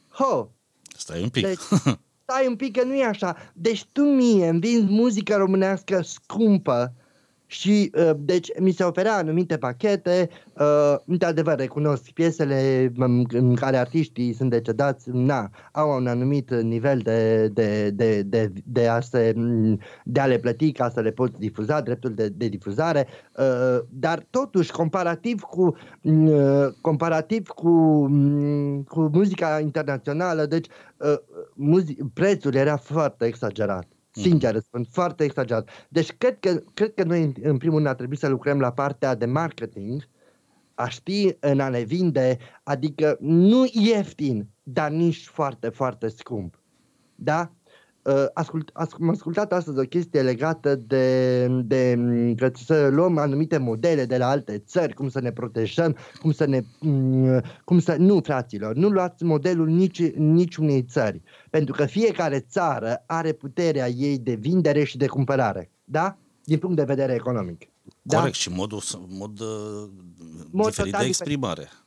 Ho! 0.09 0.49
Stai 0.97 1.23
un 1.23 1.29
pic. 1.29 1.47
Deci, 1.47 1.59
stai 2.25 2.47
un 2.49 2.57
pic 2.57 2.77
că 2.77 2.85
nu 2.85 2.95
e 2.95 3.05
așa. 3.05 3.37
Deci 3.53 3.85
tu 3.93 4.03
mie 4.03 4.49
îmi 4.49 4.61
vinzi 4.61 4.93
muzică 4.93 5.37
românească 5.37 6.01
scumpă 6.03 6.95
și 7.55 7.91
uh, 7.95 8.11
deci 8.19 8.51
mi 8.61 8.71
se 8.71 8.85
oferea 8.85 9.17
anumite 9.17 9.57
pachete, 9.57 10.29
uh, 10.53 10.95
într-adevăr 11.07 11.57
recunosc 11.57 12.11
piesele 12.11 12.93
în 13.29 13.55
care 13.55 13.77
artiștii 13.77 14.33
sunt 14.33 14.51
decedați, 14.51 15.11
na, 15.13 15.51
au 15.73 15.97
un 15.97 16.07
anumit 16.07 16.55
nivel 16.55 16.99
de, 16.99 17.49
de, 17.49 17.91
de, 17.91 18.23
de, 18.23 18.53
de, 18.65 18.89
a, 18.89 19.01
se, 19.01 19.35
de 20.05 20.21
a 20.21 20.27
le 20.27 20.39
plăti 20.39 20.73
ca 20.73 20.91
să 20.91 21.01
le 21.01 21.11
poți 21.11 21.39
difuza, 21.39 21.81
dreptul 21.81 22.15
de, 22.15 22.29
de 22.29 22.49
difuzare, 22.49 23.07
uh, 23.37 23.79
dar 23.89 24.27
totuși 24.31 24.73
comparativ 24.73 25.41
cu 25.41 25.77
uh, 26.03 26.67
comparativ 26.81 27.49
cu, 27.49 27.71
cu 28.89 29.11
muzica 29.13 29.61
internațională, 29.61 30.47
deci 30.47 30.67
uh, 30.97 31.17
muzi- 31.55 32.13
prețul 32.15 32.55
era 32.55 32.77
foarte 32.77 33.25
exagerat. 33.25 33.94
Sincer 34.15 34.59
spun, 34.61 34.85
foarte 34.91 35.25
exagerat. 35.25 35.69
Deci 35.89 36.13
cred 36.13 36.39
că, 36.41 36.63
cred 36.75 36.95
că 36.95 37.05
noi 37.05 37.33
în 37.43 37.59
primul 37.59 37.77
rând 37.77 37.89
ar 37.89 37.95
trebui 37.95 38.17
să 38.17 38.29
lucrăm 38.29 38.61
la 38.61 38.73
partea 38.73 39.15
de 39.15 39.27
marketing, 39.27 40.09
a 40.75 40.89
ști 40.89 41.37
în 41.41 41.61
a 41.61 41.69
ne 41.69 41.81
vinde, 41.81 42.39
adică 42.63 43.17
nu 43.21 43.65
ieftin, 43.73 44.49
dar 44.63 44.91
nici 44.91 45.27
foarte, 45.27 45.69
foarte 45.69 46.09
scump. 46.09 46.63
Da? 47.15 47.53
Uh, 48.05 48.25
ascult, 48.35 48.71
am 48.99 49.09
ascultat 49.09 49.53
astăzi 49.53 49.79
o 49.79 49.83
chestie 49.83 50.23
legată 50.23 50.75
de, 50.75 51.47
de 51.47 51.99
că 52.37 52.51
să 52.65 52.89
luăm 52.93 53.19
anumite 53.19 53.59
modele 53.59 54.05
de 54.05 54.17
la 54.17 54.29
alte 54.29 54.59
țări, 54.59 54.95
cum 54.95 55.09
să 55.09 55.21
ne 55.21 55.33
protejăm, 55.33 55.97
cum 56.21 56.33
să 56.33 56.45
ne... 56.45 56.63
Mm, 56.81 57.41
cum 57.65 57.79
să, 57.79 57.97
nu, 57.99 58.21
fraților, 58.21 58.75
nu 58.75 58.89
luați 58.89 59.25
modelul 59.25 59.69
nici, 59.69 60.11
niciunei 60.13 60.83
țări, 60.83 61.23
pentru 61.51 61.75
că 61.75 61.85
fiecare 61.85 62.41
țară 62.41 63.03
are 63.07 63.33
puterea 63.33 63.89
ei 63.89 64.19
de 64.19 64.35
vindere 64.35 64.85
și 64.85 64.97
de 64.97 65.07
cumpărare, 65.07 65.71
da? 65.85 66.17
Din 66.43 66.59
punct 66.59 66.77
de 66.77 66.85
vedere 66.85 67.15
economic. 67.15 67.69
Da? 68.03 68.19
Corect, 68.19 68.37
și 68.37 68.51
modul, 68.51 68.83
mod, 69.09 69.41
uh, 69.41 69.89
mod 70.51 70.67
diferit 70.67 70.97
de 70.97 71.05
exprimare. 71.05 71.63
Diferit 71.63 71.84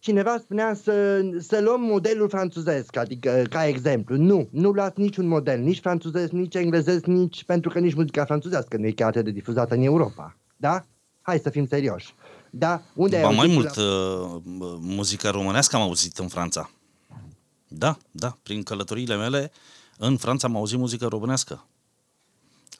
cineva 0.00 0.38
spunea 0.38 0.74
să, 0.74 1.20
să 1.38 1.60
luăm 1.60 1.80
modelul 1.80 2.28
franțuzesc, 2.28 2.96
adică 2.96 3.44
ca 3.50 3.66
exemplu. 3.66 4.16
Nu, 4.16 4.48
nu 4.50 4.70
luați 4.70 5.00
niciun 5.00 5.26
model, 5.26 5.60
nici 5.60 5.80
franțuzesc, 5.80 6.30
nici 6.30 6.54
englezesc, 6.54 7.04
nici 7.04 7.44
pentru 7.44 7.70
că 7.70 7.78
nici 7.78 7.94
muzica 7.94 8.24
franțuzească 8.24 8.76
nu 8.76 8.86
e 8.86 8.90
chiar 8.90 9.08
atât 9.08 9.24
de 9.24 9.30
difuzată 9.30 9.74
în 9.74 9.82
Europa. 9.82 10.36
Da? 10.56 10.84
Hai 11.22 11.38
să 11.38 11.50
fim 11.50 11.66
serioși. 11.66 12.14
Da? 12.50 12.82
Unde 12.94 13.20
ba 13.22 13.30
mai 13.30 13.46
mult, 13.46 13.74
la... 13.74 13.82
uh, 13.82 14.40
muzica 14.80 15.30
românească 15.30 15.76
am 15.76 15.82
auzit 15.82 16.18
în 16.18 16.28
Franța. 16.28 16.70
Da, 17.68 17.98
da, 18.10 18.38
prin 18.42 18.62
călătoriile 18.62 19.16
mele 19.16 19.52
în 19.98 20.16
Franța 20.16 20.46
am 20.46 20.56
auzit 20.56 20.78
muzică 20.78 21.06
românească. 21.06 21.66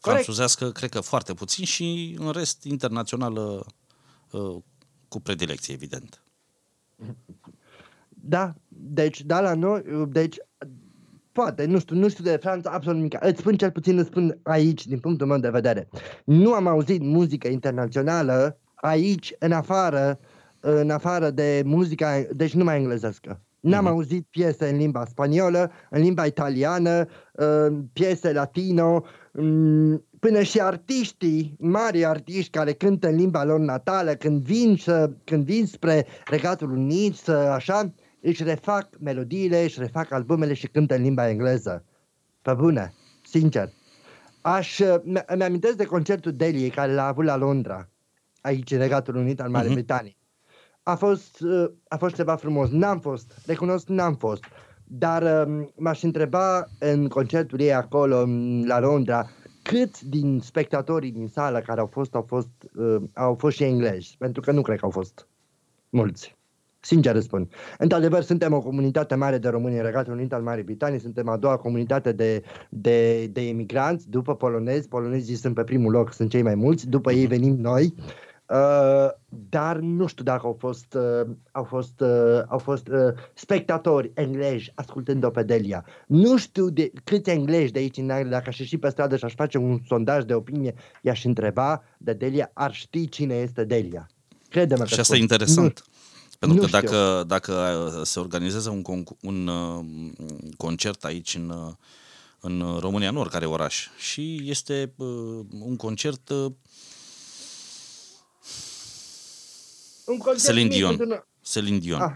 Corect. 0.00 0.22
Franțuzească, 0.22 0.70
cred 0.70 0.90
că 0.90 1.00
foarte 1.00 1.34
puțin 1.34 1.64
și 1.64 2.16
în 2.18 2.30
rest 2.30 2.64
internațională 2.64 3.66
uh, 4.30 4.56
cu 5.08 5.20
predilecție, 5.20 5.74
evident. 5.74 6.22
Da, 8.08 8.54
deci, 8.68 9.24
da, 9.24 9.40
la 9.40 9.54
noi, 9.54 9.82
deci, 10.08 10.36
poate, 11.32 11.64
nu 11.64 11.78
știu, 11.78 11.96
nu 11.96 12.08
știu 12.08 12.24
de 12.24 12.38
Franța 12.40 12.70
absolut 12.70 12.96
nimic. 12.96 13.16
Îți 13.20 13.40
spun 13.40 13.56
cel 13.56 13.70
puțin, 13.70 13.98
îți 13.98 14.08
spun 14.08 14.38
aici, 14.42 14.86
din 14.86 14.98
punctul 14.98 15.26
meu 15.26 15.38
de 15.38 15.50
vedere. 15.50 15.88
Nu 16.24 16.52
am 16.52 16.66
auzit 16.66 17.02
muzică 17.02 17.48
internațională 17.48 18.58
aici, 18.74 19.34
în 19.38 19.52
afară, 19.52 20.18
în 20.60 20.90
afară 20.90 21.30
de 21.30 21.62
muzica, 21.64 22.22
deci 22.32 22.54
numai 22.54 22.76
englezescă. 22.76 23.40
N-am 23.60 23.84
mm-hmm. 23.84 23.88
auzit 23.88 24.26
piese 24.30 24.68
în 24.68 24.76
limba 24.76 25.04
spaniolă, 25.04 25.70
în 25.90 26.02
limba 26.02 26.24
italiană, 26.26 27.06
piese 27.92 28.32
latino, 28.32 29.04
mm, 29.32 30.04
până 30.20 30.42
și 30.42 30.60
artiștii, 30.60 31.56
mari 31.58 32.04
artiști 32.04 32.50
care 32.50 32.72
cântă 32.72 33.08
în 33.08 33.16
limba 33.16 33.44
lor 33.44 33.58
natală, 33.58 34.14
când 34.14 34.42
vin, 34.42 34.76
să, 34.76 35.10
când 35.24 35.44
vin 35.44 35.66
spre 35.66 36.06
Regatul 36.24 36.70
Unit, 36.70 37.14
să, 37.14 37.32
așa, 37.32 37.92
își 38.20 38.42
refac 38.42 38.88
melodiile, 38.98 39.62
își 39.62 39.78
refac 39.78 40.12
albumele 40.12 40.54
și 40.54 40.66
cântă 40.66 40.94
în 40.94 41.02
limba 41.02 41.28
engleză. 41.28 41.84
Pe 42.42 42.54
bune, 42.54 42.94
sincer. 43.24 43.72
Aș, 44.40 44.80
îmi 45.26 45.44
amintesc 45.44 45.76
de 45.76 45.84
concertul 45.84 46.32
Deliei 46.32 46.70
care 46.70 46.92
l-a 46.92 47.06
avut 47.06 47.24
la 47.24 47.36
Londra, 47.36 47.88
aici 48.40 48.70
în 48.70 48.78
Regatul 48.78 49.16
Unit 49.16 49.40
al 49.40 49.50
Marii 49.50 49.70
uh-huh. 49.70 49.74
Britanii. 49.74 50.18
A 50.82 50.94
fost, 50.94 51.38
a 51.88 51.96
fost 51.96 52.14
ceva 52.14 52.36
frumos. 52.36 52.70
N-am 52.70 53.00
fost, 53.00 53.42
recunosc, 53.46 53.88
n-am 53.88 54.14
fost. 54.14 54.44
Dar 54.84 55.46
um, 55.46 55.72
m-aș 55.76 56.02
întreba 56.02 56.66
în 56.78 57.08
concertul 57.08 57.60
ei 57.60 57.74
acolo, 57.74 58.26
la 58.64 58.80
Londra, 58.80 59.30
cât 59.70 60.00
din 60.00 60.40
spectatorii 60.40 61.10
din 61.10 61.28
sală 61.28 61.60
care 61.60 61.80
au 61.80 61.86
fost, 61.86 62.14
au 62.14 62.24
fost, 62.26 62.48
uh, 62.74 62.96
au 63.12 63.34
fost 63.34 63.56
și 63.56 63.64
englezi, 63.64 64.14
pentru 64.18 64.40
că 64.40 64.52
nu 64.52 64.62
cred 64.62 64.78
că 64.78 64.84
au 64.84 64.90
fost 64.90 65.26
mulți. 65.88 66.38
Sincer 66.80 67.14
răspund. 67.14 67.52
Într-adevăr, 67.78 68.22
suntem 68.22 68.52
o 68.52 68.60
comunitate 68.60 69.14
mare 69.14 69.38
de 69.38 69.48
români 69.48 69.76
în 69.76 69.82
Regatul 69.82 70.12
Unit 70.12 70.32
al 70.32 70.42
Marii 70.42 70.64
Britanii, 70.64 70.98
suntem 70.98 71.28
a 71.28 71.36
doua 71.36 71.56
comunitate 71.56 72.12
de, 72.12 72.42
de, 72.68 73.26
de 73.26 73.40
emigranți, 73.48 74.10
după 74.10 74.34
polonezi. 74.34 74.88
Polonezii 74.88 75.34
sunt 75.34 75.54
pe 75.54 75.64
primul 75.64 75.92
loc, 75.92 76.12
sunt 76.12 76.30
cei 76.30 76.42
mai 76.42 76.54
mulți, 76.54 76.88
după 76.88 77.12
ei 77.12 77.26
venim 77.26 77.56
noi. 77.56 77.94
Uh, 77.96 78.04
Uh, 78.50 79.08
dar 79.48 79.76
nu 79.76 80.06
știu 80.06 80.24
dacă 80.24 80.46
au 80.46 80.56
fost, 80.58 80.94
uh, 80.94 81.34
au 81.52 81.64
fost, 81.64 82.00
uh, 82.00 82.42
au 82.48 82.58
fost 82.58 82.88
uh, 82.88 83.12
spectatori 83.34 84.10
englezi 84.14 84.72
ascultând-o 84.74 85.30
pe 85.30 85.42
Delia. 85.42 85.84
Nu 86.06 86.36
știu 86.36 86.70
de 86.70 86.90
câți 87.04 87.30
englezi 87.30 87.72
de 87.72 87.78
aici 87.78 87.96
în 87.96 88.10
Anglia, 88.10 88.30
dacă 88.30 88.48
aș 88.48 88.58
ieși 88.58 88.76
pe 88.76 88.88
stradă 88.88 89.16
și 89.16 89.24
aș 89.24 89.34
face 89.34 89.58
un 89.58 89.80
sondaj 89.86 90.24
de 90.24 90.34
opinie, 90.34 90.74
i-aș 91.02 91.24
întreba 91.24 91.82
de 91.98 92.12
Delia, 92.12 92.50
ar 92.54 92.74
ști 92.74 93.08
cine 93.08 93.34
este 93.34 93.64
Delia. 93.64 94.06
Crede-mă 94.48 94.84
Și 94.84 95.00
asta 95.00 95.16
e 95.16 95.20
interesant. 95.20 95.82
Nu. 95.86 95.92
Pentru 96.38 96.58
nu 96.58 96.64
că 96.64 96.70
dacă, 96.70 97.24
dacă 97.26 97.54
se 98.04 98.20
organizează 98.20 98.70
un, 98.70 99.04
un 99.20 99.46
uh, 99.46 99.84
concert 100.56 101.04
aici 101.04 101.34
în, 101.34 101.48
uh, 101.48 101.72
în 102.40 102.78
România, 102.80 103.08
în 103.08 103.16
oricare 103.16 103.46
oraș, 103.46 103.88
și 103.96 104.42
este 104.44 104.92
uh, 104.96 105.06
un 105.60 105.76
concert 105.76 106.28
uh, 106.28 106.36
Un 106.40 106.46
concert 106.46 106.60
Celine 110.44 110.68
Dion. 110.68 110.96
Mic, 110.98 111.26
Celine 111.40 111.78
Dion. 111.78 112.00
Ah. 112.00 112.14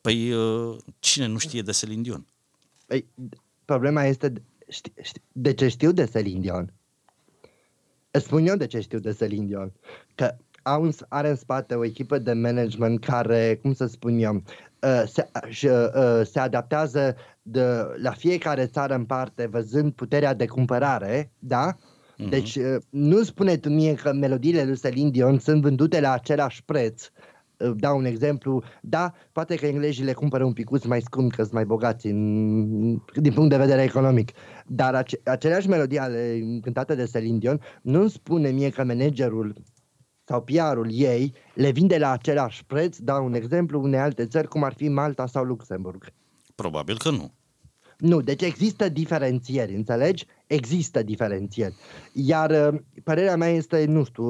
Păi 0.00 0.32
uh, 0.32 0.76
cine 0.98 1.26
nu 1.26 1.38
știe 1.38 1.62
de 1.62 1.72
Celine 1.72 2.02
Dion? 2.02 2.26
Păi, 2.86 3.06
problema 3.64 4.04
este 4.04 4.32
de 5.32 5.54
ce 5.54 5.68
știu 5.68 5.92
de 5.92 6.06
Celine 6.06 6.40
Dion. 6.40 6.72
Îți 8.10 8.24
spun 8.24 8.46
eu 8.46 8.56
de 8.56 8.66
ce 8.66 8.80
știu 8.80 8.98
de 8.98 9.12
Celine 9.12 9.44
Dion. 9.44 9.72
Că 10.14 10.36
au, 10.62 10.90
are 11.08 11.28
în 11.28 11.36
spate 11.36 11.74
o 11.74 11.84
echipă 11.84 12.18
de 12.18 12.32
management 12.32 13.04
care, 13.04 13.58
cum 13.62 13.74
să 13.74 13.86
spun 13.86 14.18
eu, 14.18 14.34
uh, 14.34 15.02
se, 15.06 15.28
uh, 15.32 16.26
se 16.26 16.38
adaptează 16.38 17.16
de, 17.42 17.64
la 17.96 18.10
fiecare 18.10 18.66
țară 18.66 18.94
în 18.94 19.04
parte, 19.04 19.46
văzând 19.46 19.92
puterea 19.92 20.34
de 20.34 20.46
cumpărare, 20.46 21.32
da? 21.38 21.76
Uh-huh. 22.18 22.28
Deci 22.28 22.56
uh, 22.56 22.76
nu 22.90 23.22
spune 23.22 23.56
tu 23.56 23.68
mie 23.68 23.94
că 23.94 24.12
melodiile 24.12 24.64
lui 24.64 24.78
Celine 24.78 25.10
Dion 25.10 25.38
sunt 25.38 25.62
vândute 25.62 26.00
la 26.00 26.12
același 26.12 26.64
preț. 26.64 27.10
Uh, 27.56 27.72
dau 27.76 27.98
un 27.98 28.04
exemplu, 28.04 28.62
da, 28.80 29.12
poate 29.32 29.54
că 29.54 29.66
englezii 29.66 30.04
le 30.04 30.12
cumpără 30.12 30.44
un 30.44 30.52
picuț 30.52 30.84
mai 30.84 31.00
scump, 31.00 31.32
că 31.32 31.42
sunt 31.42 31.54
mai 31.54 31.64
bogați 31.64 32.06
în, 32.06 33.02
din 33.14 33.32
punct 33.32 33.50
de 33.50 33.56
vedere 33.56 33.82
economic, 33.82 34.30
dar 34.66 34.94
ace- 34.94 35.20
aceleași 35.24 35.68
melodii 35.68 35.98
ale 35.98 36.40
cântate 36.62 36.94
de 36.94 37.10
Celine 37.12 37.38
Dion 37.38 37.60
nu 37.82 38.08
spune 38.08 38.50
mie 38.50 38.70
că 38.70 38.84
managerul 38.84 39.54
sau 40.24 40.42
PR-ul 40.42 40.88
ei 40.90 41.34
le 41.54 41.70
vinde 41.70 41.98
la 41.98 42.10
același 42.10 42.64
preț, 42.64 42.96
dau 42.98 43.24
un 43.24 43.34
exemplu, 43.34 43.82
unei 43.82 44.00
alte 44.00 44.26
țări, 44.26 44.48
cum 44.48 44.62
ar 44.62 44.72
fi 44.72 44.88
Malta 44.88 45.26
sau 45.26 45.44
Luxemburg. 45.44 46.12
Probabil 46.54 46.98
că 46.98 47.10
nu. 47.10 47.32
Nu, 47.98 48.20
deci 48.20 48.42
există 48.42 48.88
diferențieri, 48.88 49.74
înțelegi? 49.74 50.26
Există 50.46 51.02
diferențieri. 51.02 51.74
Iar 52.12 52.72
uh, 52.72 52.80
părerea 53.04 53.36
mea 53.36 53.48
este, 53.48 53.84
nu 53.84 54.04
știu, 54.04 54.24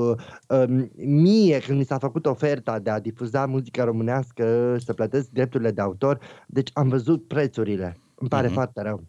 um, 0.48 0.90
mie 0.96 1.58
când 1.58 1.78
mi 1.78 1.84
s-a 1.84 1.98
făcut 1.98 2.26
oferta 2.26 2.78
de 2.78 2.90
a 2.90 3.00
difuza 3.00 3.46
muzica 3.46 3.84
românească, 3.84 4.76
să 4.84 4.92
plătesc 4.92 5.28
drepturile 5.28 5.70
de 5.70 5.80
autor, 5.80 6.20
deci 6.46 6.70
am 6.72 6.88
văzut 6.88 7.26
prețurile. 7.26 7.96
Îmi 8.14 8.28
pare 8.28 8.48
uh-huh. 8.48 8.52
foarte 8.52 8.82
rău. 8.82 9.02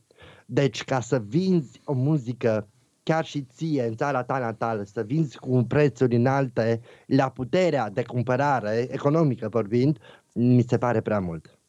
Deci 0.45 0.84
ca 0.84 0.99
să 0.99 1.20
vinzi 1.28 1.82
o 1.84 1.93
muzică 1.93 2.68
chiar 3.03 3.26
și 3.26 3.41
ție 3.41 3.84
în 3.84 3.95
țara 3.95 4.24
ta 4.24 4.39
natală, 4.39 4.84
să 4.84 5.01
vinzi 5.01 5.38
cu 5.38 5.64
prețuri 5.68 6.16
înalte 6.16 6.82
la 7.05 7.30
puterea 7.30 7.89
de 7.89 8.03
cumpărare, 8.03 8.88
economică 8.91 9.47
vorbind, 9.49 9.97
mi 10.34 10.64
se 10.68 10.78
pare 10.78 11.01
prea 11.01 11.20
mult. 11.20 11.60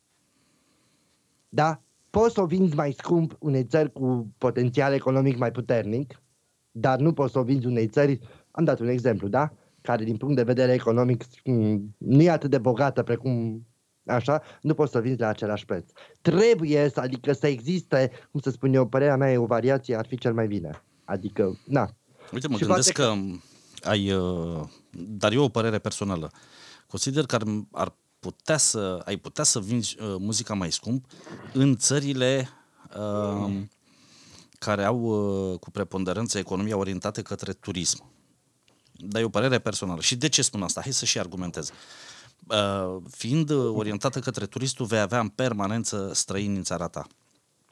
Da? 1.48 1.82
Poți 2.10 2.34
să 2.34 2.40
o 2.40 2.46
vinzi 2.46 2.74
mai 2.74 2.94
scump 2.98 3.36
unei 3.38 3.64
țări 3.64 3.92
cu 3.92 4.34
potențial 4.38 4.92
economic 4.92 5.38
mai 5.38 5.50
puternic, 5.50 6.22
dar 6.70 6.98
nu 6.98 7.12
poți 7.12 7.32
să 7.32 7.38
o 7.38 7.42
vinzi 7.42 7.66
unei 7.66 7.86
țări, 7.86 8.18
am 8.50 8.64
dat 8.64 8.80
un 8.80 8.88
exemplu, 8.88 9.28
da? 9.28 9.52
Care 9.80 10.04
din 10.04 10.16
punct 10.16 10.36
de 10.36 10.42
vedere 10.42 10.72
economic 10.72 11.24
mm, 11.44 11.94
nu 11.98 12.22
e 12.22 12.30
atât 12.30 12.50
de 12.50 12.58
bogată 12.58 13.02
precum 13.02 13.64
Așa? 14.06 14.42
Nu 14.60 14.74
poți 14.74 14.92
să 14.92 15.00
vinzi 15.00 15.20
la 15.20 15.28
același 15.28 15.64
preț. 15.64 15.90
Trebuie 16.20 16.90
să, 16.94 17.00
adică 17.00 17.32
să 17.32 17.46
existe, 17.46 18.10
cum 18.30 18.40
să 18.40 18.50
spun 18.50 18.74
eu, 18.74 18.86
părerea 18.86 19.16
mea 19.16 19.32
e 19.32 19.38
o 19.38 19.46
variație, 19.46 19.96
ar 19.96 20.06
fi 20.06 20.18
cel 20.18 20.34
mai 20.34 20.46
bine. 20.46 20.82
Adică, 21.04 21.58
na. 21.64 21.90
Uite, 22.32 22.48
mă 22.48 22.56
și 22.56 22.64
gândesc 22.64 22.92
că, 22.92 23.02
că 23.02 23.88
ai, 23.88 24.12
uh, 24.12 24.60
dar 24.90 25.32
eu 25.32 25.42
o 25.42 25.48
părere 25.48 25.78
personală. 25.78 26.30
Consider 26.86 27.26
că 27.26 27.34
ar, 27.34 27.42
ar 27.70 27.94
putea 28.20 28.56
să, 28.56 29.02
ai 29.04 29.16
putea 29.16 29.44
să 29.44 29.60
vinzi 29.60 29.96
uh, 30.00 30.14
muzica 30.18 30.54
mai 30.54 30.72
scump 30.72 31.04
în 31.52 31.76
țările 31.76 32.48
uh, 32.96 33.60
care 34.58 34.84
au 34.84 35.00
uh, 35.00 35.58
cu 35.58 35.70
preponderență 35.70 36.38
economia 36.38 36.76
orientată 36.76 37.22
către 37.22 37.52
turism. 37.52 38.04
Dar 38.92 39.22
e 39.22 39.24
o 39.24 39.28
părere 39.28 39.58
personală. 39.58 40.00
Și 40.00 40.16
de 40.16 40.28
ce 40.28 40.42
spun 40.42 40.62
asta? 40.62 40.80
Hai 40.80 40.92
să 40.92 41.04
și 41.04 41.18
argumentez. 41.18 41.72
Uh, 42.46 42.96
fiind 43.10 43.50
orientată 43.50 44.20
către 44.20 44.46
turistul, 44.46 44.86
vei 44.86 45.00
avea 45.00 45.20
în 45.20 45.28
permanență 45.28 46.10
străini 46.14 46.56
în 46.56 46.62
țara 46.62 46.88
ta. 46.88 47.06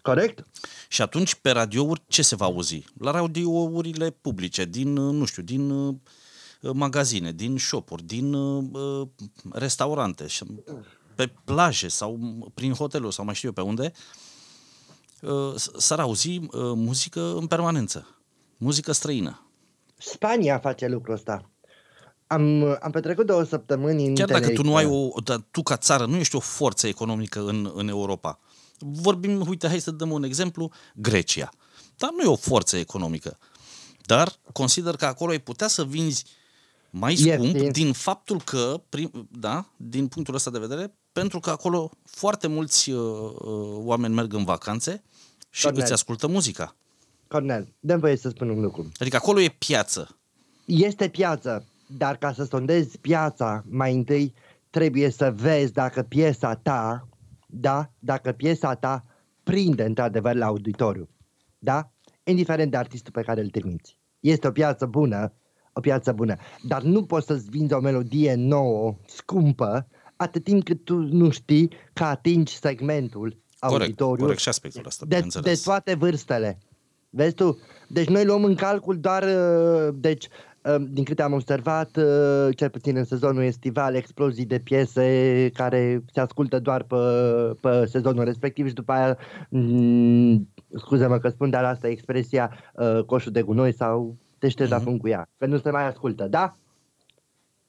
Corect. 0.02 0.46
Și 0.88 1.02
atunci, 1.02 1.34
pe 1.34 1.50
radiouri, 1.50 2.02
ce 2.06 2.22
se 2.22 2.36
va 2.36 2.44
auzi? 2.44 2.84
La 2.98 3.10
radiourile 3.10 4.10
publice, 4.10 4.64
din, 4.64 4.96
uh, 4.96 5.14
nu 5.14 5.24
știu, 5.24 5.42
din 5.42 5.70
uh, 5.70 5.94
magazine, 6.60 7.32
din 7.32 7.58
shopuri, 7.58 8.02
din 8.02 8.32
uh, 8.32 9.08
restaurante, 9.50 10.26
pe 11.14 11.32
plaje 11.44 11.88
sau 11.88 12.18
prin 12.54 12.72
hoteluri 12.72 13.14
sau 13.14 13.24
mai 13.24 13.34
știu 13.34 13.48
eu 13.48 13.54
pe 13.54 13.60
unde, 13.60 13.92
uh, 15.20 15.54
s-ar 15.76 16.00
auzi 16.00 16.36
uh, 16.38 16.48
muzică 16.74 17.36
în 17.36 17.46
permanență, 17.46 18.06
muzică 18.56 18.92
străină. 18.92 19.42
Spania 19.96 20.58
face 20.58 20.88
lucrul 20.88 21.14
ăsta. 21.14 21.50
Am, 22.26 22.76
am 22.80 22.90
petrecut 22.90 23.26
două 23.26 23.42
săptămâni 23.42 24.06
în 24.06 24.14
Chiar 24.14 24.28
dacă 24.28 24.52
tu 24.52 24.62
nu 24.62 24.76
ai 24.76 24.86
o, 24.86 25.08
tu 25.50 25.62
ca 25.62 25.76
țară 25.76 26.06
nu 26.06 26.16
ești 26.16 26.36
o 26.36 26.40
forță 26.40 26.86
economică 26.86 27.40
în, 27.40 27.70
în 27.74 27.88
Europa. 27.88 28.38
Vorbim, 28.78 29.46
uite, 29.48 29.68
hai 29.68 29.80
să 29.80 29.90
dăm 29.90 30.10
un 30.10 30.22
exemplu, 30.22 30.72
Grecia. 30.94 31.50
Dar 31.96 32.10
nu 32.16 32.22
e 32.22 32.26
o 32.26 32.36
forță 32.36 32.76
economică. 32.76 33.38
Dar 34.06 34.32
consider 34.52 34.96
că 34.96 35.06
acolo 35.06 35.30
ai 35.30 35.40
putea 35.40 35.66
să 35.66 35.84
vinzi 35.84 36.24
mai 36.90 37.16
scump 37.16 37.44
Ieftin. 37.44 37.72
din 37.72 37.92
faptul 37.92 38.42
că, 38.42 38.82
prim, 38.88 39.28
da, 39.30 39.66
din 39.76 40.06
punctul 40.06 40.34
ăsta 40.34 40.50
de 40.50 40.58
vedere, 40.58 40.94
pentru 41.12 41.40
că 41.40 41.50
acolo 41.50 41.90
foarte 42.04 42.46
mulți 42.46 42.90
uh, 42.90 42.98
uh, 42.98 43.76
oameni 43.76 44.14
merg 44.14 44.32
în 44.32 44.44
vacanțe 44.44 45.02
și 45.50 45.64
Cornel. 45.64 45.82
îți 45.82 45.92
ascultă 45.92 46.26
muzica. 46.26 46.76
Cornel, 47.28 47.74
dăm 47.80 48.00
voie 48.00 48.16
să 48.16 48.28
spun 48.28 48.48
un 48.48 48.60
lucru. 48.60 48.88
Adică 48.98 49.16
acolo 49.16 49.40
e 49.40 49.54
piață. 49.58 50.18
Este 50.64 51.08
piață, 51.08 51.66
dar 51.86 52.16
ca 52.16 52.32
să 52.32 52.44
sondezi 52.44 52.98
piața, 52.98 53.64
mai 53.68 53.94
întâi 53.94 54.34
trebuie 54.70 55.10
să 55.10 55.32
vezi 55.36 55.72
dacă 55.72 56.02
piesa 56.02 56.54
ta, 56.54 57.08
da, 57.46 57.90
dacă 57.98 58.32
piesa 58.32 58.74
ta 58.74 59.04
prinde 59.42 59.84
într-adevăr 59.84 60.34
la 60.34 60.46
auditoriu, 60.46 61.08
da? 61.58 61.90
Indiferent 62.24 62.70
de 62.70 62.76
artistul 62.76 63.12
pe 63.12 63.22
care 63.22 63.40
îl 63.40 63.48
trimiți. 63.48 63.98
Este 64.20 64.46
o 64.46 64.50
piață 64.50 64.86
bună, 64.86 65.32
o 65.78 65.80
piață 65.80 66.12
bună, 66.12 66.36
dar 66.62 66.82
nu 66.82 67.02
poți 67.02 67.26
să-ți 67.26 67.50
vinzi 67.50 67.74
o 67.74 67.80
melodie 67.80 68.34
nouă, 68.34 68.96
scumpă, 69.06 69.86
atât 70.16 70.44
timp 70.44 70.64
cât 70.64 70.84
tu 70.84 70.94
nu 70.94 71.30
știi 71.30 71.70
că 71.92 72.04
atingi 72.04 72.56
segmentul 72.56 73.36
corect, 73.58 73.82
auditoriu 73.82 74.22
corect 74.24 74.40
și 74.40 74.48
aspectul 74.48 74.82
ăsta, 74.86 75.04
de, 75.08 75.26
de 75.42 75.60
toate 75.64 75.94
vârstele. 75.94 76.58
Vezi 77.10 77.34
tu? 77.34 77.58
Deci 77.88 78.08
noi 78.08 78.24
luăm 78.24 78.44
în 78.44 78.54
calcul 78.54 78.98
doar, 79.00 79.22
uh, 79.22 79.94
deci 79.94 80.28
din 80.90 81.04
câte 81.04 81.22
am 81.22 81.32
observat, 81.32 81.96
uh, 81.96 82.56
cel 82.56 82.70
puțin 82.70 82.96
în 82.96 83.04
sezonul 83.04 83.42
estival, 83.42 83.94
explozii 83.94 84.44
de 84.44 84.58
piese 84.58 85.50
care 85.54 86.04
se 86.12 86.20
ascultă 86.20 86.58
doar 86.58 86.82
pe, 86.82 86.96
pe 87.60 87.86
sezonul 87.86 88.24
respectiv 88.24 88.68
și 88.68 88.74
după 88.74 88.92
aia, 88.92 89.18
mm, 89.48 90.48
scuze-mă 90.76 91.18
că 91.18 91.28
spun, 91.28 91.50
dar 91.50 91.64
asta 91.64 91.88
e 91.88 91.90
expresia 91.90 92.50
uh, 92.74 93.04
coșul 93.04 93.32
de 93.32 93.42
gunoi 93.42 93.74
sau 93.74 94.16
te 94.38 94.48
ștergi 94.48 94.72
mm-hmm. 94.72 94.76
la 94.76 94.82
fund 94.82 95.00
cu 95.00 95.08
ea, 95.08 95.28
că 95.38 95.46
nu 95.46 95.58
se 95.58 95.70
mai 95.70 95.86
ascultă, 95.86 96.28
da? 96.28 96.56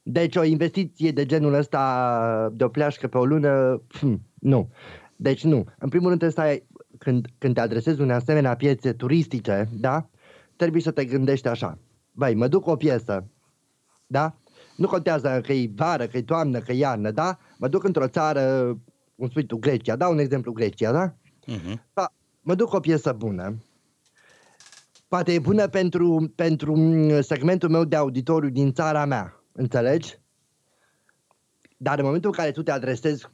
Deci 0.04 0.36
o 0.36 0.44
investiție 0.44 1.12
de 1.12 1.26
genul 1.26 1.54
ăsta 1.54 2.50
de 2.54 2.64
o 2.64 2.70
pleașcă 2.70 3.08
pe 3.08 3.18
o 3.18 3.26
lună, 3.26 3.82
pf, 3.88 4.04
nu. 4.40 4.70
Deci 5.16 5.44
nu. 5.44 5.66
În 5.80 5.90
primul 5.90 6.08
rând 6.08 6.20
trebuie 6.20 6.46
să 6.46 6.52
ai, 6.52 6.68
când, 6.98 7.28
când 7.38 7.54
te 7.54 7.60
adresezi 7.60 8.02
unei 8.02 8.16
asemenea 8.16 8.56
piețe 8.56 8.94
turistice, 8.94 9.70
da? 9.72 10.10
Trebuie 10.56 10.82
să 10.82 10.92
te 10.92 11.06
gândești 11.06 11.48
așa 11.48 11.78
băi, 12.20 12.36
mă 12.36 12.48
duc 12.48 12.68
o 12.68 12.76
piesă, 12.76 13.28
da? 14.08 14.36
Nu 14.76 14.88
contează 14.88 15.42
că 15.46 15.54
e 15.54 15.72
vară, 15.76 16.08
că 16.08 16.18
e 16.18 16.22
toamnă, 16.22 16.60
că 16.60 16.72
e 16.72 16.76
iarnă, 16.76 17.12
da? 17.12 17.38
Mă 17.58 17.68
duc 17.68 17.84
într-o 17.84 18.08
țară, 18.08 18.78
cum 19.16 19.30
spui 19.30 19.46
tu, 19.46 19.58
Grecia, 19.58 19.96
dau 19.96 20.12
un 20.12 20.18
exemplu 20.18 20.52
Grecia, 20.52 20.92
da? 20.92 21.14
Uh-huh. 21.48 21.80
da 21.94 22.14
mă 22.42 22.56
duc 22.56 22.74
o 22.74 22.80
piesă 22.80 23.14
bună, 23.14 23.56
poate 25.10 25.34
e 25.34 25.40
bună 25.40 25.68
pentru, 25.68 26.32
pentru 26.36 26.76
segmentul 27.22 27.70
meu 27.70 27.84
de 27.84 27.96
auditoriu 27.96 28.50
din 28.50 28.74
țara 28.74 29.06
mea, 29.06 29.44
înțelegi? 29.52 30.20
Dar 31.78 31.98
în 31.98 32.06
momentul 32.06 32.30
în 32.30 32.36
care 32.36 32.52
tu 32.52 32.64
te 32.64 32.72
adresezi 32.72 33.26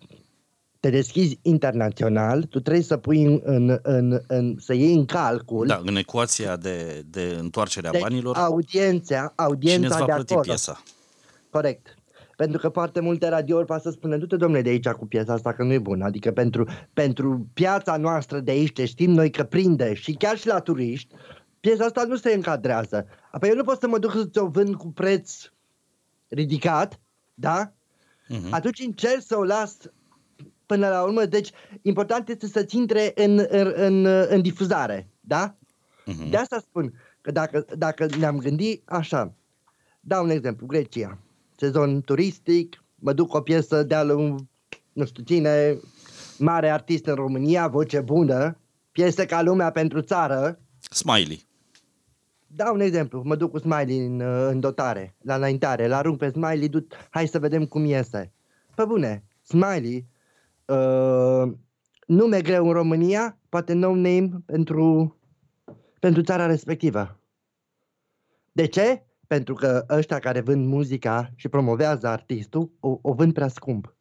te 0.86 0.92
deschizi 0.92 1.40
internațional, 1.42 2.44
tu 2.44 2.60
trebuie 2.60 2.84
să 2.84 2.98
pui 2.98 3.24
în, 3.24 3.40
în, 3.44 3.80
în, 3.82 4.20
în 4.28 4.56
să 4.60 4.74
iei 4.74 4.94
în 4.94 5.06
calcul. 5.06 5.68
Da, 5.68 5.82
în 5.86 5.96
ecuația 5.96 6.56
de, 6.56 7.06
de 7.10 7.38
întoarcere 7.40 7.88
a 7.88 7.92
de 7.92 7.98
banilor. 8.02 8.36
Audiența, 8.36 9.34
audiența 9.36 9.88
cine 9.88 10.00
va 10.00 10.06
de 10.06 10.12
plăti 10.12 10.34
acolo. 10.34 10.48
piesa. 10.48 10.84
Corect. 11.50 11.96
Pentru 12.36 12.60
că 12.60 12.70
foarte 12.70 13.00
multe 13.00 13.30
radiouri 13.30 13.66
poate 13.66 13.82
să 13.82 13.90
spună, 13.90 14.18
du-te 14.18 14.36
domnule 14.36 14.62
de 14.62 14.70
aici 14.70 14.88
cu 14.88 15.06
piesa 15.06 15.34
asta 15.34 15.54
că 15.54 15.64
nu 15.64 15.74
e 15.74 15.80
bună. 15.80 16.06
Adică 16.06 16.32
pentru, 16.32 16.68
pentru 16.94 17.48
piața 17.54 17.98
noastră 17.98 18.40
de 18.40 18.52
aici, 18.52 18.80
știm 18.82 19.12
noi 19.12 19.32
că 19.32 19.44
prinde 19.44 19.94
și 19.94 20.14
chiar 20.14 20.38
și 20.38 20.48
la 20.48 20.60
turiști, 20.60 21.16
piesa 21.66 21.86
asta 21.86 22.04
nu 22.04 22.16
se 22.16 22.34
încadrează. 22.34 23.08
Apoi 23.32 23.50
eu 23.50 23.56
nu 23.56 23.64
pot 23.64 23.80
să 23.80 23.88
mă 23.88 23.98
duc 23.98 24.12
să 24.34 24.42
o 24.42 24.48
vând 24.48 24.76
cu 24.76 24.88
preț 24.88 25.34
ridicat, 26.28 27.00
da? 27.34 27.72
Uh-huh. 27.72 28.50
Atunci 28.50 28.80
încerc 28.80 29.22
să 29.22 29.38
o 29.38 29.44
las 29.44 29.78
până 30.66 30.90
la 30.90 31.04
urmă. 31.04 31.26
Deci, 31.26 31.52
important 31.82 32.30
este 32.30 32.48
să-ți 32.48 32.76
intre 32.76 33.12
în, 33.16 33.46
în, 33.50 33.74
în, 33.76 34.06
în 34.06 34.42
difuzare, 34.42 35.10
da? 35.20 35.56
Uh-huh. 35.56 36.30
De 36.30 36.38
asta 36.38 36.60
spun 36.60 36.94
că 37.22 37.32
dacă, 37.32 37.66
dacă 37.78 38.06
ne-am 38.18 38.38
gândit 38.38 38.90
așa, 38.90 39.34
dau 40.00 40.24
un 40.24 40.30
exemplu, 40.30 40.66
Grecia, 40.66 41.18
sezon 41.56 42.02
turistic, 42.02 42.84
mă 42.96 43.14
duc 43.14 43.34
o 43.34 43.42
piesă 43.42 43.84
de 43.84 43.96
al 43.96 44.08
nu 44.94 45.06
știu 45.06 45.24
cine, 45.24 45.80
mare 46.38 46.70
artist 46.70 47.06
în 47.06 47.16
România, 47.16 47.68
voce 47.68 48.02
bună, 48.02 48.58
piese 48.92 49.26
ca 49.26 49.42
lumea 49.42 49.72
pentru 49.72 50.02
țară. 50.02 50.60
Smiley. 50.90 51.54
Dau 52.56 52.74
un 52.74 52.80
exemplu, 52.80 53.22
mă 53.26 53.36
duc 53.36 53.52
cu 53.52 53.58
Smiley 53.58 54.06
în, 54.06 54.20
în 54.22 54.60
dotare, 54.60 55.16
la 55.22 55.36
înaintare, 55.36 55.88
la 55.88 55.98
arunc 55.98 56.18
pe 56.18 56.30
Smiley, 56.30 56.70
du- 56.70 56.88
hai 57.10 57.28
să 57.28 57.40
vedem 57.40 57.66
cum 57.66 57.86
iese. 57.86 58.34
Pe 58.76 58.86
bune, 58.86 59.24
Smiley 59.42 60.08
uh, 60.66 61.52
nume 62.08 62.42
greu 62.42 62.68
în 62.68 62.72
România, 62.72 63.38
poate 63.50 63.74
no 63.74 63.96
name 63.96 64.30
pentru, 64.46 65.16
pentru 66.00 66.22
țara 66.22 66.46
respectivă. 66.46 67.20
De 68.52 68.66
ce? 68.66 69.06
Pentru 69.28 69.54
că 69.54 69.86
ăștia 69.90 70.20
care 70.20 70.40
vând 70.40 70.68
muzica 70.68 71.32
și 71.36 71.50
promovează 71.50 72.08
artistul 72.08 72.72
o, 72.80 73.00
o 73.02 73.14
vând 73.14 73.34
prea 73.34 73.48
scump. 73.48 73.96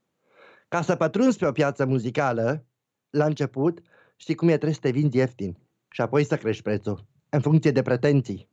Ca 0.68 0.82
să 0.82 0.96
pătrunzi 0.96 1.38
pe 1.38 1.46
o 1.46 1.52
piață 1.52 1.86
muzicală, 1.86 2.64
la 3.10 3.24
început, 3.24 3.80
știi 4.16 4.34
cum 4.34 4.48
e, 4.48 4.50
trebuie 4.50 4.74
să 4.74 4.80
te 4.80 4.90
vinzi 4.90 5.16
ieftin 5.16 5.58
și 5.88 6.00
apoi 6.00 6.24
să 6.24 6.36
crești 6.36 6.62
prețul, 6.62 7.12
în 7.34 7.40
funcție 7.40 7.70
de 7.70 7.82
pretenții. 7.82 8.48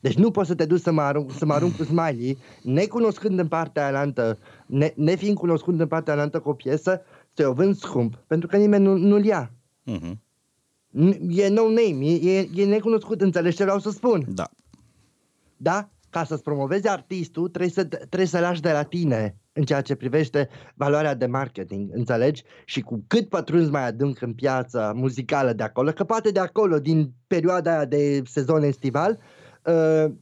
Deci 0.00 0.16
nu 0.16 0.30
poți 0.30 0.48
să 0.48 0.54
te 0.54 0.66
duci 0.66 0.80
să 0.80 0.92
mă 0.92 1.00
arunc, 1.02 1.32
să 1.32 1.44
mă 1.44 1.52
arunc 1.52 1.76
cu 1.76 1.82
Smiley, 1.82 2.38
necunoscând 2.62 3.38
în 3.38 3.48
partea 3.48 3.86
alantă, 3.86 4.38
ne, 4.66 4.92
nefiind 4.96 5.36
cunoscând 5.36 5.80
în 5.80 5.86
partea 5.86 6.12
alantă 6.12 6.40
cu 6.40 6.48
o 6.48 6.54
piesă, 6.54 7.02
să 7.32 7.48
o 7.48 7.52
vând 7.52 7.76
scump, 7.76 8.14
pentru 8.26 8.48
că 8.48 8.56
nimeni 8.56 8.84
nu, 8.84 8.96
nu-l 8.96 9.24
ia. 9.24 9.52
Uh-huh. 9.86 10.12
E 11.28 11.48
no 11.48 11.62
name, 11.62 12.04
e, 12.04 12.38
e, 12.38 12.48
e 12.54 12.64
necunoscut, 12.64 13.20
înțelegi 13.20 13.56
ce 13.56 13.62
vreau 13.62 13.78
să 13.78 13.90
spun? 13.90 14.24
Da. 14.28 14.50
Da? 15.56 15.88
Ca 16.10 16.24
să-ți 16.24 16.42
promovezi 16.42 16.88
artistul, 16.88 17.48
trebuie 17.48 17.70
să, 17.70 17.84
trebuie 17.84 18.26
să 18.26 18.40
lași 18.40 18.60
de 18.60 18.72
la 18.72 18.82
tine 18.82 19.36
în 19.52 19.62
ceea 19.62 19.80
ce 19.80 19.94
privește 19.94 20.48
valoarea 20.74 21.14
de 21.14 21.26
marketing, 21.26 21.90
înțelegi? 21.92 22.42
Și 22.64 22.80
cu 22.80 23.04
cât 23.06 23.28
pătrunzi 23.28 23.70
mai 23.70 23.86
adânc 23.86 24.20
în 24.20 24.34
piața 24.34 24.92
muzicală 24.92 25.52
de 25.52 25.62
acolo, 25.62 25.90
că 25.90 26.04
poate 26.04 26.30
de 26.30 26.40
acolo, 26.40 26.78
din 26.78 27.12
perioada 27.26 27.70
aia 27.70 27.84
de 27.84 28.22
sezon 28.24 28.62
estival, 28.62 29.18
uh, 29.18 29.40
uh, 29.64 30.12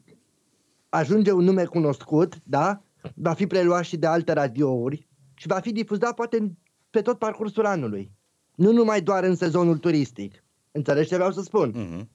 ajunge 0.89 1.33
un 1.33 1.45
nume 1.45 1.65
cunoscut, 1.65 2.39
da? 2.45 2.83
Va 3.15 3.33
fi 3.33 3.47
preluat 3.47 3.85
și 3.85 3.97
de 3.97 4.07
alte 4.07 4.33
radiouri 4.33 5.09
și 5.35 5.47
va 5.47 5.61
fi 5.61 5.73
difuzat 5.73 6.15
poate 6.15 6.57
pe 6.91 7.01
tot 7.01 7.19
parcursul 7.19 7.67
anului. 7.67 8.13
Nu 8.55 8.73
numai 8.73 9.01
doar 9.01 9.25
în 9.25 9.35
sezonul 9.35 9.79
turistic. 9.79 10.45
Înțelegi 10.71 11.09
ce 11.09 11.15
vreau 11.15 11.33
să 11.33 11.41
spun? 11.41 11.73
Uh-huh. 11.73 12.07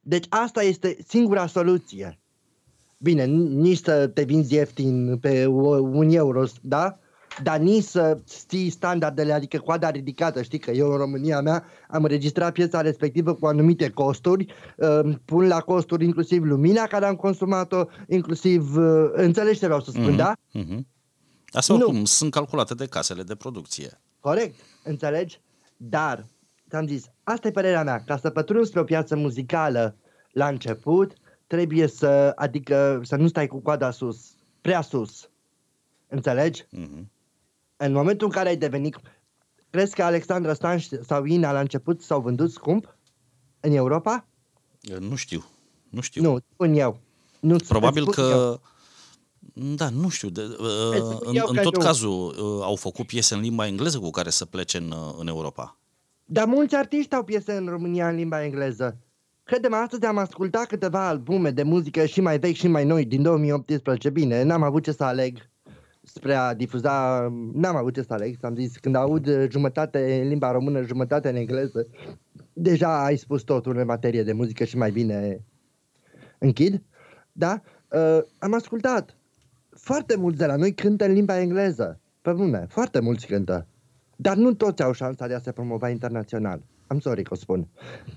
Deci 0.00 0.26
asta 0.28 0.62
este 0.62 0.96
singura 1.06 1.46
soluție. 1.46 2.18
Bine, 2.98 3.24
nici 3.24 3.82
să 3.82 4.06
te 4.06 4.22
vinzi 4.22 4.54
ieftin 4.54 5.18
pe 5.18 5.46
un 5.46 6.10
euro, 6.10 6.44
da? 6.60 6.98
dar 7.42 7.58
nici 7.58 7.84
să 7.84 8.18
știi 8.30 8.70
standardele, 8.70 9.32
adică 9.32 9.58
coada 9.58 9.90
ridicată. 9.90 10.42
Știi 10.42 10.58
că 10.58 10.70
eu 10.70 10.90
în 10.90 10.96
România 10.96 11.40
mea 11.40 11.64
am 11.88 12.02
înregistrat 12.02 12.52
piesa 12.52 12.80
respectivă 12.80 13.34
cu 13.34 13.46
anumite 13.46 13.90
costuri, 13.90 14.54
uh, 14.76 15.14
pun 15.24 15.46
la 15.46 15.60
costuri 15.60 16.04
inclusiv 16.04 16.42
lumina 16.42 16.82
care 16.82 17.06
am 17.06 17.14
consumat-o, 17.14 17.84
inclusiv, 18.08 18.76
uh, 18.76 19.10
înțelegi 19.12 19.58
ce 19.58 19.64
vreau 19.64 19.80
să 19.80 19.90
spun, 19.90 20.12
mm-hmm. 20.12 20.16
da? 20.16 20.32
Mm-hmm. 20.58 20.78
Asta 21.46 21.74
oricum 21.74 22.04
sunt 22.04 22.30
calculate 22.30 22.74
de 22.74 22.86
casele 22.86 23.22
de 23.22 23.34
producție. 23.34 24.00
Corect, 24.20 24.54
înțelegi? 24.84 25.40
Dar, 25.76 26.26
ți-am 26.68 26.86
zis, 26.86 27.04
asta 27.22 27.48
e 27.48 27.50
părerea 27.50 27.82
mea, 27.82 28.02
ca 28.06 28.16
să 28.16 28.30
pătrunzi 28.30 28.68
spre 28.68 28.80
o 28.80 28.84
piață 28.84 29.16
muzicală 29.16 29.96
la 30.30 30.46
început, 30.48 31.12
trebuie 31.54 31.86
să, 31.86 32.32
adică 32.36 33.00
să 33.04 33.16
nu 33.16 33.28
stai 33.28 33.46
cu 33.46 33.58
coada 33.58 33.90
sus, 33.90 34.34
prea 34.60 34.80
sus. 34.80 35.30
Înțelegi? 36.08 36.62
Mm-hmm. 36.62 37.04
În 37.76 37.92
momentul 37.92 38.26
în 38.26 38.32
care 38.32 38.48
ai 38.48 38.56
devenit... 38.56 38.96
Crezi 39.70 39.94
că 39.94 40.02
Alexandra 40.02 40.54
Stanș 40.54 40.86
sau 41.06 41.24
Ina 41.24 41.52
la 41.52 41.60
început 41.60 42.02
s-au 42.02 42.20
vândut 42.20 42.50
scump 42.50 42.96
în 43.60 43.72
Europa? 43.72 44.26
Nu 44.98 45.14
știu. 45.14 45.44
Nu 45.88 46.00
știu. 46.00 46.22
Nu, 46.22 46.38
spun 46.52 46.74
eu. 46.74 46.98
Nu, 47.40 47.56
Probabil 47.56 48.06
că... 48.06 48.20
Eu. 48.20 48.60
Da, 49.76 49.88
nu 49.88 50.08
știu. 50.08 50.28
De, 50.28 50.40
uh, 50.40 51.18
în, 51.20 51.36
în 51.46 51.56
tot 51.62 51.76
nu. 51.76 51.84
cazul 51.84 52.28
uh, 52.28 52.62
au 52.62 52.76
făcut 52.76 53.06
piese 53.06 53.34
în 53.34 53.40
limba 53.40 53.66
engleză 53.66 53.98
cu 53.98 54.10
care 54.10 54.30
să 54.30 54.44
plece 54.44 54.78
în, 54.78 54.90
uh, 54.90 55.14
în 55.18 55.26
Europa. 55.26 55.76
Dar 56.24 56.46
mulți 56.46 56.74
artiști 56.74 57.14
au 57.14 57.22
piese 57.22 57.52
în 57.52 57.66
România 57.66 58.08
în 58.08 58.14
limba 58.14 58.44
engleză. 58.44 58.96
Credem, 59.44 59.74
astăzi 59.74 60.04
am 60.04 60.18
ascultat 60.18 60.66
câteva 60.66 61.08
albume 61.08 61.50
de 61.50 61.62
muzică 61.62 62.04
și 62.04 62.20
mai 62.20 62.38
vechi 62.38 62.54
și 62.54 62.68
mai 62.68 62.84
noi 62.84 63.04
din 63.04 63.22
2018. 63.22 64.10
Bine, 64.10 64.42
n-am 64.42 64.62
avut 64.62 64.82
ce 64.82 64.92
să 64.92 65.04
aleg 65.04 65.50
spre 66.02 66.34
a 66.34 66.54
difuza, 66.54 67.20
n-am 67.52 67.76
avut 67.76 67.94
ce 67.94 68.02
să 68.02 68.12
aleg, 68.12 68.36
am 68.40 68.54
zis, 68.54 68.76
când 68.76 68.94
aud 68.94 69.50
jumătate 69.50 70.20
în 70.22 70.28
limba 70.28 70.50
română, 70.50 70.82
jumătate 70.82 71.28
în 71.28 71.36
engleză, 71.36 71.86
deja 72.52 73.04
ai 73.04 73.16
spus 73.16 73.42
totul 73.42 73.76
în 73.76 73.86
materie 73.86 74.22
de 74.22 74.32
muzică 74.32 74.64
și 74.64 74.76
mai 74.76 74.90
bine 74.90 75.44
închid, 76.38 76.82
da? 77.32 77.60
Uh, 77.90 78.18
am 78.38 78.54
ascultat. 78.54 79.16
Foarte 79.70 80.16
mulți 80.16 80.38
de 80.38 80.46
la 80.46 80.56
noi 80.56 80.74
cântă 80.74 81.04
în 81.04 81.12
limba 81.12 81.40
engleză, 81.40 82.00
pe 82.22 82.32
bune, 82.32 82.66
foarte 82.68 83.00
mulți 83.00 83.26
cântă. 83.26 83.66
Dar 84.16 84.36
nu 84.36 84.54
toți 84.54 84.82
au 84.82 84.92
șansa 84.92 85.26
de 85.26 85.34
a 85.34 85.38
se 85.38 85.52
promova 85.52 85.88
internațional. 85.88 86.62
Am 86.94 87.00
sorry 87.00 87.22
că 87.22 87.32
o 87.32 87.36
spun. 87.36 87.68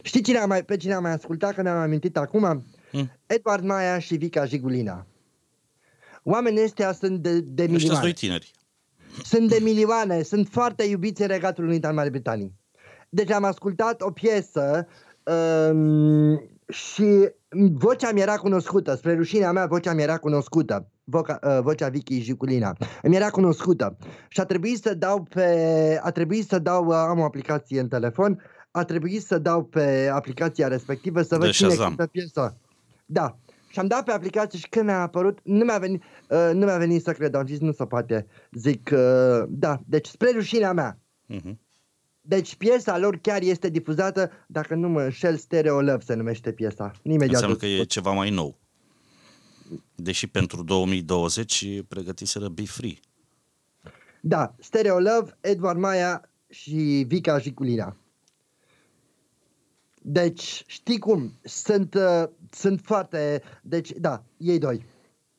Știi 0.01 0.21
cine 0.21 0.37
am 0.37 0.47
mai, 0.47 0.63
pe 0.63 0.77
cine 0.77 0.93
am 0.93 1.01
mai 1.01 1.11
ascultat, 1.11 1.53
că 1.53 1.61
ne-am 1.61 1.77
amintit 1.77 2.17
acum? 2.17 2.65
Hmm. 2.91 3.11
Edward 3.25 3.63
Maia 3.63 3.99
și 3.99 4.15
Vica 4.15 4.45
Jigulina. 4.45 5.05
Oamenii 6.23 6.63
ăștia 6.63 6.91
sunt 6.91 7.19
de, 7.19 7.39
de 7.39 7.65
milioane. 7.65 7.99
doi 8.01 8.13
tineri. 8.13 8.51
Sunt 9.23 9.49
de 9.49 9.59
milioane, 9.61 10.21
sunt 10.21 10.47
foarte 10.47 10.83
iubiți 10.83 11.21
în 11.21 11.27
Regatul 11.27 11.67
Unit 11.67 11.85
al 11.85 11.93
Marii 11.93 12.11
Britanii. 12.11 12.53
Deci 13.09 13.31
am 13.31 13.43
ascultat 13.43 14.01
o 14.01 14.11
piesă 14.11 14.87
um, 15.71 16.41
și 16.69 17.29
vocea 17.73 18.11
mi 18.11 18.21
era 18.21 18.35
cunoscută, 18.35 18.95
spre 18.95 19.15
rușinea 19.15 19.51
mea 19.51 19.65
vocea 19.65 19.93
mi 19.93 20.01
era 20.01 20.17
cunoscută, 20.17 20.91
voca, 21.03 21.39
uh, 21.43 21.59
vocea 21.61 21.89
Vicky 21.89 22.21
Jiculina, 22.21 22.75
mi 23.03 23.15
era 23.15 23.29
cunoscută 23.29 23.97
și 24.27 24.39
a 24.39 24.45
trebuit 24.45 24.81
să 24.81 24.93
dau 24.93 25.23
pe, 25.23 25.99
a 26.03 26.11
trebuit 26.11 26.47
să 26.47 26.59
dau, 26.59 26.85
uh, 26.85 26.93
am 26.93 27.19
o 27.19 27.23
aplicație 27.23 27.79
în 27.79 27.87
telefon, 27.87 28.41
a 28.77 28.83
trebuit 28.83 29.23
să 29.23 29.37
dau 29.37 29.63
pe 29.63 30.09
aplicația 30.13 30.67
respectivă 30.67 31.21
să 31.21 31.37
văd 31.37 31.49
cine 31.49 31.75
cântă 31.75 32.05
piesa. 32.05 32.57
Da, 33.05 33.37
și 33.69 33.79
am 33.79 33.87
dat 33.87 34.03
pe 34.03 34.11
aplicație 34.11 34.59
și 34.59 34.69
când 34.69 34.85
mi-a 34.85 35.01
apărut, 35.01 35.39
nu 35.43 35.63
mi-a 35.63 35.77
venit, 35.77 36.03
uh, 36.29 36.49
nu 36.53 36.65
mi-a 36.65 36.77
venit 36.77 37.03
să 37.03 37.11
cred, 37.11 37.35
am 37.35 37.45
zis 37.45 37.59
nu 37.59 37.71
se 37.71 37.85
poate. 37.85 38.27
Zic, 38.51 38.89
uh, 38.93 39.43
da, 39.49 39.81
deci 39.85 40.07
spre 40.07 40.31
rușinea 40.31 40.73
mea. 40.73 40.99
Uh-huh. 41.33 41.55
Deci 42.21 42.55
piesa 42.55 42.97
lor 42.97 43.17
chiar 43.17 43.41
este 43.41 43.69
difuzată, 43.69 44.31
dacă 44.47 44.75
nu 44.75 44.89
mă 44.89 45.01
înșel, 45.01 45.37
Stereo 45.37 45.81
Love 45.81 46.03
se 46.03 46.13
numește 46.13 46.51
piesa. 46.51 46.91
Imediat 47.01 47.29
Înseamnă 47.29 47.55
că 47.55 47.65
e 47.65 47.83
ceva 47.83 48.11
mai 48.11 48.29
nou. 48.29 48.59
Deși 49.95 50.27
pentru 50.27 50.63
2020 50.63 51.65
pregătiseră 51.87 52.47
Be 52.47 52.65
Free. 52.65 52.99
Da, 54.21 54.55
Stereo 54.59 54.99
Love, 54.99 55.37
Edward 55.41 55.79
Maia 55.79 56.29
și 56.49 57.05
Vica 57.07 57.39
Jiculina. 57.39 57.97
Deci, 60.09 60.63
știi 60.67 60.99
cum, 60.99 61.33
sunt, 61.43 61.93
uh, 61.93 62.23
sunt 62.51 62.81
foarte... 62.83 63.41
Deci, 63.61 63.91
da, 63.91 64.23
ei 64.37 64.59
doi. 64.59 64.85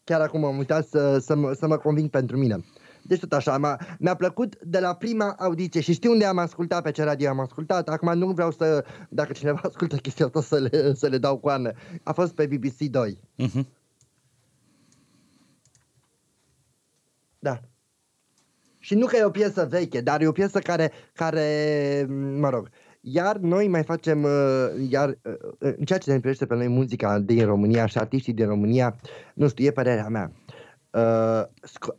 Chiar 0.05 0.21
acum 0.21 0.45
am 0.45 0.59
uitat 0.59 0.87
să, 0.87 1.19
să, 1.19 1.37
mă, 1.37 1.53
să 1.53 1.67
mă 1.67 1.77
conving 1.77 2.11
pentru 2.11 2.37
mine. 2.37 2.65
Deci 3.03 3.21
tot 3.21 3.33
așa, 3.33 3.59
m-a, 3.59 3.79
mi-a 3.99 4.15
plăcut 4.15 4.59
de 4.63 4.79
la 4.79 4.95
prima 4.95 5.37
audiție 5.39 5.81
și 5.81 5.93
știu 5.93 6.11
unde 6.11 6.25
am 6.25 6.39
ascultat, 6.39 6.83
pe 6.83 6.91
ce 6.91 7.03
radio 7.03 7.29
am 7.29 7.41
ascultat. 7.41 7.89
Acum 7.89 8.19
nu 8.19 8.33
vreau 8.33 8.51
să, 8.51 8.85
dacă 9.09 9.33
cineva 9.33 9.61
ascultă 9.69 9.97
chestia 9.97 10.27
asta, 10.27 10.43
să 10.43 10.59
le, 10.59 10.95
să 10.95 11.07
le 11.07 11.19
dau 11.19 11.39
coană. 11.39 11.73
A 12.03 12.13
fost 12.13 12.35
pe 12.35 12.47
BBC 12.47 12.79
2. 12.79 13.13
Uh-huh. 13.13 13.37
Mhm. 13.37 13.69
Da. 17.39 17.61
Și 18.79 18.95
nu 18.95 19.07
că 19.07 19.17
e 19.17 19.25
o 19.25 19.31
piesă 19.31 19.67
veche, 19.71 20.01
dar 20.01 20.21
e 20.21 20.27
o 20.27 20.33
piesă 20.33 20.59
care, 20.59 20.93
care 21.13 22.07
mă 22.39 22.49
rog, 22.49 22.69
iar 23.01 23.37
noi 23.37 23.69
mai 23.69 23.83
facem, 23.85 24.23
uh, 24.23 24.69
iar 24.89 25.09
uh, 25.09 25.33
uh, 25.59 25.73
în 25.79 25.85
ceea 25.85 25.99
ce 25.99 26.13
ne 26.13 26.19
privește 26.19 26.47
pe 26.47 26.55
noi 26.55 26.69
muzica 26.69 27.19
din 27.19 27.45
România 27.45 27.87
și 27.87 27.99
artiștii 27.99 28.33
din 28.33 28.47
România, 28.47 28.97
nu 29.35 29.49
știu, 29.49 29.65
e 29.65 29.71
părerea 29.71 30.09
mea. 30.09 30.33
Uh, 30.91 31.43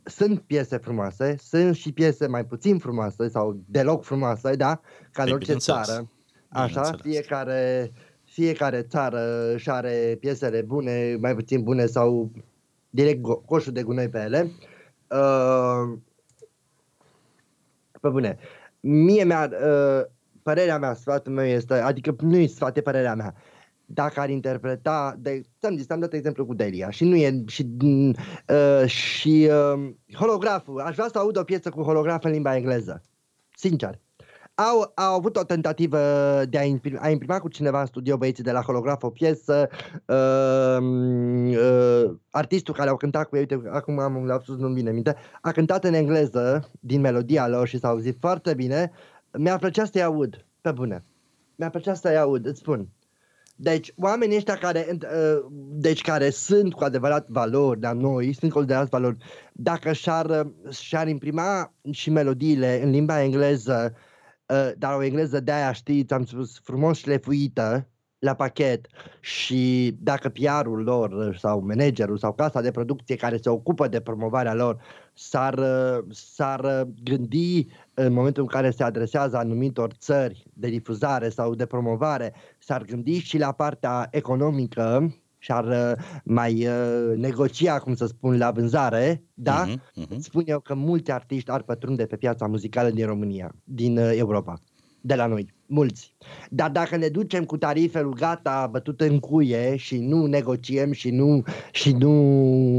sunt 0.03 0.39
piese 0.39 0.77
frumoase, 0.77 1.35
sunt 1.39 1.75
și 1.75 1.91
piese 1.91 2.27
mai 2.27 2.45
puțin 2.45 2.77
frumoase 2.77 3.27
sau 3.27 3.59
deloc 3.65 4.03
frumoase, 4.03 4.55
da? 4.55 4.81
Ca 5.11 5.23
în 5.23 5.31
orice 5.31 5.53
țară. 5.53 6.09
Așa, 6.49 6.95
fiecare, 7.01 7.91
fiecare 8.23 8.81
țară 8.81 9.53
își 9.53 9.69
are 9.69 10.17
piesele 10.19 10.61
bune, 10.61 11.17
mai 11.19 11.35
puțin 11.35 11.63
bune 11.63 11.85
sau 11.85 12.31
direct 12.89 13.19
go- 13.19 13.45
coșul 13.45 13.73
de 13.73 13.83
gunoi 13.83 14.09
pe 14.09 14.19
ele. 14.19 14.51
Uh, 15.07 15.97
pe 18.01 18.09
bune. 18.09 18.37
Mie 18.79 19.23
mi-ar, 19.23 19.49
uh, 19.49 20.05
părerea 20.49 20.77
mea, 20.77 20.93
sfatul 20.93 21.33
meu 21.33 21.45
este, 21.45 21.73
adică 21.73 22.15
nu 22.19 22.37
e 22.37 22.47
sfat, 22.47 22.77
e 22.77 22.81
părerea 22.81 23.15
mea. 23.15 23.33
Dacă 23.85 24.19
ar 24.19 24.29
interpreta, 24.29 25.15
de, 25.19 25.41
ți-am 25.59 25.77
zis, 25.77 25.89
am 25.89 25.99
dat 25.99 26.13
exemplu 26.13 26.45
cu 26.45 26.53
Delia 26.53 26.89
și 26.89 27.03
nu 27.03 27.15
e, 27.15 27.43
și, 27.47 27.67
uh, 27.79 28.85
și 28.85 29.49
uh, 29.51 29.89
holograful, 30.13 30.79
aș 30.79 30.95
vrea 30.95 31.07
să 31.11 31.17
aud 31.17 31.37
o 31.37 31.43
piesă 31.43 31.69
cu 31.69 31.81
holograf 31.81 32.23
în 32.23 32.31
limba 32.31 32.55
engleză. 32.55 33.01
Sincer. 33.55 33.99
Au, 34.55 34.91
au 34.95 35.13
avut 35.15 35.35
o 35.35 35.43
tentativă 35.43 35.99
de 36.49 36.57
a, 36.57 36.63
imprima, 36.63 36.99
a 37.01 37.09
imprima 37.09 37.39
cu 37.39 37.47
cineva 37.47 37.79
în 37.79 37.85
studio 37.85 38.17
băieții 38.17 38.43
de 38.43 38.51
la 38.51 38.61
holograf 38.61 39.03
o 39.03 39.09
piesă. 39.09 39.69
Uh, 40.05 40.77
uh, 41.57 42.15
artistul 42.29 42.73
care 42.73 42.89
au 42.89 42.97
cântat 42.97 43.29
cu 43.29 43.35
ei, 43.35 43.41
uite, 43.49 43.69
acum 43.69 43.99
am 43.99 44.15
un 44.15 44.25
lapsus, 44.25 44.57
nu-mi 44.57 44.73
vine 44.73 44.91
minte, 44.91 45.15
a 45.41 45.51
cântat 45.51 45.83
în 45.83 45.93
engleză 45.93 46.69
din 46.79 47.01
melodia 47.01 47.47
lor 47.47 47.67
și 47.67 47.79
s-a 47.79 47.87
auzit 47.87 48.17
foarte 48.19 48.53
bine 48.53 48.91
mi-ar 49.39 49.59
plăcea 49.59 49.85
să-i 49.85 50.03
aud, 50.03 50.45
pe 50.61 50.71
bune. 50.71 51.03
Mi-ar 51.55 51.69
plăcea 51.69 51.93
să-i 51.93 52.17
aud, 52.17 52.45
îți 52.45 52.59
spun. 52.59 52.89
Deci, 53.55 53.93
oamenii 53.97 54.35
ăștia 54.35 54.55
care, 54.55 54.87
uh, 54.91 55.45
deci, 55.71 56.01
care 56.01 56.29
sunt 56.29 56.73
cu 56.73 56.83
adevărat 56.83 57.29
valori, 57.29 57.79
dar 57.79 57.93
noi 57.93 58.33
sunt 58.33 58.51
considerați 58.51 58.89
valori, 58.89 59.17
dacă 59.53 59.93
și-ar, 59.93 60.47
și-ar 60.69 61.07
imprima 61.07 61.73
și 61.91 62.09
melodiile 62.09 62.83
în 62.83 62.89
limba 62.89 63.21
engleză, 63.21 63.95
uh, 64.45 64.71
dar 64.77 64.95
o 64.95 65.03
engleză 65.03 65.39
de 65.39 65.51
aia, 65.51 65.71
știți, 65.71 66.13
am 66.13 66.25
spus, 66.25 66.59
frumos 66.63 66.97
șlefuită, 66.97 67.89
la 68.19 68.33
pachet 68.33 68.87
și 69.19 69.95
dacă 70.01 70.29
PR-ul 70.29 70.83
lor 70.83 71.37
sau 71.37 71.63
managerul 71.65 72.17
sau 72.17 72.33
casa 72.33 72.61
de 72.61 72.71
producție 72.71 73.15
care 73.15 73.37
se 73.37 73.49
ocupă 73.49 73.87
de 73.87 73.99
promovarea 73.99 74.53
lor 74.53 74.81
s-ar, 75.13 75.59
s-ar 76.09 76.87
gândi 77.03 77.67
în 77.93 78.13
momentul 78.13 78.43
în 78.43 78.49
care 78.49 78.71
se 78.71 78.83
adresează 78.83 79.37
anumitor 79.37 79.91
țări 79.91 80.45
de 80.53 80.69
difuzare 80.69 81.29
sau 81.29 81.55
de 81.55 81.65
promovare, 81.65 82.33
s-ar 82.59 82.83
gândi 82.83 83.19
și 83.19 83.37
la 83.37 83.51
partea 83.51 84.07
economică 84.11 85.15
și 85.37 85.51
ar 85.51 85.97
mai 86.23 86.67
uh, 86.67 87.15
negocia, 87.15 87.79
cum 87.79 87.95
să 87.95 88.05
spun, 88.05 88.37
la 88.37 88.51
vânzare, 88.51 89.23
da? 89.33 89.65
Uh-huh, 89.65 90.03
uh-huh. 90.03 90.17
Spun 90.17 90.43
eu 90.45 90.59
că 90.59 90.75
mulți 90.75 91.11
artiști 91.11 91.51
ar 91.51 91.61
pătrunde 91.61 92.05
pe 92.05 92.15
piața 92.15 92.47
muzicală 92.47 92.89
din 92.89 93.05
România, 93.05 93.55
din 93.63 93.97
uh, 93.97 94.11
Europa 94.15 94.61
de 95.01 95.15
la 95.15 95.25
noi, 95.25 95.53
mulți. 95.65 96.15
Dar 96.49 96.69
dacă 96.71 96.95
ne 96.95 97.07
ducem 97.07 97.45
cu 97.45 97.57
tarifelul 97.57 98.13
gata, 98.13 98.67
bătut 98.71 99.01
în 99.01 99.19
cuie 99.19 99.75
și 99.75 99.97
nu 99.97 100.25
negociem 100.25 100.91
și 100.91 101.09
nu, 101.09 101.43
și 101.71 101.93
nu, 101.93 102.11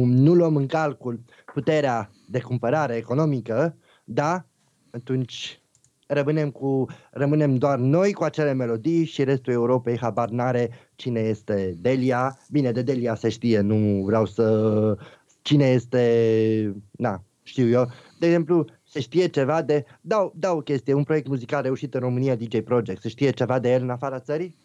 nu 0.04 0.34
luăm 0.34 0.56
în 0.56 0.66
calcul 0.66 1.20
puterea 1.52 2.10
de 2.28 2.40
cumpărare 2.40 2.96
economică, 2.96 3.76
da, 4.04 4.46
atunci 4.90 5.60
rămânem, 6.06 6.50
cu, 6.50 6.86
rămânem 7.10 7.56
doar 7.56 7.78
noi 7.78 8.12
cu 8.12 8.24
acele 8.24 8.52
melodii 8.52 9.04
și 9.04 9.24
restul 9.24 9.52
Europei 9.52 9.98
habar 9.98 10.28
n-are 10.28 10.70
cine 10.94 11.20
este 11.20 11.74
Delia. 11.78 12.38
Bine, 12.50 12.72
de 12.72 12.82
Delia 12.82 13.14
se 13.14 13.28
știe, 13.28 13.60
nu 13.60 14.02
vreau 14.04 14.26
să... 14.26 14.96
Cine 15.42 15.66
este... 15.66 16.82
Na, 16.90 17.24
știu 17.42 17.68
eu. 17.68 17.90
De 18.18 18.26
exemplu, 18.26 18.64
Se 18.90 19.00
știe 19.00 19.26
ceva 19.28 19.62
de... 19.62 19.84
Dau, 20.00 20.32
dau 20.36 20.56
o 20.56 20.60
chestie, 20.60 20.94
un 20.94 21.04
proiect 21.04 21.26
muzical 21.28 21.62
reușit 21.62 21.94
în 21.94 22.00
România, 22.00 22.34
DJ 22.34 22.58
Project. 22.64 23.02
Se 23.02 23.08
știe 23.08 23.30
ceva 23.30 23.58
de 23.58 23.72
el 23.72 23.82
în 23.82 23.90
afara 23.90 24.20
țării? 24.20 24.56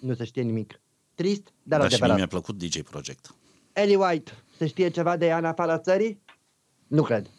Nu 0.00 0.14
se 0.14 0.24
știe 0.24 0.42
nimic. 0.42 0.80
Trist, 1.14 1.42
dar 1.62 1.80
Dar 1.80 1.80
și 1.80 1.86
mie 1.86 1.86
adevărat. 1.96 2.16
mi-a 2.16 2.26
plăcut 2.26 2.58
DJ 2.58 2.80
Project. 2.82 3.34
Ellie 3.72 3.96
White, 3.96 4.32
se 4.58 4.66
știe 4.66 4.88
ceva 4.88 5.16
de 5.16 5.26
ea 5.26 5.38
în 5.38 5.44
afara 5.44 5.78
țării? 5.78 6.22
Nu 6.86 7.02
cred. 7.02 7.30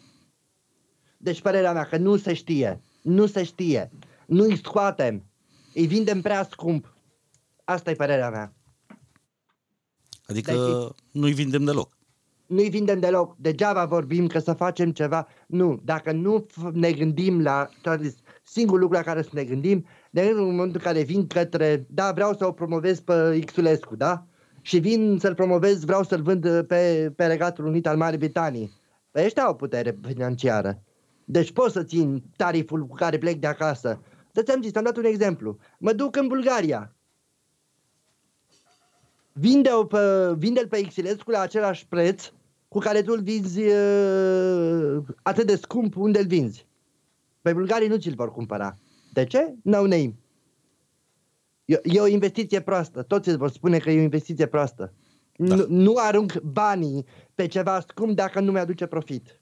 Deci 1.16 1.40
părerea 1.40 1.72
mea 1.72 1.84
că 1.84 1.96
nu 1.96 2.16
se 2.16 2.34
știe. 2.34 2.80
Nu 3.02 3.26
se 3.26 3.44
știe. 3.44 3.90
Nu 4.26 4.42
îi 4.44 4.56
scoatem. 4.56 5.24
Îi 5.74 5.86
vindem 5.86 6.20
prea 6.20 6.48
scump. 6.50 6.92
Asta 7.64 7.90
e 7.90 7.94
părerea 7.94 8.30
mea. 8.30 8.52
Adică 10.26 10.52
Deci- 10.52 11.04
nu-i 11.10 11.32
vindem 11.32 11.64
deloc. 11.64 11.97
Nu-i 12.48 12.68
vindem 12.68 13.00
deloc. 13.00 13.36
Degeaba 13.36 13.84
vorbim 13.84 14.26
că 14.26 14.38
să 14.38 14.52
facem 14.52 14.92
ceva. 14.92 15.26
Nu. 15.46 15.80
Dacă 15.84 16.12
nu 16.12 16.46
f- 16.46 16.72
ne 16.72 16.92
gândim 16.92 17.42
la... 17.42 17.68
ți-am 17.82 18.02
zis, 18.02 18.14
Singurul 18.42 18.80
lucru 18.80 18.96
la 18.96 19.02
care 19.02 19.22
să 19.22 19.30
ne 19.32 19.44
gândim, 19.44 19.86
de 20.10 20.20
în 20.20 20.44
momentul 20.44 20.80
în 20.84 20.92
care 20.92 21.02
vin 21.02 21.26
către... 21.26 21.86
Da, 21.88 22.12
vreau 22.12 22.34
să 22.34 22.46
o 22.46 22.52
promovez 22.52 23.00
pe 23.00 23.40
Xulescu, 23.46 23.96
da? 23.96 24.26
Și 24.60 24.78
vin 24.78 25.18
să-l 25.20 25.34
promovez, 25.34 25.84
vreau 25.84 26.02
să-l 26.02 26.22
vând 26.22 26.62
pe, 26.62 27.12
pe 27.16 27.26
Regatul 27.26 27.66
Unit 27.66 27.86
al 27.86 27.96
Marii 27.96 28.18
Britanii. 28.18 28.72
Pe 29.10 29.24
ăștia 29.24 29.42
au 29.42 29.56
putere 29.56 29.98
financiară. 30.06 30.82
Deci 31.24 31.52
pot 31.52 31.70
să 31.70 31.82
țin 31.82 32.22
tariful 32.36 32.86
cu 32.86 32.94
care 32.94 33.18
plec 33.18 33.36
de 33.36 33.46
acasă. 33.46 34.02
Să 34.32 34.42
ți-am 34.42 34.62
zis, 34.62 34.74
am 34.74 34.84
dat 34.84 34.96
un 34.96 35.04
exemplu. 35.04 35.58
Mă 35.78 35.92
duc 35.92 36.16
în 36.16 36.26
Bulgaria. 36.26 36.96
Vinde-o 39.32 39.84
pe, 39.84 39.98
vinde-l 40.36 40.66
pe 40.68 40.80
Xilescu 40.80 41.30
la 41.30 41.40
același 41.40 41.86
preț 41.86 42.32
cu 42.68 42.78
care 42.78 43.02
tu 43.02 43.12
îl 43.12 43.22
vinzi 43.22 43.60
uh, 43.60 45.02
atât 45.22 45.46
de 45.46 45.56
scump 45.56 45.96
unde 45.96 46.18
îl 46.18 46.26
vinzi. 46.26 46.66
Pe 47.40 47.52
bulgarii 47.52 47.88
nu 47.88 47.96
ți-l 47.96 48.14
vor 48.14 48.32
cumpăra. 48.32 48.76
De 49.12 49.24
ce? 49.24 49.54
No 49.62 49.80
name. 49.80 50.14
E, 51.64 51.80
e 51.82 52.00
o 52.00 52.06
investiție 52.06 52.60
proastă. 52.60 53.02
Toți 53.02 53.28
îți 53.28 53.38
vor 53.38 53.50
spune 53.50 53.78
că 53.78 53.90
e 53.90 53.98
o 53.98 54.02
investiție 54.02 54.46
proastă. 54.46 54.92
Da. 55.36 55.54
Nu, 55.54 55.66
nu 55.68 55.94
arunc 55.96 56.40
banii 56.40 57.04
pe 57.34 57.46
ceva 57.46 57.80
scump 57.80 58.16
dacă 58.16 58.40
nu 58.40 58.52
mi-aduce 58.52 58.86
profit. 58.86 59.40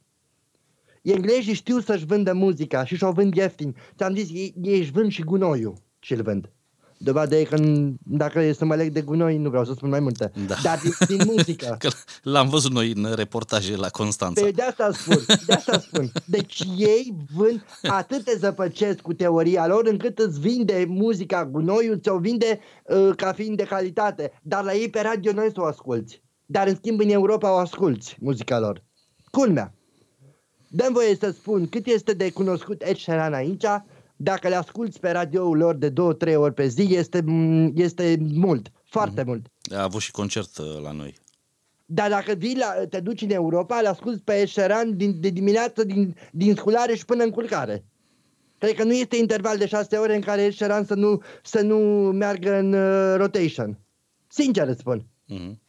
Englezii 1.03 1.53
știu 1.53 1.79
să-și 1.81 2.07
vândă 2.07 2.33
muzica 2.33 2.85
și 2.85 2.97
și-o 2.97 3.13
vând 3.13 3.35
ieftin. 3.35 3.77
Ți-am 3.97 4.15
zis, 4.15 4.31
ei, 4.31 4.55
ei 4.63 4.79
își 4.79 4.91
vând 4.91 5.11
și 5.11 5.23
gunoiul 5.23 5.75
și 5.99 6.13
îl 6.13 6.23
vând. 6.23 6.51
Dovadă 6.99 7.37
e 7.37 7.43
că 7.45 7.57
n- 7.57 7.93
dacă 8.03 8.41
e 8.41 8.53
să 8.53 8.65
mă 8.65 8.75
leg 8.75 8.93
de 8.93 9.01
gunoi, 9.01 9.37
nu 9.39 9.49
vreau 9.49 9.65
să 9.65 9.73
spun 9.73 9.89
mai 9.89 10.01
multe. 10.01 10.33
Da. 10.47 10.55
Dar 10.63 10.81
din, 10.83 11.17
din 11.17 11.27
muzică. 11.27 11.77
Că 11.79 11.89
l-am 12.23 12.49
văzut 12.49 12.73
noi 12.73 12.93
în 12.97 13.13
reportaje 13.15 13.77
la 13.77 13.89
Constanța. 13.89 14.45
Pe 14.45 14.51
de 14.51 14.63
asta 14.63 14.91
spun, 14.93 15.19
de 15.47 15.53
asta 15.53 15.79
spun. 15.79 16.13
Deci 16.27 16.63
ei 16.77 17.15
vând 17.35 17.65
atât 17.83 18.25
te 18.25 18.37
zăpăcesc 18.39 19.01
cu 19.01 19.13
teoria 19.13 19.67
lor 19.67 19.87
încât 19.87 20.19
îți 20.19 20.41
vinde 20.41 20.85
muzica 20.89 21.47
gunoiul, 21.47 21.99
ți-o 21.99 22.19
vinde 22.19 22.61
uh, 22.85 23.11
ca 23.17 23.33
fiind 23.33 23.57
de 23.57 23.65
calitate. 23.65 24.33
Dar 24.43 24.65
la 24.65 24.75
ei 24.75 24.91
pe 24.91 25.01
radio 25.01 25.33
noi 25.33 25.51
să 25.55 25.61
o 25.61 25.65
asculți. 25.65 26.23
Dar 26.47 26.67
în 26.67 26.75
schimb 26.75 27.01
în 27.01 27.09
Europa 27.09 27.53
o 27.53 27.57
asculți, 27.57 28.17
muzica 28.21 28.59
lor. 28.59 28.85
Culmea. 29.31 29.75
Dăm 30.69 30.93
voie 30.93 31.17
să 31.21 31.31
spun 31.31 31.69
cât 31.69 31.87
este 31.87 32.13
de 32.13 32.31
cunoscut 32.31 32.83
Ed 32.83 32.97
Sheeran 32.97 33.33
aici, 33.33 33.65
dacă 34.17 34.49
le 34.49 34.55
asculți 34.55 35.01
pe 35.01 35.11
radioul 35.11 35.57
lor 35.57 35.75
de 35.75 35.89
două, 35.89 36.13
trei 36.13 36.37
ori 36.37 36.55
pe 36.55 36.67
zi, 36.67 36.95
este, 36.95 37.25
este 37.75 38.17
mult, 38.21 38.73
foarte 38.85 39.23
mult. 39.23 39.47
A 39.75 39.83
avut 39.83 40.01
și 40.01 40.11
concert 40.11 40.59
uh, 40.59 40.81
la 40.83 40.93
noi. 40.93 41.15
Dar 41.87 42.11
dacă 42.11 42.33
vii 42.33 42.57
la, 42.57 42.87
te 42.89 43.01
duci 43.01 43.21
în 43.21 43.31
Europa, 43.31 43.79
îl 43.79 43.87
asculti 43.87 44.23
pe 44.23 44.35
Ed 44.35 44.49
Sheeran 44.49 44.97
din, 44.97 45.21
de 45.21 45.29
dimineață, 45.29 45.85
din, 45.85 46.17
din 46.33 46.55
sculare 46.55 46.95
și 46.95 47.05
până 47.05 47.25
în 47.25 47.31
culcare. 47.31 47.85
Cred 48.59 48.75
că 48.75 48.85
nu 48.85 48.93
este 48.93 49.17
interval 49.17 49.59
de 49.59 49.67
șase 49.67 49.97
ore 49.97 50.15
în 50.15 50.21
care 50.21 50.43
Ed 50.43 50.53
Sheeran 50.53 50.85
să 50.85 50.95
nu, 50.95 51.23
să 51.43 51.61
nu 51.61 51.79
meargă 52.13 52.59
în 52.59 52.73
uh, 52.73 53.15
rotation. 53.17 53.79
Sincer 54.29 54.69
îți 54.69 54.81
spun. 54.81 55.07
Mhm. 55.27 55.61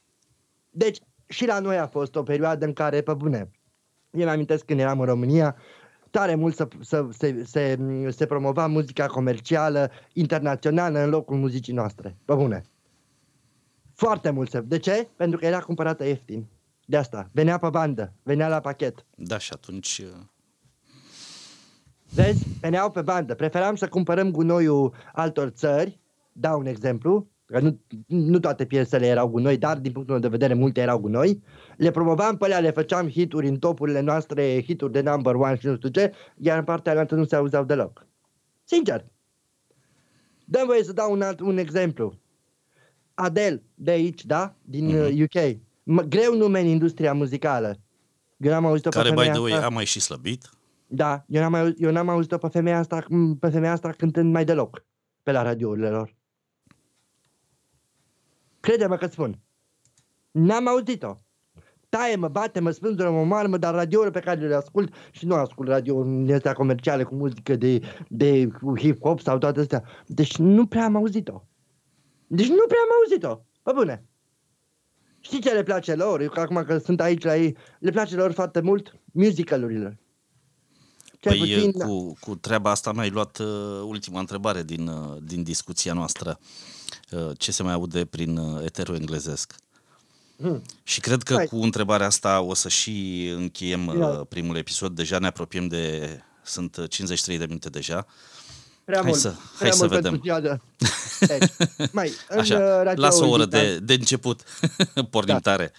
Deci 0.69 0.97
și 1.27 1.45
la 1.45 1.59
noi 1.59 1.77
a 1.77 1.87
fost 1.87 2.15
o 2.15 2.23
perioadă 2.23 2.65
în 2.65 2.73
care, 2.73 3.01
pe 3.01 3.13
bune, 3.13 3.51
eu 4.11 4.25
mi 4.25 4.31
amintesc 4.31 4.65
când 4.65 4.79
eram 4.79 4.99
în 4.99 5.05
România, 5.05 5.55
tare 6.11 6.35
mult 6.35 6.55
să, 6.55 6.67
să, 6.81 7.07
se, 7.17 7.43
se, 7.45 7.77
se 8.09 8.25
promova 8.25 8.67
muzica 8.67 9.05
comercială 9.05 9.91
internațională 10.13 10.99
în 10.99 11.09
locul 11.09 11.37
muzicii 11.37 11.73
noastre. 11.73 12.17
Pe 12.25 12.33
bune. 12.33 12.63
Foarte 13.93 14.29
mult 14.29 14.49
se... 14.49 14.61
De 14.61 14.77
ce? 14.77 15.07
Pentru 15.15 15.39
că 15.39 15.45
era 15.45 15.59
cumpărată 15.59 16.05
ieftin. 16.05 16.47
De 16.85 16.97
asta. 16.97 17.29
Venea 17.31 17.57
pe 17.57 17.69
bandă, 17.69 18.13
venea 18.23 18.47
la 18.47 18.59
pachet. 18.59 19.05
Da, 19.15 19.37
și 19.37 19.51
atunci... 19.53 19.97
uh, 20.03 20.25
Vezi? 22.09 22.47
Veneau 22.59 22.91
pe 22.91 23.01
bandă. 23.01 23.35
Preferam 23.35 23.75
să 23.75 23.87
cumpărăm 23.87 24.31
gunoiul 24.31 24.93
altor 25.13 25.49
țări. 25.49 25.99
Dau 26.31 26.59
un 26.59 26.65
exemplu. 26.65 27.27
Că 27.47 27.59
nu, 27.59 27.79
nu 28.07 28.39
toate 28.39 28.65
piesele 28.65 29.05
erau 29.07 29.27
gunoi, 29.27 29.57
dar 29.57 29.77
din 29.77 29.91
punctul 29.91 30.13
meu 30.13 30.23
de 30.23 30.37
vedere 30.37 30.53
multe 30.53 30.81
erau 30.81 30.99
gunoi. 30.99 31.43
Le 31.77 31.91
promovam 31.91 32.37
pe 32.37 32.45
alea, 32.45 32.59
le 32.59 32.71
făceam 32.71 33.09
hituri 33.09 33.47
în 33.47 33.59
topurile 33.59 33.99
noastre, 33.99 34.61
hituri 34.63 34.91
de 34.91 35.01
number 35.01 35.35
one 35.35 35.57
și 35.57 35.65
nu 35.67 35.75
știu 35.75 35.89
ce, 35.89 36.13
iar 36.37 36.57
în 36.57 36.63
partea 36.63 36.99
altă 36.99 37.15
nu 37.15 37.25
se 37.25 37.35
auzeau 37.35 37.63
deloc. 37.63 38.05
Sincer. 38.63 39.05
Dăm 40.45 40.65
voie 40.65 40.83
să 40.83 40.93
dau 40.93 41.11
un, 41.11 41.21
alt, 41.21 41.39
un 41.39 41.57
exemplu. 41.57 42.19
Adele, 43.13 43.63
de 43.75 43.91
aici, 43.91 44.25
da? 44.25 44.53
Din 44.61 44.85
Mhm. 44.85 44.95
uh, 44.95 45.21
UK. 45.21 45.53
M- 45.83 46.07
greu 46.09 46.35
nume 46.37 46.59
în 46.59 46.65
industria 46.65 47.13
muzicală. 47.13 47.75
Eu 48.37 48.51
n-am 48.51 48.65
auzit-o 48.65 48.89
pe 48.89 48.95
Care, 48.95 49.09
by 49.09 49.15
femeia 49.15 49.31
the 49.33 49.41
way, 49.41 49.51
asta. 49.51 49.65
a 49.65 49.69
mai 49.69 49.85
și 49.85 49.99
slăbit. 49.99 50.49
Da, 50.87 51.23
eu 51.27 51.41
n-am, 51.41 51.53
auz- 51.53 51.75
eu 51.79 51.91
n-am 51.91 52.09
auzit-o 52.09 52.37
pe 52.37 52.47
femeia 52.47 52.77
asta, 52.77 53.05
pe 53.39 53.49
femeia 53.49 53.71
asta 53.71 53.89
cântând 53.89 54.33
mai 54.33 54.45
deloc 54.45 54.85
pe 55.23 55.31
la 55.31 55.41
radiourile 55.41 55.89
lor. 55.89 56.15
Crede-mă 58.67 58.97
că 58.97 59.07
spun. 59.07 59.39
N-am 60.31 60.67
auzit-o. 60.67 61.15
Taie, 61.89 62.15
mă 62.15 62.27
bate, 62.27 62.59
mă 62.59 62.71
spânzură, 62.71 63.11
mă 63.11 63.23
moarmă, 63.23 63.57
dar 63.57 63.73
radiourile 63.73 64.11
pe 64.11 64.25
care 64.25 64.47
le 64.47 64.55
ascult 64.55 64.93
și 65.11 65.25
nu 65.25 65.35
ascult 65.35 65.67
radio 65.67 66.05
astea 66.33 66.53
comerciale 66.53 67.03
cu 67.03 67.15
muzică 67.15 67.55
de, 67.55 67.81
de 68.07 68.47
hip-hop 68.79 69.19
sau 69.23 69.37
toate 69.37 69.59
astea. 69.59 69.83
Deci 70.05 70.37
nu 70.37 70.65
prea 70.65 70.83
am 70.83 70.95
auzit-o. 70.95 71.43
Deci 72.27 72.47
nu 72.47 72.65
prea 72.67 72.79
am 72.83 72.89
auzit-o. 73.01 73.45
Pe 73.63 73.71
bune. 73.75 74.05
Știi 75.19 75.41
ce 75.41 75.53
le 75.53 75.63
place 75.63 75.95
lor? 75.95 76.21
Eu 76.21 76.29
că 76.29 76.39
acum 76.39 76.63
că 76.63 76.77
sunt 76.77 77.01
aici 77.01 77.23
la 77.23 77.37
ei, 77.37 77.57
le 77.79 77.91
place 77.91 78.15
lor 78.15 78.31
foarte 78.31 78.59
mult 78.59 78.99
musicalurile. 79.11 79.99
Cel 81.19 81.31
Păi 81.31 81.39
puțin, 81.39 81.71
uh, 81.75 81.85
cu, 81.85 82.13
cu 82.19 82.35
treaba 82.35 82.69
asta 82.71 82.91
mi-ai 82.91 83.09
luat 83.09 83.37
uh, 83.37 83.81
ultima 83.85 84.19
întrebare 84.19 84.63
din, 84.63 84.87
uh, 84.87 85.17
din 85.23 85.43
discuția 85.43 85.93
noastră. 85.93 86.39
Uh, 86.39 86.76
ce 87.37 87.51
se 87.51 87.63
mai 87.63 87.73
aude 87.73 88.05
prin 88.05 88.37
uh, 88.37 88.63
eterul 88.65 88.95
englezesc? 88.95 89.53
Hmm. 90.37 90.61
Și 90.83 90.99
cred 90.99 91.23
că 91.23 91.33
Hai. 91.33 91.45
cu 91.47 91.55
întrebarea 91.55 92.05
asta 92.05 92.41
o 92.41 92.53
să 92.53 92.69
și 92.69 93.27
încheiem 93.35 93.93
Ia. 93.99 94.07
uh, 94.07 94.25
primul 94.29 94.55
episod. 94.55 94.95
Deja 94.95 95.19
ne 95.19 95.27
apropiem 95.27 95.67
de... 95.67 96.09
Sunt 96.43 96.75
uh, 96.75 96.89
53 96.89 97.37
de 97.37 97.45
minute 97.45 97.69
deja. 97.69 98.05
Prea 98.83 98.97
Hai 98.99 99.07
mult. 99.07 99.19
să- 99.19 99.29
prea 99.57 99.69
hai 99.69 99.71
să 99.71 99.85
mult 99.85 99.91
vedem. 99.91 100.11
pentru 100.11 100.21
ziua 100.21 100.59
Deci, 101.19 101.51
mai, 101.97 102.11
în, 102.29 102.35
uh, 102.37 102.41
Așa, 102.41 102.57
radioul 102.83 102.99
lasă 102.99 103.23
o 103.23 103.29
oră 103.29 103.45
din- 103.45 103.59
de, 103.59 103.79
de 103.79 103.93
început. 103.93 104.41
Pornim 105.11 105.33
Da. 105.33 105.39
tare. 105.39 105.71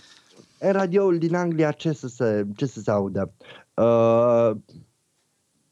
În 0.58 0.72
radioul 0.72 1.18
din 1.18 1.34
Anglia 1.34 1.70
ce 1.72 1.92
să 1.92 2.08
se, 2.08 2.46
ce 2.56 2.66
să 2.66 2.80
se 2.80 2.90
audă? 2.90 3.32
Uh, 3.74 4.50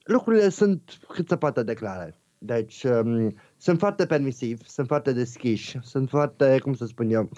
lucrurile 0.05 0.49
sunt 0.49 0.99
cât 1.09 1.29
se 1.29 1.37
poate 1.37 1.63
declare. 1.63 2.21
Deci 2.39 2.83
um, 2.85 3.35
sunt 3.59 3.79
foarte 3.79 4.07
permisivi, 4.07 4.69
sunt 4.69 4.87
foarte 4.87 5.13
deschiși, 5.13 5.79
sunt 5.83 6.09
foarte, 6.09 6.59
cum 6.63 6.75
să 6.75 6.87
spun 6.87 7.11
eu, 7.11 7.31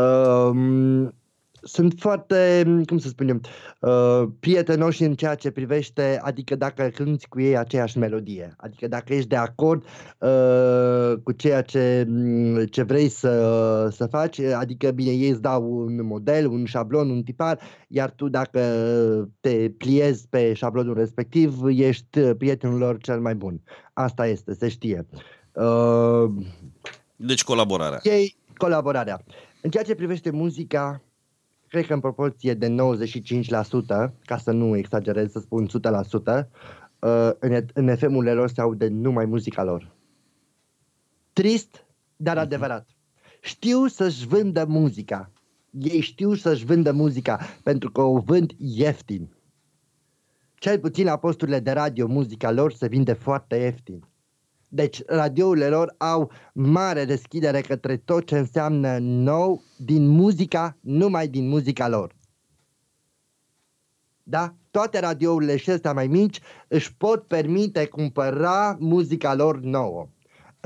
um, 0.00 1.14
sunt 1.62 1.94
foarte, 1.98 2.64
cum 2.86 2.98
să 2.98 3.08
spun 3.08 3.28
eu, 3.28 3.40
uh, 3.80 4.28
prietenoși 4.40 5.02
în 5.02 5.14
ceea 5.14 5.34
ce 5.34 5.50
privește, 5.50 6.20
adică 6.22 6.56
dacă 6.56 6.90
cânti 6.94 7.28
cu 7.28 7.40
ei 7.40 7.56
aceeași 7.56 7.98
melodie, 7.98 8.54
adică 8.56 8.88
dacă 8.88 9.14
ești 9.14 9.28
de 9.28 9.36
acord 9.36 9.84
uh, 10.18 11.12
cu 11.22 11.32
ceea 11.32 11.62
ce, 11.62 12.04
mm, 12.08 12.64
ce 12.64 12.82
vrei 12.82 13.08
să, 13.08 13.88
să 13.92 14.06
faci, 14.06 14.38
adică 14.38 14.90
bine, 14.90 15.10
ei 15.10 15.30
îți 15.30 15.42
dau 15.42 15.72
un 15.72 16.06
model, 16.06 16.46
un 16.46 16.64
șablon, 16.64 17.10
un 17.10 17.22
tipar, 17.22 17.58
iar 17.88 18.10
tu 18.10 18.28
dacă 18.28 18.60
te 19.40 19.70
pliezi 19.76 20.28
pe 20.28 20.52
șablonul 20.52 20.94
respectiv, 20.94 21.58
ești 21.66 22.20
prietenul 22.20 22.78
lor 22.78 22.98
cel 22.98 23.20
mai 23.20 23.34
bun. 23.34 23.60
Asta 23.92 24.26
este, 24.26 24.54
se 24.54 24.68
știe. 24.68 25.06
Uh, 25.58 26.30
Deci 27.16 27.44
colaborarea. 27.44 28.00
ei, 28.02 28.36
colaborarea. 28.56 29.24
În 29.62 29.70
ceea 29.70 29.84
ce 29.84 29.94
privește 29.94 30.30
muzica, 30.30 31.02
cred 31.68 31.86
că 31.86 31.92
în 31.92 32.00
proporție 32.00 32.54
de 32.54 32.68
95%, 32.68 32.74
ca 34.24 34.36
să 34.36 34.50
nu 34.50 34.76
exagerez 34.76 35.30
să 35.30 35.38
spun 35.38 35.66
100%, 35.66 36.48
uh, 36.98 37.30
în, 37.38 37.64
în 37.74 37.96
FM-urile 37.96 38.32
lor 38.32 38.48
se 38.48 38.60
aude 38.60 38.88
numai 38.88 39.24
muzica 39.24 39.64
lor. 39.64 39.92
Trist, 41.32 41.86
dar 42.16 42.38
adevărat. 42.38 42.88
Știu 43.40 43.86
să-și 43.86 44.26
vândă 44.26 44.64
muzica. 44.64 45.32
Ei 45.70 46.00
știu 46.00 46.34
să-și 46.34 46.64
vândă 46.64 46.92
muzica 46.92 47.38
pentru 47.62 47.90
că 47.90 48.00
o 48.00 48.18
vând 48.18 48.52
ieftin. 48.56 49.32
cel 50.54 50.78
puțin 50.78 51.04
la 51.04 51.16
posturile 51.16 51.60
de 51.60 51.70
radio, 51.70 52.06
muzica 52.06 52.50
lor 52.50 52.72
se 52.72 52.88
vinde 52.88 53.12
foarte 53.12 53.56
ieftin. 53.56 54.04
Deci 54.68 55.02
radiourile 55.06 55.68
lor 55.68 55.94
au 55.98 56.30
mare 56.52 57.04
deschidere 57.04 57.60
către 57.60 57.96
tot 57.96 58.26
ce 58.26 58.38
înseamnă 58.38 58.98
nou 59.00 59.62
din 59.76 60.08
muzica, 60.08 60.76
numai 60.80 61.28
din 61.28 61.48
muzica 61.48 61.88
lor. 61.88 62.16
Da? 64.22 64.54
Toate 64.70 64.98
radiourile 64.98 65.56
și 65.56 65.70
astea 65.70 65.92
mai 65.92 66.06
mici 66.06 66.40
își 66.68 66.96
pot 66.96 67.26
permite 67.26 67.86
cumpăra 67.86 68.76
muzica 68.78 69.34
lor 69.34 69.60
nouă. 69.60 70.08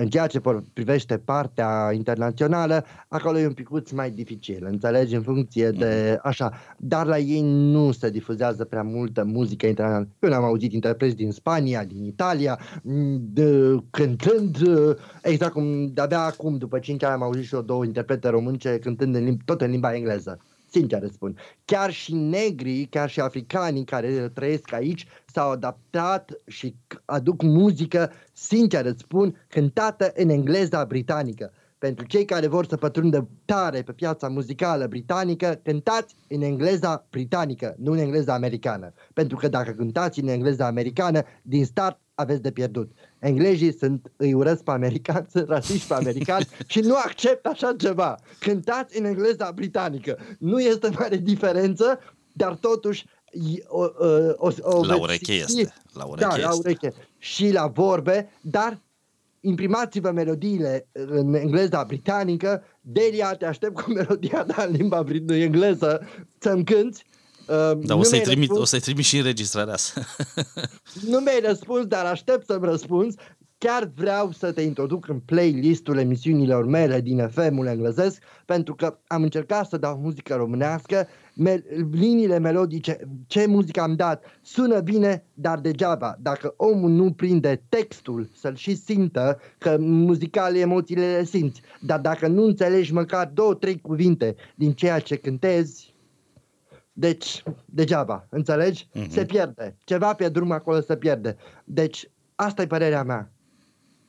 În 0.02 0.08
ceea 0.08 0.26
ce 0.26 0.40
privește 0.72 1.18
partea 1.18 1.90
internațională, 1.92 2.84
acolo 3.08 3.38
e 3.38 3.46
un 3.46 3.52
picuț 3.52 3.90
mai 3.90 4.10
dificil, 4.10 4.66
înțelegi, 4.70 5.14
în 5.14 5.22
funcție 5.22 5.70
de 5.70 6.10
mhm. 6.12 6.28
așa. 6.28 6.52
Dar 6.76 7.06
la 7.06 7.18
ei 7.18 7.40
nu 7.44 7.92
se 7.92 8.10
difuzează 8.10 8.64
prea 8.64 8.82
multă 8.82 9.24
muzică 9.24 9.66
internațională. 9.66 10.08
Eu 10.18 10.30
n-am 10.30 10.44
auzit 10.44 10.72
interpreți 10.72 11.16
din 11.16 11.30
Spania, 11.30 11.84
din 11.84 12.04
Italia, 12.04 12.58
de, 13.18 13.76
cântând, 13.90 14.56
exact 15.22 15.52
cum 15.52 15.86
de-abia 15.92 16.20
acum, 16.20 16.56
după 16.56 16.78
5 16.78 17.02
ani, 17.02 17.14
am 17.14 17.22
auzit 17.22 17.44
și 17.44 17.54
eu 17.54 17.62
două 17.62 17.84
interprete 17.84 18.28
românce 18.28 18.78
cântând 18.78 19.14
în 19.14 19.24
limba, 19.24 19.42
tot 19.44 19.60
în 19.60 19.70
limba 19.70 19.94
engleză 19.94 20.38
sincer 20.72 21.02
îți 21.02 21.14
spun. 21.14 21.36
Chiar 21.64 21.90
și 21.90 22.14
negrii, 22.14 22.86
chiar 22.86 23.10
și 23.10 23.20
africanii 23.20 23.84
care 23.84 24.28
trăiesc 24.28 24.72
aici 24.72 25.06
s-au 25.26 25.50
adaptat 25.50 26.30
și 26.46 26.76
aduc 27.04 27.42
muzică, 27.42 28.10
sincer 28.32 28.84
îți 28.84 29.00
spun, 29.00 29.46
cântată 29.48 30.12
în 30.16 30.28
engleza 30.28 30.84
britanică. 30.84 31.52
Pentru 31.78 32.06
cei 32.06 32.24
care 32.24 32.46
vor 32.46 32.66
să 32.66 32.76
pătrundă 32.76 33.28
tare 33.44 33.82
pe 33.82 33.92
piața 33.92 34.28
muzicală 34.28 34.86
britanică, 34.86 35.60
cântați 35.62 36.14
în 36.28 36.42
engleza 36.42 37.06
britanică, 37.10 37.74
nu 37.78 37.92
în 37.92 37.98
engleza 37.98 38.34
americană. 38.34 38.92
Pentru 39.12 39.36
că 39.36 39.48
dacă 39.48 39.70
cântați 39.70 40.20
în 40.20 40.28
engleza 40.28 40.66
americană, 40.66 41.22
din 41.42 41.64
start 41.64 42.00
aveți 42.14 42.42
de 42.42 42.50
pierdut. 42.50 42.92
Englezii 43.22 43.76
sunt, 43.76 44.12
îi 44.16 44.32
urăsc 44.32 44.62
pe 44.62 44.70
americanți, 44.70 45.30
sunt 45.30 45.48
rasiști 45.54 45.86
pe 45.86 45.94
americani 45.94 46.48
și 46.66 46.80
nu 46.80 46.94
accept 46.94 47.46
așa 47.46 47.74
ceva. 47.78 48.18
Cântați 48.38 48.98
în 48.98 49.04
engleza 49.04 49.52
britanică. 49.54 50.18
Nu 50.38 50.60
este 50.60 50.88
mare 50.98 51.16
diferență, 51.16 51.98
dar 52.32 52.54
totuși 52.54 53.06
o, 53.66 53.82
o, 53.82 53.86
o, 54.36 54.50
o 54.62 54.84
la 54.84 54.96
ureche 54.96 55.32
este. 55.32 55.74
La 55.92 56.04
ureche 56.04 56.28
da, 56.28 56.34
este. 56.34 56.46
la 56.46 56.54
ureche. 56.54 56.92
Și 57.18 57.52
la 57.52 57.66
vorbe, 57.66 58.30
dar 58.40 58.80
imprimați-vă 59.40 60.10
melodiile 60.10 60.86
în 60.92 61.34
engleza 61.34 61.84
britanică, 61.84 62.64
Delia, 62.80 63.34
te 63.34 63.46
aștept 63.46 63.74
cu 63.74 63.90
melodia 63.90 64.44
ta 64.44 64.64
în 64.68 64.72
limba 64.72 65.04
engleză 65.28 66.06
să-mi 66.38 66.64
cânti 66.64 67.04
Uh, 67.48 67.78
da, 67.86 67.96
o 67.96 68.02
să-i, 68.02 68.20
trimit, 68.20 68.50
o 68.50 68.64
să-i 68.64 68.80
trimit 68.80 69.04
și 69.04 69.16
înregistrarea 69.16 69.72
asta. 69.72 70.00
nu 71.10 71.18
mi-ai 71.18 71.40
răspuns, 71.46 71.86
dar 71.86 72.04
aștept 72.04 72.46
să-mi 72.46 72.64
răspunzi. 72.64 73.16
Chiar 73.58 73.90
vreau 73.94 74.32
să 74.32 74.52
te 74.52 74.62
introduc 74.62 75.08
în 75.08 75.18
playlistul 75.18 75.98
emisiunilor 75.98 76.66
mele 76.66 77.00
din 77.00 77.28
FM-ul 77.28 77.66
englezesc, 77.66 78.22
pentru 78.44 78.74
că 78.74 78.98
am 79.06 79.22
încercat 79.22 79.68
să 79.68 79.76
dau 79.76 79.96
muzică 79.96 80.34
românească, 80.34 81.08
me- 81.34 81.64
liniile 81.90 82.38
melodice, 82.38 83.00
ce 83.26 83.46
muzică 83.46 83.80
am 83.80 83.94
dat, 83.94 84.24
sună 84.40 84.80
bine, 84.80 85.24
dar 85.34 85.58
degeaba. 85.58 86.16
Dacă 86.20 86.54
omul 86.56 86.90
nu 86.90 87.12
prinde 87.12 87.62
textul 87.68 88.28
să-l 88.34 88.56
și 88.56 88.76
simtă, 88.76 89.38
că 89.58 89.76
muzical 89.80 90.56
emoțiile 90.56 91.16
le 91.16 91.24
simți, 91.24 91.60
dar 91.80 92.00
dacă 92.00 92.26
nu 92.26 92.44
înțelegi 92.44 92.92
măcar 92.92 93.30
două, 93.34 93.54
trei 93.54 93.80
cuvinte 93.80 94.34
din 94.54 94.72
ceea 94.72 94.98
ce 94.98 95.16
cântezi, 95.16 95.91
deci, 96.92 97.42
degeaba, 97.64 98.26
înțelegi? 98.30 98.88
Uh-huh. 98.88 99.08
Se 99.08 99.24
pierde. 99.24 99.76
Ceva 99.84 100.14
pe 100.14 100.28
drum 100.28 100.50
acolo 100.50 100.80
se 100.80 100.96
pierde. 100.96 101.36
Deci, 101.64 102.10
asta 102.34 102.62
e 102.62 102.66
părerea 102.66 103.02
mea. 103.02 103.32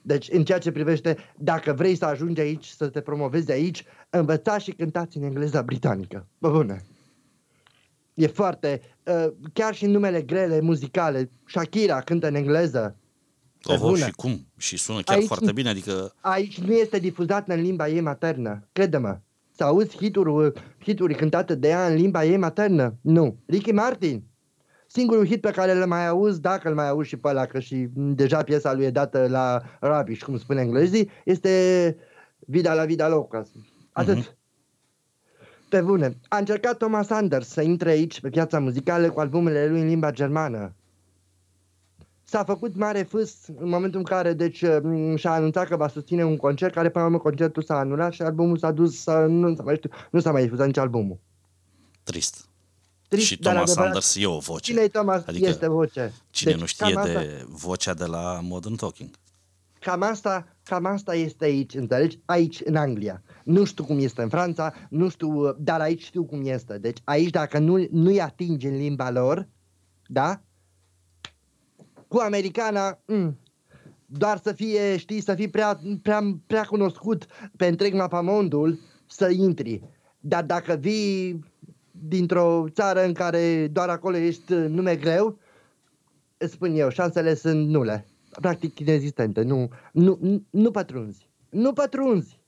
Deci, 0.02 0.30
în 0.32 0.44
ceea 0.44 0.58
ce 0.58 0.72
privește, 0.72 1.18
dacă 1.38 1.74
vrei 1.74 1.96
să 1.96 2.06
ajungi 2.06 2.42
aici, 2.42 2.66
să 2.66 2.88
te 2.88 3.02
promovezi 3.02 3.52
aici, 3.52 3.84
învățați 4.10 4.64
și 4.64 4.72
cântați 4.72 5.18
în 5.18 5.24
engleza 5.24 5.62
britanică. 5.62 6.28
Bă, 6.38 6.50
bune. 6.50 6.84
E 8.14 8.28
foarte... 8.28 8.82
Uh, 9.04 9.28
chiar 9.54 9.76
și 9.76 9.86
în 9.86 9.92
numele 9.92 10.22
grele 10.22 10.60
muzicale, 10.60 11.32
Shakira 11.46 12.02
cântă 12.02 12.28
în 12.28 12.36
engleză. 12.36 12.96
Oho, 13.64 13.96
și 13.96 14.12
cum? 14.12 14.48
Și 14.58 14.78
sună 14.78 15.02
chiar 15.02 15.18
aici, 15.18 15.28
foarte 15.28 15.52
bine, 15.52 15.70
adică... 15.70 16.14
Aici 16.20 16.60
nu 16.60 16.74
este 16.74 17.00
difuzat 17.00 17.50
în 17.50 17.62
limba 17.62 17.88
ei 17.88 18.02
maternă, 18.02 18.68
crede-mă 18.72 19.20
să 19.56 19.64
auzi 19.64 19.98
hituri, 19.98 20.52
hituri 20.84 21.16
cântate 21.16 21.56
de 21.56 21.68
ea 21.68 21.88
în 21.88 21.96
limba 21.96 22.24
ei 22.24 22.38
maternă? 22.38 22.96
Nu. 23.02 23.38
Ricky 23.46 23.72
Martin. 23.72 24.24
Singurul 24.88 25.26
hit 25.26 25.42
pe 25.42 25.52
care 25.52 25.72
îl 25.72 25.86
mai 25.86 26.08
auzi, 26.08 26.42
dacă 26.42 26.70
îl 26.70 26.76
mai 26.76 26.90
auzi 26.90 27.08
și 27.08 27.18
pe 27.18 27.28
ăla, 27.28 27.46
că 27.46 27.60
și 27.60 27.88
deja 27.94 28.44
piesa 28.44 28.74
lui 28.74 28.86
e 28.86 28.90
dată 28.90 29.28
la 29.30 29.62
rubbish, 29.82 30.24
cum 30.24 30.38
spune 30.38 30.62
englezii, 30.62 31.10
este 31.26 31.98
Vida 32.40 32.74
la 32.74 32.86
Vida 32.86 33.08
Loca. 33.08 33.44
Atât. 33.92 34.18
Uh-huh. 34.18 34.38
Pe 35.70 35.82
bune. 35.82 36.18
A 36.28 36.38
încercat 36.38 36.78
Thomas 36.78 37.10
Anders 37.10 37.48
să 37.48 37.62
intre 37.62 37.90
aici 37.90 38.22
pe 38.22 38.30
piața 38.30 38.60
muzicală 38.60 39.10
cu 39.10 39.20
albumele 39.20 39.68
lui 39.68 39.82
în 39.82 39.88
limba 39.88 40.12
germană 40.12 40.76
s-a 42.34 42.44
făcut 42.44 42.76
mare 42.76 43.04
fâs 43.04 43.36
în 43.60 43.70
momentul 43.70 44.00
în 44.00 44.06
care 44.06 44.34
deci, 44.34 44.58
și-a 45.16 45.32
anunțat 45.32 45.68
că 45.68 45.76
va 45.76 45.88
susține 45.88 46.26
un 46.26 46.38
concert, 46.38 46.74
care 46.74 46.90
până 46.90 47.04
la 47.04 47.10
urmă 47.10 47.22
concertul 47.22 47.64
s-a 47.64 47.78
anulat 47.78 48.14
și 48.14 48.22
albumul 48.22 48.58
s-a 48.58 48.72
dus, 48.72 49.02
să, 49.02 49.26
nu, 49.30 49.56
s-a 49.56 49.64
mai 49.64 49.76
știu, 49.76 49.90
nu 50.12 50.20
s-a 50.20 50.32
mai 50.32 50.44
difuzat 50.44 50.66
nici 50.66 50.78
albumul. 50.78 51.20
Trist. 52.04 52.46
Trist 53.08 53.26
și 53.26 53.38
Thomas 53.38 53.62
adevărat, 53.62 53.84
Sanders 53.84 54.16
e 54.16 54.26
o 54.26 54.38
voce. 54.38 54.72
Cine 54.72 54.82
e 54.82 54.88
Thomas? 54.88 55.24
Adică 55.26 55.48
este 55.48 55.68
voce. 55.68 56.14
Cine 56.30 56.52
deci, 56.52 56.60
nu 56.60 56.66
știe 56.66 56.94
de 56.94 57.00
asta, 57.00 57.22
vocea 57.50 57.94
de 57.94 58.06
la 58.06 58.40
Modern 58.42 58.76
Talking. 58.76 59.10
Cam 59.80 60.02
asta, 60.02 60.48
cam 60.64 60.86
asta 60.86 61.16
este 61.16 61.46
aici, 61.46 61.74
înțelegi? 61.74 62.20
Aici, 62.26 62.62
în 62.66 62.76
Anglia. 62.76 63.22
Nu 63.44 63.64
știu 63.64 63.84
cum 63.84 64.00
este 64.00 64.22
în 64.22 64.30
Franța, 64.30 64.74
nu 64.90 65.10
știu, 65.10 65.56
dar 65.58 65.82
aici 65.82 66.04
știu 66.04 66.24
cum 66.24 66.46
este. 66.46 66.78
Deci 66.78 66.98
aici, 67.04 67.30
dacă 67.30 67.60
nu, 67.60 67.88
nu-i 67.92 68.22
atingi 68.22 68.68
în 68.68 68.76
limba 68.76 69.12
lor, 69.12 69.48
da? 70.08 70.42
Cu 72.14 72.20
americana, 72.20 73.00
mm, 73.06 73.40
doar 74.06 74.38
să 74.38 74.52
fie, 74.52 74.98
știi, 74.98 75.22
să 75.22 75.34
fii 75.36 75.48
prea, 75.48 75.80
prea, 76.02 76.22
prea 76.48 76.64
cunoscut 76.64 77.26
pe 77.58 77.66
întreg 77.66 77.94
mapamondul 77.94 78.80
să 79.06 79.30
intri. 79.30 79.82
Dar 80.20 80.44
dacă 80.44 80.74
vii 80.74 81.44
dintr-o 81.92 82.66
țară 82.70 83.06
în 83.06 83.14
care 83.14 83.68
doar 83.68 83.90
acolo 83.90 84.18
ești 84.18 84.54
nume 84.54 84.96
greu, 84.96 85.38
îți 86.38 86.54
spun 86.54 86.76
eu, 86.76 86.90
șansele 86.90 87.34
sunt 87.34 87.68
nule. 87.68 88.06
Practic 88.42 88.80
inexistente. 88.80 89.42
Nu, 89.42 89.70
nu, 89.92 90.18
nu, 90.22 90.44
nu 90.50 90.72
pătrunzi. 90.72 91.30
Nu 91.50 91.74
pătrunzi. 91.74 92.40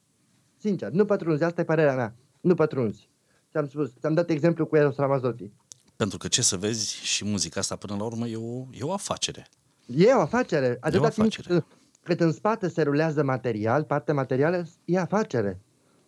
Sincer, 0.57 0.91
nu 0.91 1.05
pătrunzi. 1.05 1.43
Asta 1.43 1.61
e 1.61 1.63
părerea 1.63 1.95
mea. 1.95 2.15
Nu 2.41 2.53
pătrunzi. 2.53 3.09
Ți-am 3.51 3.67
spus, 3.67 3.93
ți-am 3.99 4.13
dat 4.13 4.29
exemplu 4.29 4.65
cu 4.65 4.75
Eros 4.75 4.95
Ramazzotti. 4.95 5.51
Pentru 5.95 6.17
că 6.17 6.27
ce 6.27 6.41
să 6.41 6.57
vezi 6.57 6.95
și 6.95 7.25
muzica 7.25 7.59
asta 7.59 7.75
până 7.75 7.95
la 7.97 8.03
urmă 8.03 8.27
e 8.27 8.35
o, 8.35 8.65
e 8.71 8.81
o 8.81 8.93
afacere. 8.93 9.47
E 9.85 10.13
o 10.13 10.19
afacere. 10.19 10.77
Atâta 10.79 11.09
timp 11.09 11.33
cât, 11.33 11.65
cât 12.03 12.19
în 12.19 12.31
spate 12.31 12.69
se 12.69 12.81
rulează 12.81 13.23
material, 13.23 13.83
partea 13.83 14.13
materială, 14.13 14.67
e 14.85 14.99
afacere. 14.99 15.59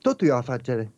Totul 0.01 0.27
e 0.27 0.31
o 0.31 0.35
afacere. 0.35 0.91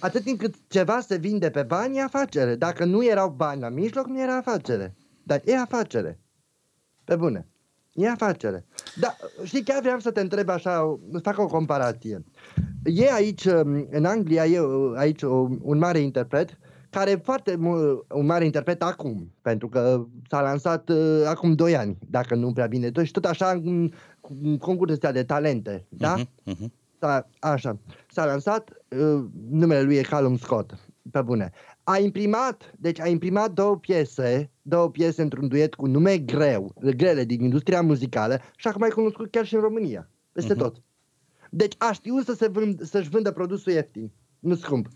Atât 0.00 0.22
timp 0.22 0.38
cât 0.38 0.54
ceva 0.68 1.00
se 1.00 1.16
vinde 1.16 1.50
pe 1.50 1.62
bani, 1.62 1.96
e 1.96 2.02
afacere. 2.02 2.54
Dacă 2.54 2.84
nu 2.84 3.04
erau 3.04 3.30
bani 3.30 3.60
la 3.60 3.68
mijloc, 3.68 4.06
nu 4.06 4.20
era 4.20 4.36
afacere. 4.36 4.96
Dar 5.22 5.42
e 5.44 5.58
afacere. 5.58 6.20
Pe 7.04 7.16
bune. 7.16 7.46
E 7.92 8.08
afacere. 8.08 8.64
Dar 9.00 9.16
știi, 9.44 9.62
chiar 9.62 9.80
vreau 9.80 9.98
să 9.98 10.10
te 10.10 10.20
întreb 10.20 10.48
așa, 10.48 10.98
fac 11.22 11.38
o 11.38 11.46
comparație. 11.46 12.24
E 12.84 13.12
aici, 13.12 13.44
în 13.90 14.04
Anglia, 14.04 14.46
e 14.46 14.60
aici 14.96 15.22
un 15.22 15.78
mare 15.78 15.98
interpret 15.98 16.58
care 16.90 17.10
e 17.10 17.16
foarte 17.16 17.56
un 18.08 18.26
mare 18.26 18.44
interpret 18.44 18.82
acum, 18.82 19.32
pentru 19.42 19.68
că 19.68 20.06
s-a 20.28 20.40
lansat 20.40 20.88
uh, 20.88 21.22
acum 21.26 21.54
2 21.54 21.76
ani, 21.76 21.98
dacă 22.10 22.34
nu 22.34 22.52
prea 22.52 22.66
bine 22.66 22.90
tot, 22.90 23.04
și 23.04 23.12
tot 23.12 23.24
așa 23.24 23.50
în, 23.50 23.90
în 24.42 24.58
concursul 24.58 24.98
de 25.12 25.24
talente, 25.24 25.86
da? 25.88 26.16
Uh-huh, 26.16 26.52
uh-huh. 26.52 26.66
S-a, 26.98 27.28
așa, 27.38 27.78
s-a 28.10 28.26
lansat, 28.26 28.70
uh, 28.88 29.24
numele 29.50 29.82
lui 29.82 29.96
e 29.96 30.02
Callum 30.02 30.36
Scott, 30.36 30.74
pe 31.10 31.22
bune. 31.22 31.52
A 31.84 31.98
imprimat, 31.98 32.72
deci 32.78 33.00
a 33.00 33.08
imprimat 33.08 33.52
două 33.52 33.76
piese, 33.76 34.50
două 34.62 34.90
piese 34.90 35.22
într-un 35.22 35.48
duet 35.48 35.74
cu 35.74 35.86
nume 35.86 36.18
greu, 36.18 36.74
grele 36.96 37.24
din 37.24 37.42
industria 37.42 37.82
muzicală 37.82 38.40
și 38.56 38.68
acum 38.68 38.80
mai 38.80 38.90
cunoscut 38.90 39.30
chiar 39.30 39.46
și 39.46 39.54
în 39.54 39.60
România, 39.60 40.10
peste 40.32 40.54
uh-huh. 40.54 40.58
tot. 40.58 40.82
Deci 41.50 41.74
a 41.78 41.92
știut 41.92 42.24
să 42.24 42.34
se 42.34 42.48
vând, 42.48 42.82
să-și 42.82 43.08
vândă 43.08 43.30
produsul 43.30 43.72
ieftin, 43.72 44.10
nu 44.38 44.54
scump 44.54 44.88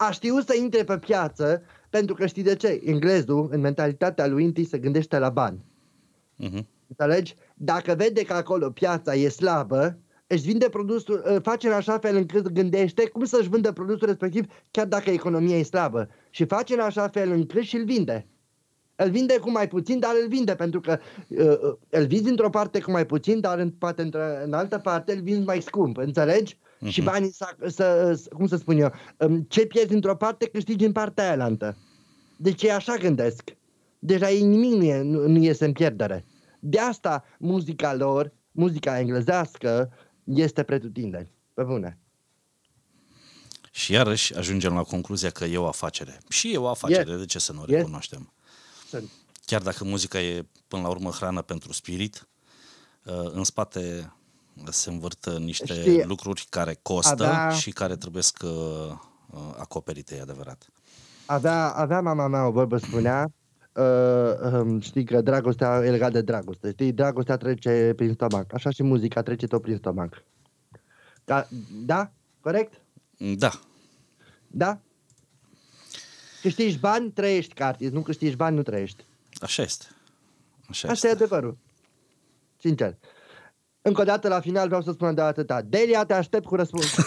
a 0.00 0.10
știut 0.10 0.46
să 0.46 0.54
intre 0.56 0.84
pe 0.84 0.98
piață 0.98 1.62
pentru 1.90 2.14
că 2.14 2.26
știi 2.26 2.42
de 2.42 2.54
ce? 2.54 2.80
Englezul, 2.84 3.48
în 3.50 3.60
mentalitatea 3.60 4.26
lui 4.26 4.44
întâi, 4.44 4.64
se 4.64 4.78
gândește 4.78 5.18
la 5.18 5.28
bani. 5.28 5.64
Uh-huh. 6.44 6.64
Înțelegi? 6.88 7.34
Dacă 7.54 7.94
vede 7.94 8.22
că 8.22 8.32
acolo 8.32 8.70
piața 8.70 9.14
e 9.14 9.28
slabă, 9.28 9.98
își 10.26 10.42
vinde 10.42 10.68
produsul, 10.68 11.40
face 11.42 11.66
în 11.66 11.72
așa 11.72 11.98
fel 11.98 12.16
încât 12.16 12.48
gândește 12.48 13.08
cum 13.08 13.24
să-și 13.24 13.48
vândă 13.48 13.72
produsul 13.72 14.06
respectiv 14.06 14.46
chiar 14.70 14.86
dacă 14.86 15.10
economia 15.10 15.58
e 15.58 15.62
slabă. 15.62 16.08
Și 16.30 16.44
face 16.44 16.74
în 16.74 16.80
așa 16.80 17.08
fel 17.08 17.30
încât 17.30 17.62
și-l 17.62 17.84
vinde. 17.84 18.26
Îl 18.96 19.10
vinde 19.10 19.38
cu 19.38 19.50
mai 19.50 19.68
puțin, 19.68 19.98
dar 19.98 20.10
îl 20.22 20.28
vinde 20.28 20.54
pentru 20.54 20.80
că 20.80 20.98
uh, 21.28 21.74
îl 21.88 22.06
vinzi 22.06 22.30
într-o 22.30 22.50
parte 22.50 22.80
cu 22.80 22.90
mai 22.90 23.06
puțin, 23.06 23.40
dar 23.40 23.58
în, 23.58 23.70
poate 23.70 24.08
într- 24.08 24.44
în 24.44 24.52
altă 24.52 24.78
parte 24.78 25.12
îl 25.12 25.22
vinzi 25.22 25.46
mai 25.46 25.60
scump, 25.60 25.96
înțelegi? 25.96 26.58
Uh-huh. 26.80 26.88
Și 26.90 27.02
banii, 27.02 27.32
să, 27.32 27.56
să, 27.60 28.14
să, 28.14 28.28
cum 28.32 28.46
să 28.46 28.56
spun 28.56 28.78
eu, 28.78 28.92
um, 29.16 29.42
ce 29.42 29.66
pierzi 29.66 29.94
într-o 29.94 30.16
parte, 30.16 30.46
câștigi 30.48 30.84
în 30.84 30.92
partea 30.92 31.32
aia 31.32 31.44
altă. 31.44 31.76
Deci 32.36 32.62
e 32.62 32.72
așa 32.72 32.94
gândesc. 32.94 33.42
Deja 33.98 34.30
ei 34.30 34.42
nimic 34.42 34.72
nu, 34.72 34.84
e, 34.84 35.00
nu, 35.02 35.28
nu 35.28 35.38
iese 35.38 35.64
în 35.64 35.72
pierdere. 35.72 36.24
De 36.60 36.78
asta 36.78 37.24
muzica 37.38 37.94
lor, 37.94 38.32
muzica 38.50 38.98
englezească, 38.98 39.92
este 40.24 40.62
pretutindeni. 40.62 41.32
Pe 41.54 41.62
bune. 41.62 41.98
Și 43.70 43.92
iarăși 43.92 44.36
ajungem 44.36 44.74
la 44.74 44.82
concluzia 44.82 45.30
că 45.30 45.44
e 45.44 45.56
o 45.58 45.66
afacere. 45.66 46.20
Și 46.28 46.52
e 46.52 46.56
o 46.56 46.68
afacere, 46.68 47.10
Yes. 47.10 47.18
de 47.18 47.26
ce 47.26 47.38
să 47.38 47.52
nu 47.52 47.60
o 47.60 47.64
Yes. 47.66 47.76
recunoaștem? 47.76 48.32
Sunt. 48.88 49.10
Chiar 49.44 49.62
dacă 49.62 49.84
muzica 49.84 50.20
e 50.20 50.46
până 50.68 50.82
la 50.82 50.88
urmă 50.88 51.10
hrană 51.10 51.42
pentru 51.42 51.72
spirit, 51.72 52.28
uh, 53.04 53.30
în 53.32 53.44
spate 53.44 54.12
se 54.70 54.90
învârtă 54.90 55.38
niște 55.38 55.74
Știi, 55.74 56.04
lucruri 56.04 56.46
care 56.50 56.78
costă 56.82 57.12
avea- 57.24 57.50
și 57.50 57.70
care 57.70 57.96
trebuie 57.96 58.22
să 58.22 58.46
uh, 58.46 59.54
acoperite, 59.58 60.16
e 60.16 60.20
adevărat. 60.20 60.66
Avea, 61.26 61.68
avea 61.70 62.00
mama 62.00 62.26
mea 62.26 62.46
o 62.46 62.50
vorbă, 62.50 62.76
spunea, 62.76 63.26
uh, 63.74 64.52
um, 64.52 64.80
știi 64.80 65.04
că 65.04 65.20
dragostea 65.20 65.82
e 65.84 65.90
legată 65.90 66.12
de 66.12 66.20
dragoste, 66.22 66.70
știi? 66.70 66.92
Dragostea 66.92 67.36
trece 67.36 67.92
prin 67.96 68.12
stomac, 68.12 68.54
așa 68.54 68.70
și 68.70 68.82
muzica 68.82 69.22
trece 69.22 69.46
tot 69.46 69.62
prin 69.62 69.76
stomac. 69.76 70.22
Da? 71.24 71.46
Da? 71.84 72.12
Corect? 72.40 72.72
Da, 73.36 73.50
Da? 74.46 74.80
Câștigi 76.42 76.78
bani, 76.78 77.10
trăiești 77.10 77.54
ca 77.54 77.66
artist, 77.66 77.92
nu 77.92 78.02
câștigi 78.02 78.36
bani, 78.36 78.56
nu 78.56 78.62
trăiești. 78.62 79.04
așa 79.40 79.62
este. 79.62 79.84
Așa 80.68 80.88
Asta 80.88 81.06
e 81.06 81.10
este. 81.10 81.24
adevărul. 81.24 81.56
Sincer. 82.60 82.96
Încă 83.82 84.00
o 84.00 84.04
dată, 84.04 84.28
la 84.28 84.40
final, 84.40 84.66
vreau 84.66 84.82
să 84.82 84.92
spun 84.92 85.14
de 85.14 85.20
atâta. 85.20 85.62
Delia, 85.62 86.04
te 86.04 86.14
aștept 86.14 86.44
cu 86.44 86.54
răspuns. 86.54 86.94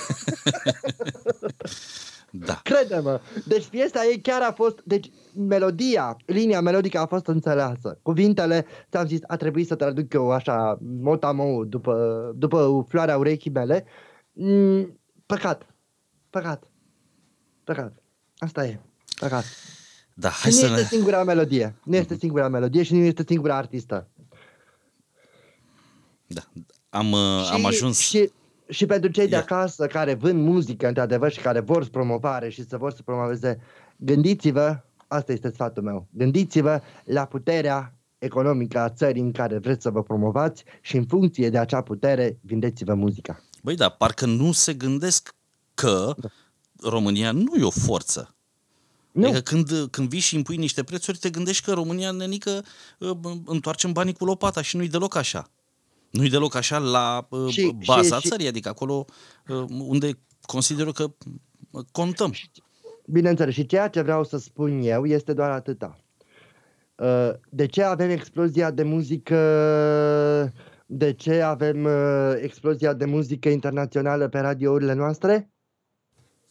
Da. 2.35 2.59
Crede-mă. 2.63 3.19
Deci 3.45 3.67
piesa 3.67 4.03
ei 4.03 4.21
chiar 4.21 4.41
a 4.41 4.51
fost, 4.51 4.81
deci 4.83 5.11
melodia, 5.35 6.17
linia 6.25 6.61
melodică 6.61 6.99
a 6.99 7.05
fost 7.05 7.27
înțeleasă. 7.27 7.99
Cuvintele, 8.01 8.65
ți-am 8.91 9.07
zis, 9.07 9.19
a 9.27 9.35
trebuit 9.35 9.67
să 9.67 9.75
traduc 9.75 10.13
eu 10.13 10.31
așa, 10.31 10.77
mot 11.01 11.23
după, 11.69 12.31
după 12.35 12.85
floarea 12.89 13.17
urechii 13.17 13.51
mele. 13.51 13.85
Mm, 14.31 14.99
păcat. 15.25 15.65
Păcat. 16.29 16.63
Păcat. 17.63 18.03
Asta 18.37 18.65
e. 18.65 18.79
Păcat. 19.19 19.43
Da, 20.13 20.29
hai 20.29 20.51
și 20.51 20.61
nu 20.61 20.63
să 20.63 20.71
este 20.71 20.81
ne... 20.81 20.87
singura 20.87 21.23
melodie. 21.23 21.75
Nu 21.83 21.95
este 21.95 22.15
singura 22.15 22.47
melodie 22.47 22.83
și 22.83 22.93
nu 22.93 23.03
este 23.03 23.23
singura 23.27 23.55
artistă. 23.55 24.09
Da. 26.33 26.41
Am, 26.89 27.11
uh, 27.11 27.49
am 27.51 27.65
ajuns... 27.65 27.99
Și, 27.99 28.31
și 28.69 28.85
pentru 28.85 29.09
cei 29.09 29.27
de 29.27 29.35
Ia. 29.35 29.41
acasă 29.41 29.87
care 29.87 30.13
vând 30.13 30.47
muzică, 30.47 30.87
într-adevăr, 30.87 31.31
și 31.31 31.39
care 31.39 31.59
vor 31.59 31.83
să 31.83 31.89
promovare 31.89 32.49
și 32.49 32.67
să 32.67 32.77
vor 32.77 32.91
să 32.91 33.01
promoveze, 33.05 33.59
gândiți-vă, 33.97 34.83
asta 35.07 35.31
este 35.31 35.51
sfatul 35.53 35.83
meu, 35.83 36.07
gândiți-vă 36.11 36.81
la 37.03 37.25
puterea 37.25 37.93
economică 38.17 38.79
a 38.79 38.89
țării 38.89 39.21
în 39.21 39.31
care 39.31 39.57
vreți 39.57 39.81
să 39.81 39.89
vă 39.89 40.03
promovați 40.03 40.63
și 40.81 40.95
în 40.95 41.05
funcție 41.05 41.49
de 41.49 41.57
acea 41.57 41.81
putere 41.81 42.39
vindeți-vă 42.41 42.93
muzica. 42.93 43.43
Băi, 43.61 43.75
da, 43.75 43.89
parcă 43.89 44.25
nu 44.25 44.51
se 44.51 44.73
gândesc 44.73 45.35
că 45.73 46.15
România 46.81 47.31
nu 47.31 47.55
e 47.59 47.63
o 47.63 47.69
forță. 47.69 48.35
Nu, 49.11 49.25
Adică 49.25 49.41
când, 49.41 49.87
când 49.91 50.09
vii 50.09 50.19
și 50.19 50.35
impui 50.35 50.57
niște 50.57 50.83
prețuri, 50.83 51.17
te 51.17 51.29
gândești 51.29 51.65
că 51.65 51.73
România, 51.73 52.11
nenică, 52.11 52.63
uh, 52.99 53.17
întoarcem 53.45 53.91
banii 53.91 54.13
cu 54.13 54.25
lopata 54.25 54.61
și 54.61 54.75
nu-i 54.75 54.87
deloc 54.87 55.15
așa. 55.15 55.49
Nu-i 56.17 56.29
deloc 56.29 56.55
așa 56.55 56.77
la 56.77 57.27
uh, 57.29 57.49
Și- 57.51 57.75
baza 57.85 58.15
și- 58.15 58.21
și- 58.21 58.29
țării, 58.29 58.47
adică 58.47 58.69
acolo 58.69 59.05
uh, 59.47 59.65
unde 59.87 60.11
consider 60.41 60.85
că 60.91 61.03
uh, 61.71 61.83
contăm. 61.91 62.33
bineînțeles, 63.07 63.53
și 63.53 63.65
ceea 63.65 63.87
ce 63.87 64.01
vreau 64.01 64.23
să 64.23 64.37
spun 64.37 64.81
eu 64.81 65.05
este 65.05 65.33
doar 65.33 65.49
atâta. 65.51 65.97
Uh, 66.95 67.29
De 67.49 67.65
ce 67.65 67.83
avem 67.83 68.09
explozia 68.09 68.71
de 68.71 68.83
muzică 68.83 69.37
de 70.85 71.13
ce 71.13 71.41
avem 71.41 71.83
uh, 71.83 72.33
explozia 72.41 72.93
de 72.93 73.05
muzică 73.05 73.49
internațională 73.49 74.27
pe 74.27 74.39
radiourile 74.39 74.93
noastre? 74.93 75.51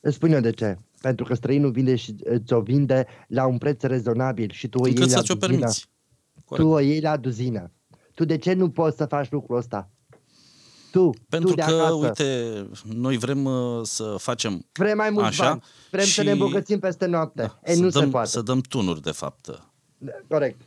Îți 0.01 0.15
spun 0.15 0.33
eu 0.33 0.41
de 0.41 0.51
ce. 0.51 0.77
Pentru 1.01 1.25
că 1.25 1.35
străinul 1.35 1.71
vinde 1.71 1.97
și 1.97 2.17
ți-o 2.47 2.61
vinde 2.61 3.07
la 3.29 3.47
un 3.47 3.59
preț 3.59 3.83
rezonabil 3.83 4.51
și 4.51 4.69
tu 4.69 4.79
o 4.79 4.87
iei 4.87 4.95
Încât 4.97 5.11
la 5.11 5.17
să 5.19 5.23
ți-o 5.25 5.35
duzină. 5.35 5.59
permiți. 5.59 5.81
Tu 6.35 6.43
Corect. 6.45 6.69
o 6.69 6.79
iei 6.81 7.01
la 7.01 7.17
duzină. 7.17 7.73
Tu 8.15 8.25
de 8.25 8.37
ce 8.37 8.53
nu 8.53 8.71
poți 8.71 8.97
să 8.97 9.05
faci 9.07 9.31
lucrul 9.31 9.57
ăsta? 9.57 9.91
Tu, 10.91 11.11
Pentru 11.29 11.49
tu 11.49 11.55
de 11.55 11.63
că, 11.63 11.73
acasă. 11.73 11.93
uite, 11.95 12.67
noi 12.95 13.17
vrem 13.17 13.45
uh, 13.45 13.81
să 13.83 14.15
facem 14.19 14.67
vrem 14.73 14.97
mai 14.97 15.11
mulți 15.11 15.29
așa 15.29 15.45
bani. 15.49 15.63
Vrem 15.91 16.05
să 16.05 16.11
și- 16.21 16.25
ne 16.27 16.31
îmbogățim 16.31 16.79
peste 16.79 17.07
noapte. 17.07 17.43
da, 17.43 17.59
e, 17.65 17.75
să, 17.75 17.81
nu 17.83 17.89
dăm, 17.89 18.03
se 18.03 18.09
poate. 18.09 18.29
să 18.29 18.43
dăm 18.43 18.61
tunuri, 18.61 19.03
de 19.03 19.11
fapt. 19.11 19.63
Corect. 20.29 20.61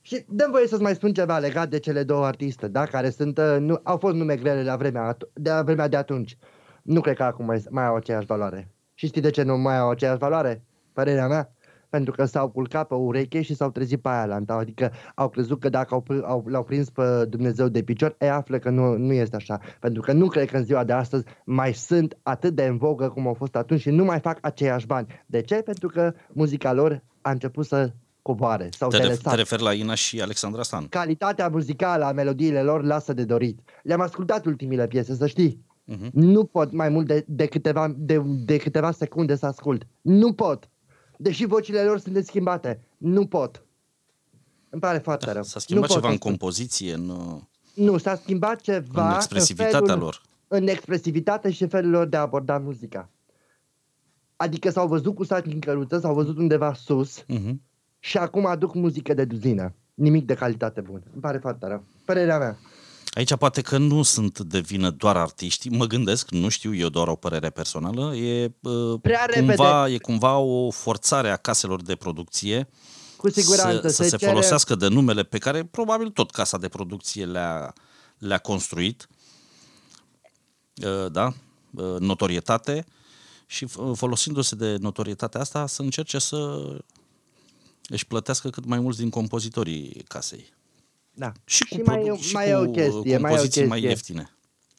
Și 0.00 0.24
dăm 0.28 0.50
voie 0.50 0.66
să-ți 0.66 0.82
mai 0.82 0.94
spun 0.94 1.12
ceva 1.12 1.38
legat 1.38 1.68
de 1.68 1.78
cele 1.78 2.02
două 2.02 2.24
artiste, 2.26 2.68
da? 2.68 2.84
Care 2.86 3.10
sunt, 3.10 3.38
uh, 3.38 3.56
nu, 3.58 3.80
au 3.82 3.96
fost 3.96 4.14
nume 4.14 4.36
grele 4.36 4.62
la 4.64 4.76
vremea, 4.76 5.14
at- 5.14 5.32
de 5.32 5.50
la 5.50 5.62
vremea 5.62 5.88
de 5.88 5.96
atunci. 5.96 6.36
Nu 6.82 7.00
cred 7.00 7.16
că 7.16 7.22
acum 7.22 7.44
mai, 7.44 7.62
mai 7.70 7.86
au 7.86 7.94
aceeași 7.96 8.26
valoare. 8.26 8.74
Și 8.94 9.06
știi 9.06 9.20
de 9.20 9.30
ce 9.30 9.42
nu 9.42 9.56
mai 9.56 9.78
au 9.78 9.90
aceeași 9.90 10.18
valoare? 10.18 10.64
Părerea 10.92 11.26
mea? 11.28 11.52
Pentru 11.88 12.12
că 12.12 12.24
s-au 12.24 12.48
culcat 12.48 12.86
pe 12.86 12.94
ureche 12.94 13.42
și 13.42 13.54
s-au 13.54 13.70
trezit 13.70 14.00
pe 14.00 14.08
aia 14.08 14.26
la 14.26 14.36
întâi. 14.36 14.56
Adică 14.56 14.92
au 15.14 15.28
crezut 15.28 15.60
că 15.60 15.68
dacă 15.68 15.94
au, 15.94 16.02
pr- 16.02 16.24
au, 16.24 16.44
l-au 16.46 16.64
prins 16.64 16.90
pe 16.90 17.24
Dumnezeu 17.28 17.68
de 17.68 17.82
picior, 17.82 18.16
e 18.18 18.30
află 18.30 18.58
că 18.58 18.70
nu, 18.70 18.96
nu 18.96 19.12
este 19.12 19.36
așa. 19.36 19.60
Pentru 19.80 20.02
că 20.02 20.12
nu 20.12 20.26
cred 20.26 20.50
că 20.50 20.56
în 20.56 20.64
ziua 20.64 20.84
de 20.84 20.92
astăzi 20.92 21.24
mai 21.44 21.74
sunt 21.74 22.18
atât 22.22 22.54
de 22.54 22.64
în 22.64 22.76
vogă 22.76 23.08
cum 23.08 23.26
au 23.26 23.34
fost 23.34 23.56
atunci 23.56 23.80
și 23.80 23.90
nu 23.90 24.04
mai 24.04 24.20
fac 24.20 24.38
aceiași 24.40 24.86
bani. 24.86 25.06
De 25.26 25.40
ce? 25.40 25.54
Pentru 25.54 25.88
că 25.88 26.14
muzica 26.28 26.72
lor 26.72 27.02
a 27.20 27.30
început 27.30 27.66
să 27.66 27.92
coboare 28.22 28.68
sau 28.70 28.88
Te, 28.88 28.96
te, 28.96 29.06
ref, 29.06 29.18
te 29.18 29.34
referi 29.34 29.62
la 29.62 29.72
Ina 29.72 29.94
și 29.94 30.20
Alexandra 30.20 30.62
Stan. 30.62 30.86
calitatea 30.88 31.48
muzicală 31.48 32.04
a 32.04 32.12
melodiile 32.12 32.62
lor 32.62 32.84
lasă 32.84 33.12
de 33.12 33.24
dorit. 33.24 33.60
Le-am 33.82 34.00
ascultat 34.00 34.46
ultimile 34.46 34.86
piese, 34.86 35.14
să 35.14 35.26
știi. 35.26 35.66
Mhm. 35.84 36.10
Nu 36.12 36.44
pot 36.44 36.72
mai 36.72 36.88
mult 36.88 37.06
de, 37.06 37.24
de, 37.26 37.46
câteva, 37.46 37.94
de, 37.96 38.22
de 38.44 38.56
câteva 38.56 38.90
secunde 38.90 39.36
să 39.36 39.46
ascult. 39.46 39.86
Nu 40.00 40.32
pot. 40.32 40.68
Deși 41.20 41.44
vocile 41.46 41.82
lor 41.82 41.98
sunt 41.98 42.14
deschimbate. 42.14 42.80
Nu 42.96 43.26
pot. 43.26 43.62
Îmi 44.70 44.80
pare 44.80 44.98
foarte 44.98 45.26
Da, 45.26 45.32
rău. 45.32 45.42
s-a 45.42 45.58
schimbat 45.58 45.88
nu 45.88 45.94
pot 45.94 45.96
ceva 45.96 46.08
să 46.08 46.12
în 46.12 46.18
spun. 46.20 46.30
compoziție, 46.30 46.94
în, 46.94 47.08
uh, 47.08 47.40
Nu, 47.74 47.98
s-a 47.98 48.14
schimbat 48.16 48.60
ceva 48.60 49.08
în 49.08 49.14
expresivitatea 49.14 49.78
felul, 49.80 49.98
lor. 50.02 50.22
în 50.48 50.66
expresivitate 50.68 51.50
și 51.50 51.62
în 51.62 51.68
felul 51.68 51.90
lor 51.90 52.06
de 52.06 52.16
a 52.16 52.20
aborda 52.20 52.58
muzica. 52.58 53.10
Adică 54.36 54.70
s-au 54.70 54.86
văzut 54.88 55.14
cu 55.14 55.24
saci 55.24 55.46
în 55.46 55.58
căruță, 55.60 55.98
s-au 55.98 56.14
văzut 56.14 56.36
undeva 56.38 56.74
sus 56.74 57.24
Mhm. 57.28 57.62
și 57.98 58.18
acum 58.18 58.46
aduc 58.46 58.74
muzică 58.74 59.14
de 59.14 59.24
duzină. 59.24 59.74
Nimic 59.94 60.26
de 60.26 60.34
calitate 60.34 60.80
bună. 60.80 61.02
Îmi 61.12 61.22
pare 61.22 61.38
foarte 61.38 61.66
rău. 61.66 61.84
Părerea 62.04 62.38
mea. 62.38 62.58
Aici 63.12 63.34
poate 63.34 63.60
că 63.62 63.78
nu 63.78 64.02
sunt 64.02 64.38
de 64.40 64.58
vină 64.60 64.90
doar 64.90 65.16
artiștii, 65.16 65.70
mă 65.70 65.86
gândesc, 65.86 66.30
nu 66.30 66.48
știu, 66.48 66.74
eu 66.74 66.88
doar 66.88 67.08
o 67.08 67.14
părere 67.14 67.50
personală, 67.50 68.14
e, 68.16 68.52
uh, 68.60 69.00
Prea 69.02 69.26
cumva, 69.34 69.88
e 69.88 69.98
cumva 69.98 70.36
o 70.38 70.70
forțare 70.70 71.30
a 71.30 71.36
caselor 71.36 71.82
de 71.82 71.94
producție 71.96 72.68
Cu 73.16 73.30
siguranță 73.30 73.88
să, 73.88 73.94
să 73.94 74.08
se 74.08 74.16
cere- 74.16 74.30
folosească 74.30 74.74
de 74.74 74.88
numele 74.88 75.22
pe 75.22 75.38
care 75.38 75.64
probabil 75.64 76.08
tot 76.10 76.30
casa 76.30 76.58
de 76.58 76.68
producție 76.68 77.24
le-a, 77.24 77.72
le-a 78.18 78.38
construit, 78.38 79.08
uh, 80.84 81.10
da, 81.12 81.32
uh, 81.70 81.96
notorietate. 81.98 82.84
Și 83.46 83.66
f- 83.66 83.94
folosindu-se 83.94 84.54
de 84.54 84.76
notorietatea 84.80 85.40
asta 85.40 85.66
să 85.66 85.82
încerce 85.82 86.18
să 86.18 86.68
își 87.88 88.06
plătească 88.06 88.50
cât 88.50 88.64
mai 88.64 88.78
mulți 88.80 88.98
din 88.98 89.10
compozitorii 89.10 90.04
casei. 90.08 90.56
Da. 91.18 91.32
Și 91.44 91.64
cu, 91.68 91.74
Și 91.74 91.80
mai 91.80 91.96
e- 91.98 92.00
produ- 92.04 92.20
și 92.20 92.34
mai 92.34 92.48
e 92.48 92.52
cu 92.52 92.58
o 92.62 92.70
chestie, 92.70 92.90
mai 92.92 93.12
e 93.12 93.16
o 93.16 93.20
compoziții 93.20 93.66
mai 93.66 93.80
chestie. 93.80 93.88
ieftine. 93.88 94.30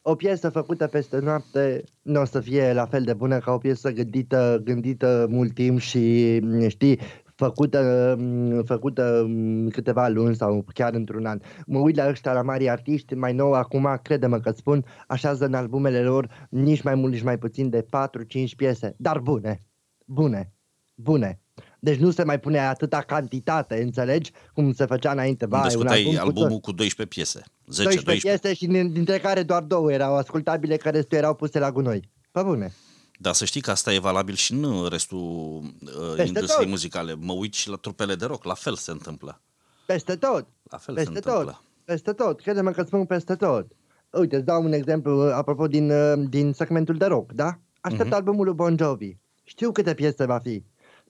O 0.02 0.14
piesă 0.14 0.48
făcută 0.48 0.86
peste 0.86 1.18
noapte 1.18 1.84
nu 2.02 2.20
o 2.20 2.24
să 2.24 2.40
fie 2.40 2.72
la 2.72 2.86
fel 2.86 3.02
de 3.02 3.12
bună 3.14 3.38
ca 3.38 3.52
o 3.52 3.58
piesă 3.58 3.90
gândită, 3.90 4.60
gândită 4.64 5.26
mult 5.30 5.54
timp 5.54 5.78
și, 5.78 6.40
știi, 6.68 6.98
făcută, 7.34 8.14
m, 8.18 8.62
făcută 8.64 9.24
m, 9.28 9.68
câteva 9.68 10.08
luni 10.08 10.34
sau 10.36 10.64
chiar 10.74 10.94
într-un 10.94 11.26
an. 11.26 11.40
Mă 11.66 11.78
uit 11.78 11.96
la 11.96 12.08
ăștia, 12.08 12.32
la 12.32 12.42
mari 12.42 12.68
artiști, 12.70 13.14
mai 13.14 13.32
nou 13.32 13.52
acum, 13.52 14.00
crede-mă 14.02 14.38
că 14.40 14.50
spun, 14.56 14.84
așează 15.06 15.44
în 15.44 15.54
albumele 15.54 16.02
lor 16.02 16.46
nici 16.50 16.82
mai 16.82 16.94
mult, 16.94 17.12
nici 17.12 17.22
mai 17.22 17.38
puțin 17.38 17.68
de 17.70 17.82
4-5 17.82 18.54
piese, 18.56 18.94
dar 18.96 19.18
bune, 19.18 19.62
bune, 20.04 20.52
bune. 20.94 21.40
Deci 21.82 21.98
nu 21.98 22.10
se 22.10 22.24
mai 22.24 22.40
pune 22.40 22.58
atâta 22.58 23.00
cantitate, 23.02 23.82
înțelegi? 23.82 24.32
Cum 24.54 24.72
se 24.72 24.84
făcea 24.84 25.12
înainte. 25.12 25.44
Unde 25.44 25.56
Vai, 25.56 25.64
un 25.64 25.70
scoteai 25.70 25.98
album 26.04 26.14
cu 26.14 26.20
albumul 26.26 26.58
cu 26.60 26.72
12 26.72 27.16
piese. 27.16 27.42
10, 27.66 27.82
12 27.82 28.04
12. 28.04 28.26
piese 28.28 28.54
și 28.54 28.66
din- 28.66 28.92
dintre 28.92 29.18
care 29.18 29.42
doar 29.42 29.62
două 29.62 29.92
erau 29.92 30.16
ascultabile, 30.16 30.76
care 30.76 30.96
restul 30.96 31.18
erau 31.18 31.34
puse 31.34 31.58
la 31.58 31.72
gunoi. 31.72 32.10
Pe 32.30 32.42
bune. 32.42 32.72
Dar 33.18 33.34
să 33.34 33.44
știi 33.44 33.60
că 33.60 33.70
asta 33.70 33.92
e 33.92 33.98
valabil 33.98 34.34
și 34.34 34.52
în 34.52 34.86
restul 34.90 35.18
uh, 35.18 35.90
Peste 36.16 36.26
industriei 36.26 36.56
tot. 36.62 36.68
muzicale. 36.68 37.14
Mă 37.14 37.32
uit 37.32 37.54
și 37.54 37.68
la 37.68 37.76
trupele 37.76 38.14
de 38.14 38.24
rock, 38.24 38.44
la 38.44 38.54
fel 38.54 38.74
se 38.74 38.90
întâmplă. 38.90 39.40
Peste 39.86 40.16
tot. 40.16 40.46
La 40.70 40.78
fel 40.78 40.94
Peste 40.94 41.10
se 41.12 41.16
întâmplă. 41.18 41.44
tot. 41.52 41.62
Peste 41.84 42.12
tot. 42.12 42.40
Crede-mă 42.40 42.70
că 42.70 42.82
spun 42.82 43.04
peste 43.04 43.34
tot. 43.34 43.66
Uite, 44.12 44.36
îți 44.36 44.44
dau 44.44 44.62
un 44.64 44.72
exemplu 44.72 45.26
uh, 45.26 45.32
apropo 45.34 45.66
din, 45.66 45.90
uh, 45.90 46.12
din 46.28 46.52
segmentul 46.52 46.96
de 46.96 47.04
rock, 47.06 47.32
da? 47.32 47.58
Aștept 47.80 48.04
Mhm. 48.04 48.14
albumul 48.14 48.44
lui 48.44 48.54
Bon 48.54 48.76
Jovi. 48.78 49.16
Știu 49.44 49.72
câte 49.72 49.94
piese 49.94 50.24
va 50.24 50.38
fi. 50.38 50.62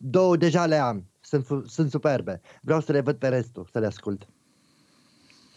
Două 0.02 0.36
deja 0.36 0.66
le 0.66 0.76
am. 0.76 1.04
Sunt, 1.20 1.44
fu- 1.46 1.64
sunt 1.66 1.90
superbe. 1.90 2.40
Vreau 2.62 2.80
să 2.80 2.92
le 2.92 3.00
văd 3.00 3.16
pe 3.16 3.28
restul, 3.28 3.68
să 3.72 3.78
le 3.78 3.86
ascult. 3.86 4.28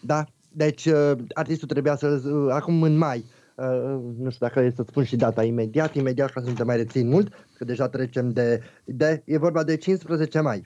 Da? 0.02 0.26
Deci, 0.52 0.86
uh, 0.86 1.12
artistul 1.34 1.68
trebuia 1.68 1.96
să... 1.96 2.08
uh, 2.08 2.52
Acum 2.54 2.82
în 2.84 2.98
mai, 2.98 3.26
uh, 3.56 4.00
nu 4.18 4.30
știu 4.30 4.48
dacă 4.48 4.60
e 4.60 4.72
să 4.76 4.84
spun 4.88 5.04
și 5.04 5.16
data 5.16 5.44
imediat, 5.44 5.96
imediat 5.96 6.32
ca 6.32 6.41
să 6.41 6.48
nu 6.48 6.54
te 6.54 6.64
mai 6.64 6.76
rețin 6.76 7.08
mult, 7.08 7.34
că 7.58 7.66
deja 7.66 7.88
trecem 7.89 8.30
de... 8.30 8.62
de 8.86 9.22
e 9.26 9.38
vorba 9.38 9.64
de 9.64 9.76
15 9.78 10.39
mai. 10.39 10.66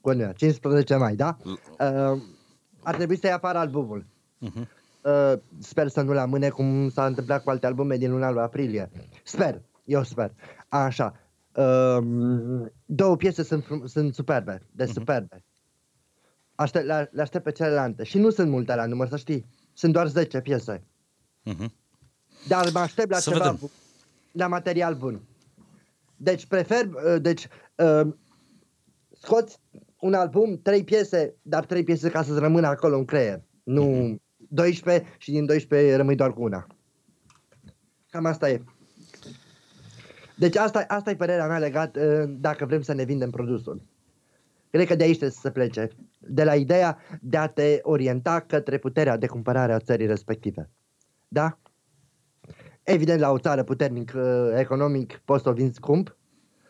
Până 0.00 0.32
15 0.36 0.96
mai, 0.96 1.14
da? 1.16 1.36
Uh, 1.44 2.20
ar 2.82 2.94
trebui 2.96 3.16
să-i 3.18 3.32
apară 3.32 3.58
albumul. 3.58 4.06
Mhm. 4.38 4.68
Uh, 5.04 5.32
sper 5.58 5.88
să 5.88 6.00
nu-l 6.00 6.16
amâne 6.16 6.48
cum 6.48 6.88
s-a 6.90 7.06
întâmplat 7.06 7.42
cu 7.42 7.50
alte 7.50 7.66
albume 7.66 7.96
din 7.96 8.10
luna 8.10 8.30
lui 8.30 8.42
aprilie. 8.42 8.90
Sper, 9.24 9.62
eu 9.84 10.02
sper. 10.02 10.32
Așa. 10.68 11.14
Uh, 11.56 12.66
două 12.86 13.16
piese 13.16 13.42
sunt, 13.42 13.64
frum- 13.64 13.84
sunt 13.86 14.14
superbe, 14.14 14.60
de 14.72 14.86
superbe. 14.86 15.44
Aște- 16.54 16.80
le, 16.80 17.08
le 17.12 17.22
aștept 17.22 17.44
pe 17.44 17.52
celelalte. 17.52 18.04
Și 18.04 18.18
nu 18.18 18.30
sunt 18.30 18.50
multe 18.50 18.74
la 18.74 18.86
număr, 18.86 19.08
să 19.08 19.16
știi. 19.16 19.46
Sunt 19.72 19.92
doar 19.92 20.06
10 20.08 20.40
piese. 20.40 20.82
Mhm. 21.42 21.72
Dar 22.48 22.70
mă 22.72 22.78
aștept 22.78 23.10
la 23.10 23.16
Să 23.18 23.30
ceva 23.30 23.42
vedem. 23.44 23.56
bu- 23.60 23.70
la 24.32 24.46
material 24.46 24.94
bun. 24.94 25.20
Deci 26.16 26.46
prefer, 26.46 26.86
uh, 26.86 27.20
deci 27.22 27.48
uh, 27.76 28.12
scoți 29.20 29.58
un 30.00 30.14
album, 30.14 30.60
trei 30.62 30.84
piese, 30.84 31.34
dar 31.42 31.64
trei 31.64 31.84
piese 31.84 32.10
ca 32.10 32.22
să-ți 32.22 32.38
rămână 32.40 32.66
acolo 32.66 32.96
în 32.96 33.04
creier. 33.04 33.42
Nu 33.62 33.84
Mhm. 33.84 34.22
12 34.48 35.06
și 35.18 35.30
din 35.30 35.46
12 35.46 35.96
rămâi 35.96 36.14
doar 36.16 36.32
cu 36.32 36.42
una. 36.42 36.66
Cam 38.10 38.24
asta 38.24 38.50
e. 38.50 38.62
Deci 40.40 40.56
asta, 40.56 40.84
asta 40.88 41.10
e 41.10 41.14
părerea 41.14 41.46
mea 41.46 41.58
legat 41.58 41.96
uh, 41.96 42.22
dacă 42.28 42.64
vrem 42.66 42.82
să 42.82 42.92
ne 42.92 43.02
vindem 43.04 43.30
produsul. 43.30 43.82
Cred 44.70 44.86
că 44.86 44.94
de 44.94 45.02
aici 45.02 45.16
trebuie 45.16 45.30
să 45.30 45.40
se 45.40 45.50
plece. 45.50 45.88
De 46.18 46.44
la 46.44 46.54
ideea 46.54 46.98
de 47.20 47.36
a 47.36 47.46
te 47.46 47.78
orienta 47.82 48.44
către 48.46 48.78
puterea 48.78 49.16
de 49.16 49.26
cumpărare 49.26 49.72
a 49.72 49.78
țării 49.78 50.06
respective. 50.06 50.68
Da? 51.28 51.58
Evident, 52.82 53.20
la 53.20 53.30
o 53.30 53.38
țară 53.38 53.62
puternic 53.62 54.12
uh, 54.16 54.22
economic 54.56 55.20
poți 55.24 55.42
să 55.42 55.48
o 55.48 55.52
vinzi 55.52 55.74
scump 55.74 56.16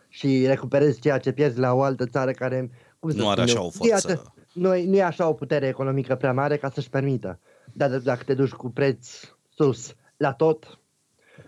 și 0.07 0.45
recuperezi 0.47 0.99
ceea 0.99 1.17
ce 1.17 1.31
pierzi 1.31 1.59
la 1.59 1.73
o 1.73 1.81
altă 1.81 2.05
țară 2.05 2.31
care 2.31 2.69
cum 2.99 3.09
să 3.09 3.17
Nu 3.17 3.29
are 3.29 3.41
spun 3.41 3.43
așa 3.43 3.59
eu, 3.59 3.65
o 3.65 3.71
nu 3.79 3.85
e 3.85 3.89
forță. 3.91 4.07
atât- 4.13 4.33
Nu, 4.53 4.75
e- 4.75 4.85
nu 4.85 4.95
e 4.95 5.03
așa 5.03 5.27
o 5.27 5.33
putere 5.33 5.67
economică 5.67 6.15
prea 6.15 6.33
mare 6.33 6.57
ca 6.57 6.69
să-și 6.69 6.89
permită. 6.89 7.39
Dar 7.73 7.99
d- 7.99 8.03
dacă 8.03 8.23
te 8.23 8.33
duci 8.33 8.51
cu 8.51 8.69
preț 8.69 9.07
sus 9.49 9.95
la 10.17 10.33
tot, 10.33 10.79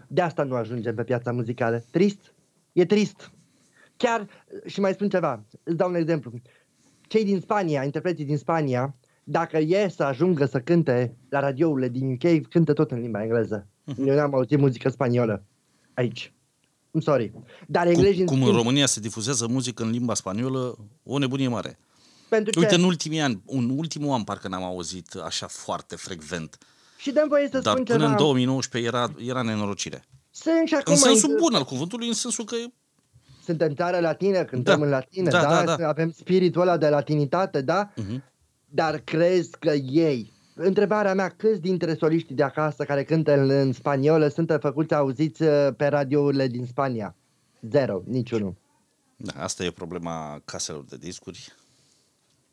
de 0.07 0.21
asta 0.21 0.43
nu 0.43 0.55
ajungem 0.55 0.95
pe 0.95 1.03
piața 1.03 1.31
muzicală. 1.31 1.83
Trist? 1.91 2.33
E 2.71 2.85
trist. 2.85 3.31
Chiar, 3.97 4.27
și 4.65 4.79
mai 4.79 4.93
spun 4.93 5.09
ceva, 5.09 5.45
îți 5.63 5.77
dau 5.77 5.89
un 5.89 5.95
exemplu. 5.95 6.31
Cei 7.07 7.23
din 7.23 7.39
Spania, 7.39 7.83
interpreții 7.83 8.25
din 8.25 8.37
Spania, 8.37 8.95
dacă 9.23 9.57
e 9.57 9.87
să 9.89 10.03
ajungă 10.03 10.45
să 10.45 10.59
cânte 10.59 11.17
la 11.29 11.39
radiourile 11.39 11.89
din 11.89 12.11
UK, 12.11 12.47
cântă 12.49 12.73
tot 12.73 12.91
în 12.91 12.99
limba 12.99 13.23
engleză. 13.23 13.67
Mhm. 13.83 14.07
Eu 14.07 14.15
n-am 14.15 14.35
auzit 14.35 14.59
muzică 14.59 14.89
spaniolă 14.89 15.43
aici. 15.93 16.33
I'm 16.97 17.01
sorry. 17.01 17.33
Dar 17.67 17.87
englezii 17.87 18.13
Cum, 18.13 18.21
în 18.21 18.25
cum 18.25 18.37
în 18.37 18.43
schimb, 18.43 18.57
România 18.57 18.85
se 18.85 18.99
difuzează 18.99 19.47
muzică 19.47 19.83
în 19.83 19.89
limba 19.89 20.13
spaniolă, 20.13 20.77
o 21.03 21.17
nebunie 21.17 21.47
mare. 21.47 21.77
pentru 22.29 22.51
ce? 22.51 22.59
Uite, 22.59 22.75
în 22.75 22.83
ultimii 22.83 23.19
ani, 23.19 23.41
în 23.45 23.69
ultimul 23.69 24.13
an 24.13 24.23
parcă 24.23 24.47
n-am 24.47 24.63
auzit 24.63 25.13
așa 25.13 25.47
foarte 25.47 25.95
frecvent. 25.95 26.57
Și 27.03 27.11
dăm 27.11 27.27
voie 27.27 27.47
să 27.51 27.59
Dar 27.59 27.73
spun 27.73 27.83
până 27.85 27.97
ceva. 27.97 28.09
în 28.11 28.17
2019 28.17 28.91
era, 28.91 29.13
era 29.25 29.41
nenorocire. 29.41 30.03
Sunt 30.31 30.67
și 30.67 30.73
acum 30.73 30.93
În 30.93 30.99
sensul 30.99 31.29
inter- 31.29 31.39
bun 31.41 31.53
al 31.53 31.63
cuvântului, 31.63 32.07
în 32.07 32.13
sensul 32.13 32.45
că 32.45 32.55
Suntem 33.43 33.73
țară 33.73 33.99
latină, 33.99 34.43
cântăm 34.43 34.79
Da. 34.79 34.85
în 34.85 34.91
latină, 34.91 35.29
Da, 35.29 35.41
da, 35.41 35.63
da, 35.63 35.75
da. 35.75 35.87
avem 35.87 36.11
spiritul 36.11 36.61
ăla 36.61 36.77
de 36.77 36.89
latinitate, 36.89 37.61
da? 37.61 37.93
uh-huh. 37.93 38.21
Dar 38.65 38.97
crezi 38.97 39.49
că 39.59 39.69
ei... 39.73 40.31
Întrebarea 40.55 41.13
mea, 41.13 41.29
câți 41.29 41.61
dintre 41.61 41.95
soliștii 41.95 42.35
de 42.35 42.43
acasă 42.43 42.83
care 42.83 43.03
cântă 43.03 43.33
în, 43.33 43.49
în 43.49 43.73
spaniolă 43.73 44.27
sunt 44.27 44.57
făcuți 44.61 44.93
auziți 44.93 45.41
uh, 45.43 45.67
pe 45.77 45.85
radiourile 45.87 46.47
din 46.47 46.65
Spania? 46.65 47.15
Zero, 47.71 48.01
niciunul. 48.05 48.55
da, 49.15 49.43
asta 49.43 49.63
e 49.63 49.71
problema 49.71 50.41
caselor 50.45 50.83
de 50.89 50.97
discuri. 50.97 51.53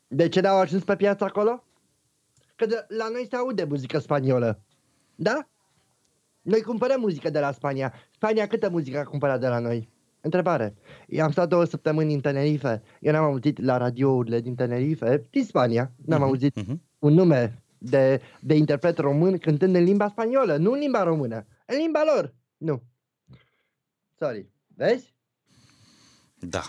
De 0.07 0.29
ce 0.29 0.39
n-au 0.39 0.57
ajuns 0.57 0.83
pe 0.83 0.95
piață 0.95 1.23
acolo? 1.23 1.63
Că 2.61 2.67
de, 2.67 2.85
la 2.87 3.09
noi 3.09 3.27
se 3.29 3.35
aude 3.35 3.63
muzică 3.63 3.99
spaniolă. 3.99 4.61
Da? 5.15 5.47
Noi 6.41 6.61
cumpărăm 6.61 6.99
muzică 6.99 7.29
de 7.29 7.39
la 7.39 7.51
Spania. 7.51 7.93
Spania 8.11 8.47
câtă 8.47 8.69
muzică 8.69 8.99
a 8.99 9.03
cumpărat 9.03 9.39
de 9.39 9.47
la 9.47 9.59
noi? 9.59 9.89
Întrebare. 10.21 10.75
Eu 11.07 11.23
am 11.23 11.31
stat 11.31 11.49
două 11.49 11.65
săptămâni 11.65 12.13
în 12.13 12.19
Tenerife. 12.19 12.81
Eu 12.99 13.11
n-am 13.11 13.23
auzit 13.23 13.61
la 13.61 13.77
radiourile 13.77 14.41
din 14.41 14.55
Tenerife, 14.55 15.27
din 15.29 15.45
Spania, 15.45 15.91
n-am 16.05 16.19
Mhm, 16.19 16.29
auzit 16.29 16.55
mhm. 16.55 16.81
un 16.99 17.13
nume 17.13 17.63
de, 17.77 18.21
de 18.39 18.55
interpret 18.55 18.97
român 18.97 19.37
cântând 19.37 19.75
în 19.75 19.83
limba 19.83 20.09
spaniolă, 20.09 20.57
nu 20.57 20.71
în 20.71 20.79
limba 20.79 21.03
română, 21.03 21.45
în 21.65 21.77
limba 21.77 22.01
lor. 22.15 22.33
Nu. 22.57 22.81
Sorry. 24.19 24.49
Vezi? 24.75 25.13
Da. 26.39 26.61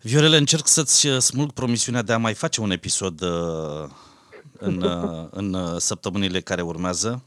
Viorele, 0.00 0.36
încerc 0.36 0.66
să-ți 0.66 1.06
uh, 1.06 1.18
smulg 1.18 1.52
promisiunea 1.52 2.02
de 2.02 2.12
a 2.12 2.18
mai 2.18 2.34
face 2.34 2.60
un 2.60 2.70
episod 2.70 3.20
uh, 3.20 3.90
în, 4.58 4.82
uh, 4.82 5.26
în 5.30 5.52
uh, 5.54 5.76
săptămânile 5.78 6.40
care 6.40 6.62
urmează. 6.62 7.22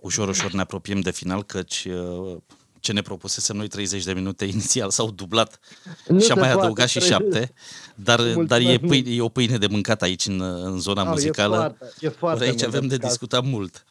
Ușor, 0.00 0.28
ușor 0.28 0.50
ne 0.52 0.60
apropiem 0.60 1.00
de 1.00 1.10
final, 1.10 1.44
căci 1.44 1.84
uh, 1.90 2.36
ce 2.80 2.92
ne 2.92 3.02
propusesem 3.02 3.56
noi 3.56 3.68
30 3.68 4.04
de 4.04 4.12
minute 4.12 4.44
inițial 4.44 4.90
s-au 4.90 5.10
dublat 5.10 5.58
Nu 6.08 6.20
și 6.20 6.30
am 6.30 6.34
se 6.36 6.40
mai 6.40 6.42
poate, 6.48 6.58
adăugat 6.58 6.88
și 6.88 6.98
trebuie- 6.98 7.18
șapte, 7.30 7.52
dar, 7.94 8.18
Mulțumesc 8.20 8.48
dar 8.48 8.60
e, 8.60 8.64
mult. 8.64 8.80
pâine, 8.86 9.10
e 9.14 9.20
o 9.20 9.28
pâine 9.28 9.56
de 9.58 9.66
mâncat 9.66 10.02
aici 10.02 10.26
în, 10.26 10.40
în 10.40 10.80
zona 10.80 11.02
Au, 11.02 11.08
muzicală. 11.08 11.54
E 11.56 11.58
foarte, 11.58 12.06
e 12.06 12.08
foarte 12.08 12.40
Ori 12.40 12.48
aici 12.50 12.60
mult 12.62 12.74
avem 12.74 12.88
de 12.88 12.96
discutat. 12.96 13.08
discutat 13.10 13.44
mult. 13.44 13.84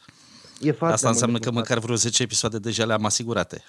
E 0.61 0.71
foarte 0.71 0.93
Asta 0.95 1.07
mult 1.07 1.13
înseamnă 1.21 1.37
de 1.37 1.43
că 1.43 1.49
discutat. 1.49 1.53
măcar 1.53 1.79
vreo 1.79 1.95
10 1.95 2.23
episoade 2.23 2.59
deja 2.59 2.85
le-am 2.85 3.05
asigurate. 3.05 3.63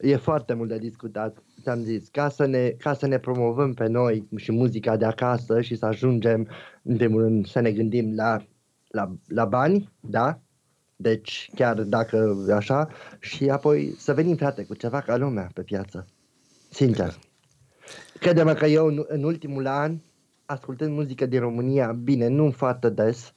E 0.00 0.16
foarte 0.16 0.54
mult 0.54 0.68
de 0.68 0.78
discutat, 0.78 1.42
ți-am 1.62 1.82
zis, 1.82 2.08
ca 2.08 2.28
să, 2.28 2.46
ne, 2.46 2.68
ca 2.68 2.94
să 2.94 3.06
ne 3.06 3.18
promovăm 3.18 3.74
pe 3.74 3.86
noi 3.86 4.28
și 4.36 4.52
muzica 4.52 4.96
de 4.96 5.04
acasă 5.04 5.60
și 5.60 5.76
să 5.76 5.86
ajungem, 5.86 6.48
în 6.82 6.96
primul 6.96 7.22
rând, 7.22 7.46
să 7.46 7.60
ne 7.60 7.72
gândim 7.72 8.14
la, 8.14 8.44
la, 8.88 9.12
la 9.26 9.44
bani, 9.44 9.92
da? 10.00 10.38
Deci, 10.96 11.50
chiar 11.54 11.82
dacă 11.82 12.46
așa, 12.54 12.88
și 13.18 13.50
apoi 13.50 13.94
să 13.98 14.14
venim, 14.14 14.36
frate, 14.36 14.64
cu 14.64 14.74
ceva 14.74 15.00
ca 15.00 15.16
lumea 15.16 15.50
pe 15.54 15.62
piață. 15.62 16.06
Sincer. 16.70 17.18
Crede-mă 18.18 18.52
că 18.52 18.66
eu, 18.66 18.86
în, 18.86 19.04
în 19.06 19.22
ultimul 19.22 19.66
an, 19.66 19.96
ascultând 20.46 20.92
muzică 20.92 21.26
din 21.26 21.40
România, 21.40 21.92
bine, 21.92 22.28
nu 22.28 22.50
foarte 22.50 22.88
des, 22.88 23.32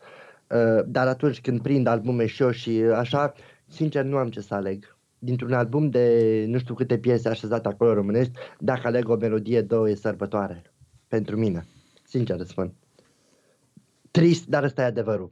uh, 0.49 0.83
dar 0.85 1.07
atunci 1.07 1.41
când 1.41 1.61
prind 1.61 1.87
albume 1.87 2.25
și 2.25 2.41
eu 2.41 2.51
și 2.51 2.81
așa, 2.95 3.33
sincer, 3.67 4.03
nu 4.03 4.17
am 4.17 4.29
ce 4.29 4.41
să 4.41 4.53
aleg. 4.53 4.96
Dintr-un 5.19 5.53
album 5.53 5.89
de 5.89 6.45
nu 6.47 6.57
știu 6.59 6.73
câte 6.73 6.97
piese 6.97 7.29
așezate 7.29 7.67
acolo 7.67 7.93
românești, 7.93 8.31
dacă 8.59 8.87
aleg 8.87 9.09
o 9.09 9.15
melodie, 9.15 9.61
două 9.61 9.89
e 9.89 9.95
sărbătoare. 9.95 10.61
Pentru 11.07 11.37
mine. 11.37 11.67
Sincer 12.03 12.39
îți 12.39 12.49
spun. 12.49 12.73
Trist, 14.11 14.45
dar 14.45 14.63
ăsta 14.63 14.81
e 14.81 14.85
adevărul. 14.85 15.29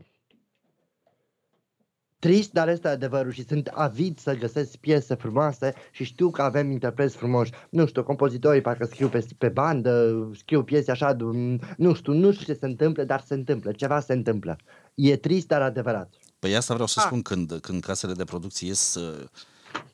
Trist, 2.20 2.52
dar 2.52 2.68
ăsta 2.68 2.88
e 2.90 2.92
adevărul 2.92 3.32
și 3.32 3.46
sunt 3.46 3.68
avid 3.68 4.20
să 4.20 4.36
găsesc 4.36 4.76
piese 4.76 5.14
frumoase 5.16 5.74
și 5.92 6.04
știu 6.04 6.30
că 6.30 6.42
avem 6.42 6.72
interpreți 6.72 7.16
frumoși. 7.16 7.52
Nu 7.70 7.86
știu, 7.86 8.04
compozitorii 8.04 8.62
parcă 8.62 8.86
scriu 8.86 9.08
pe, 9.10 9.26
pe 9.38 9.50
bandă, 9.50 10.30
scriu 10.38 10.64
piese 10.64 10.92
așa, 10.92 11.14
du- 11.14 11.58
nu 11.78 11.94
știu, 11.94 12.14
nu 12.14 12.32
știu 12.32 12.54
ce 12.54 12.60
se 12.60 12.66
întâmplă, 12.66 13.04
dar 13.04 13.22
se 13.22 13.34
întâmplă, 13.34 13.72
ceva 13.72 14.00
se 14.00 14.14
întâmplă. 14.14 14.56
E 14.96 15.18
trist, 15.18 15.48
dar 15.48 15.62
adevărat. 15.62 16.14
Păi 16.40 16.56
asta 16.56 16.74
vreau 16.74 16.88
să 16.88 17.00
Ah. 17.00 17.06
spun 17.06 17.22
când, 17.22 17.58
când 17.62 17.84
casele 17.84 18.14
de 18.14 18.24
producție 18.24 18.68
ies 18.68 18.96
uh, 18.96 19.24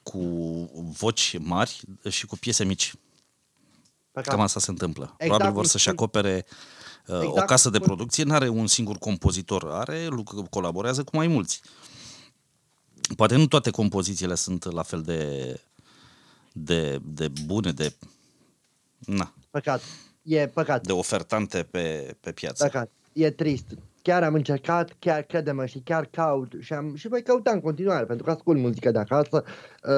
cu 0.04 0.20
voci 0.98 1.38
mari 1.40 1.82
și 2.10 2.26
cu 2.26 2.38
piese 2.38 2.64
mici. 2.64 2.94
Păcat. 4.12 4.30
Cam 4.34 4.40
asta 4.44 4.60
se 4.60 4.70
întâmplă. 4.70 5.04
Exact 5.04 5.18
Probabil 5.20 5.46
cum 5.46 5.56
vor 5.56 5.66
să-și 5.66 5.84
spun- 5.84 5.94
acopere 5.94 6.46
uh, 7.08 7.16
o 7.20 7.24
Exact 7.24 7.48
casă 7.48 7.70
cum 7.70 7.72
de 7.72 7.78
spun- 7.78 7.88
producție, 7.88 8.24
nu 8.24 8.34
are 8.34 8.48
un 8.48 8.68
singur 8.68 8.98
compozitor, 8.98 9.72
are, 9.72 10.08
lucru- 10.08 10.48
colaborează 10.50 11.04
cu 11.04 11.16
mai 11.16 11.28
mulți. 11.28 11.62
Poate 13.16 13.36
nu 13.36 13.48
toate 13.48 13.70
compozițiile 13.70 14.36
sunt 14.36 14.64
la 14.72 14.84
fel 14.84 15.02
de, 15.02 15.60
de, 16.52 17.00
de 17.04 17.28
bune, 17.46 17.72
de, 17.72 17.94
na, 19.00 19.34
Păcat. 19.50 19.82
E 20.22 20.48
păcat. 20.48 20.86
de 20.86 20.92
ofertante 20.92 21.64
pe, 21.64 22.16
pe 22.20 22.32
piață. 22.32 22.64
Păcat. 22.64 22.92
E 23.14 23.32
trist. 23.32 23.66
Chiar 24.02 24.24
am 24.24 24.34
încercat, 24.34 24.96
chiar 25.00 25.22
crede 25.22 25.66
și 25.66 25.80
chiar 25.80 26.06
caut 26.06 26.54
și, 26.60 26.74
am, 26.74 26.96
și 26.96 27.08
voi 27.08 27.22
căuta 27.22 27.52
în 27.52 27.60
continuare, 27.60 28.06
pentru 28.06 28.26
că 28.26 28.32
ascult 28.32 28.60
muzică 28.60 28.92
de 28.92 29.00
acasă, 29.00 29.44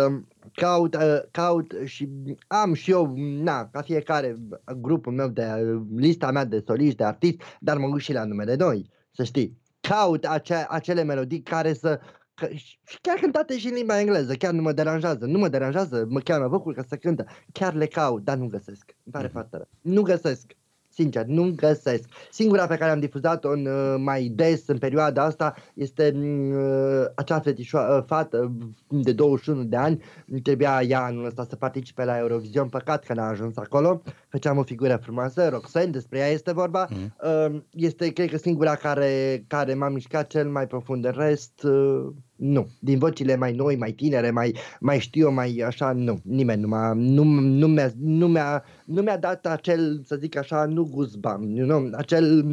um, 0.08 0.28
caut, 0.54 0.96
uh, 0.96 1.20
caut 1.32 1.74
și 1.84 2.10
am 2.48 2.74
și 2.74 2.92
eu, 2.92 3.14
na, 3.18 3.68
ca 3.68 3.82
fiecare 3.82 4.38
grupul 4.78 5.14
meu 5.14 5.28
de 5.28 5.48
lista 5.96 6.32
mea 6.32 6.46
de 6.46 6.64
soliști, 6.66 6.96
de 6.96 7.04
artiști, 7.04 7.44
dar 7.60 7.78
mă 7.78 8.00
și 8.00 8.14
la 8.14 8.26
numele 8.26 8.56
noi, 8.56 8.90
să 9.12 9.24
știi. 9.24 9.62
Caut 9.80 10.26
acea, 10.26 10.66
acele 10.70 11.04
melodii 11.04 11.42
care 11.42 11.74
să 11.74 12.00
Că, 12.36 12.48
și 12.54 12.78
chiar 13.02 13.18
cântate 13.18 13.58
și 13.58 13.68
în 13.68 13.74
limba 13.74 14.00
engleză, 14.00 14.34
chiar 14.34 14.54
nu 14.54 14.62
mă 14.62 14.72
deranjează, 14.72 15.26
nu 15.26 15.40
mă 15.40 15.48
deranjează, 15.48 16.06
mă 16.10 16.20
chiar 16.20 16.40
mă 16.40 16.48
bucur 16.48 16.74
că 16.74 16.84
se 16.88 16.98
cântă, 16.98 17.26
chiar 17.52 17.74
le 17.74 17.86
caut, 17.86 18.24
dar 18.24 18.38
nu 18.38 18.48
găsesc, 18.48 18.96
îmi 19.04 19.14
pare 19.14 19.28
mm-hmm. 19.28 19.32
foarte 19.32 19.58
rău. 19.58 19.68
Nu 19.82 20.02
găsesc 20.02 20.52
sincer, 20.94 21.26
nu 21.26 21.54
găsesc. 21.56 22.04
Singura 22.32 22.68
pe 22.68 22.78
care 22.78 22.92
am 22.92 23.00
difuzat-o 23.00 23.50
în, 23.50 23.66
uh, 23.66 23.96
mai 23.98 24.24
des 24.24 24.68
în 24.68 24.78
perioada 24.78 25.24
asta 25.24 25.54
este 25.74 26.14
uh, 26.16 27.06
acea 27.16 27.42
fetișo- 27.42 27.98
uh, 27.98 28.04
fată 28.06 28.52
de 28.88 29.12
21 29.12 29.64
de 29.64 29.76
ani. 29.76 30.04
Trebuia 30.44 30.82
ea 30.82 31.04
anul 31.04 31.26
ăsta 31.26 31.46
să 31.50 31.56
participe 31.56 32.04
la 32.04 32.18
Eurovision, 32.18 32.70
păcat 32.70 33.04
că 33.04 33.14
n-a 33.14 33.28
ajuns 33.28 33.58
acolo. 33.58 34.02
Făceam 34.34 34.58
o 34.58 34.64
figură 34.64 35.00
frumoasă, 35.02 35.50
Roxanne, 35.50 35.92
despre 35.92 36.20
ea 36.20 36.28
este 36.28 36.54
vorba. 36.54 36.88
Mm. 36.90 37.16
Uh, 37.54 37.62
este, 37.72 38.10
cred 38.10 38.30
că, 38.30 38.38
singura 38.38 38.76
care, 38.76 39.44
care 39.48 39.74
m-a 39.74 39.90
mișcat 39.90 40.28
cel 40.28 40.50
mai 40.50 40.68
profund. 40.68 41.02
De 41.02 41.10
rest, 41.10 41.64
uh, 41.64 42.06
nu. 42.36 42.68
Din 42.80 42.98
vocile 42.98 43.36
mai 43.36 43.54
noi, 43.54 43.76
mai 43.76 43.92
tinere, 43.92 44.32
mai, 44.32 44.56
mai 44.80 45.00
știu 45.00 45.30
mai 45.30 45.64
așa, 45.66 45.92
nu. 45.92 46.20
Nimeni 46.24 46.62
nu 46.62 46.68
m-a, 46.68 46.94
nu, 46.94 47.24
nu, 47.24 47.68
mi-a, 47.68 47.92
nu, 48.00 48.28
mi-a, 48.28 48.64
nu 48.86 49.02
mi-a 49.02 49.18
dat 49.18 49.46
acel, 49.46 50.02
să 50.06 50.16
zic 50.16 50.36
așa, 50.38 50.66
nu 50.66 50.84
goosebump, 50.84 51.58
you 51.58 51.68
know, 51.68 51.90
acel 51.96 52.46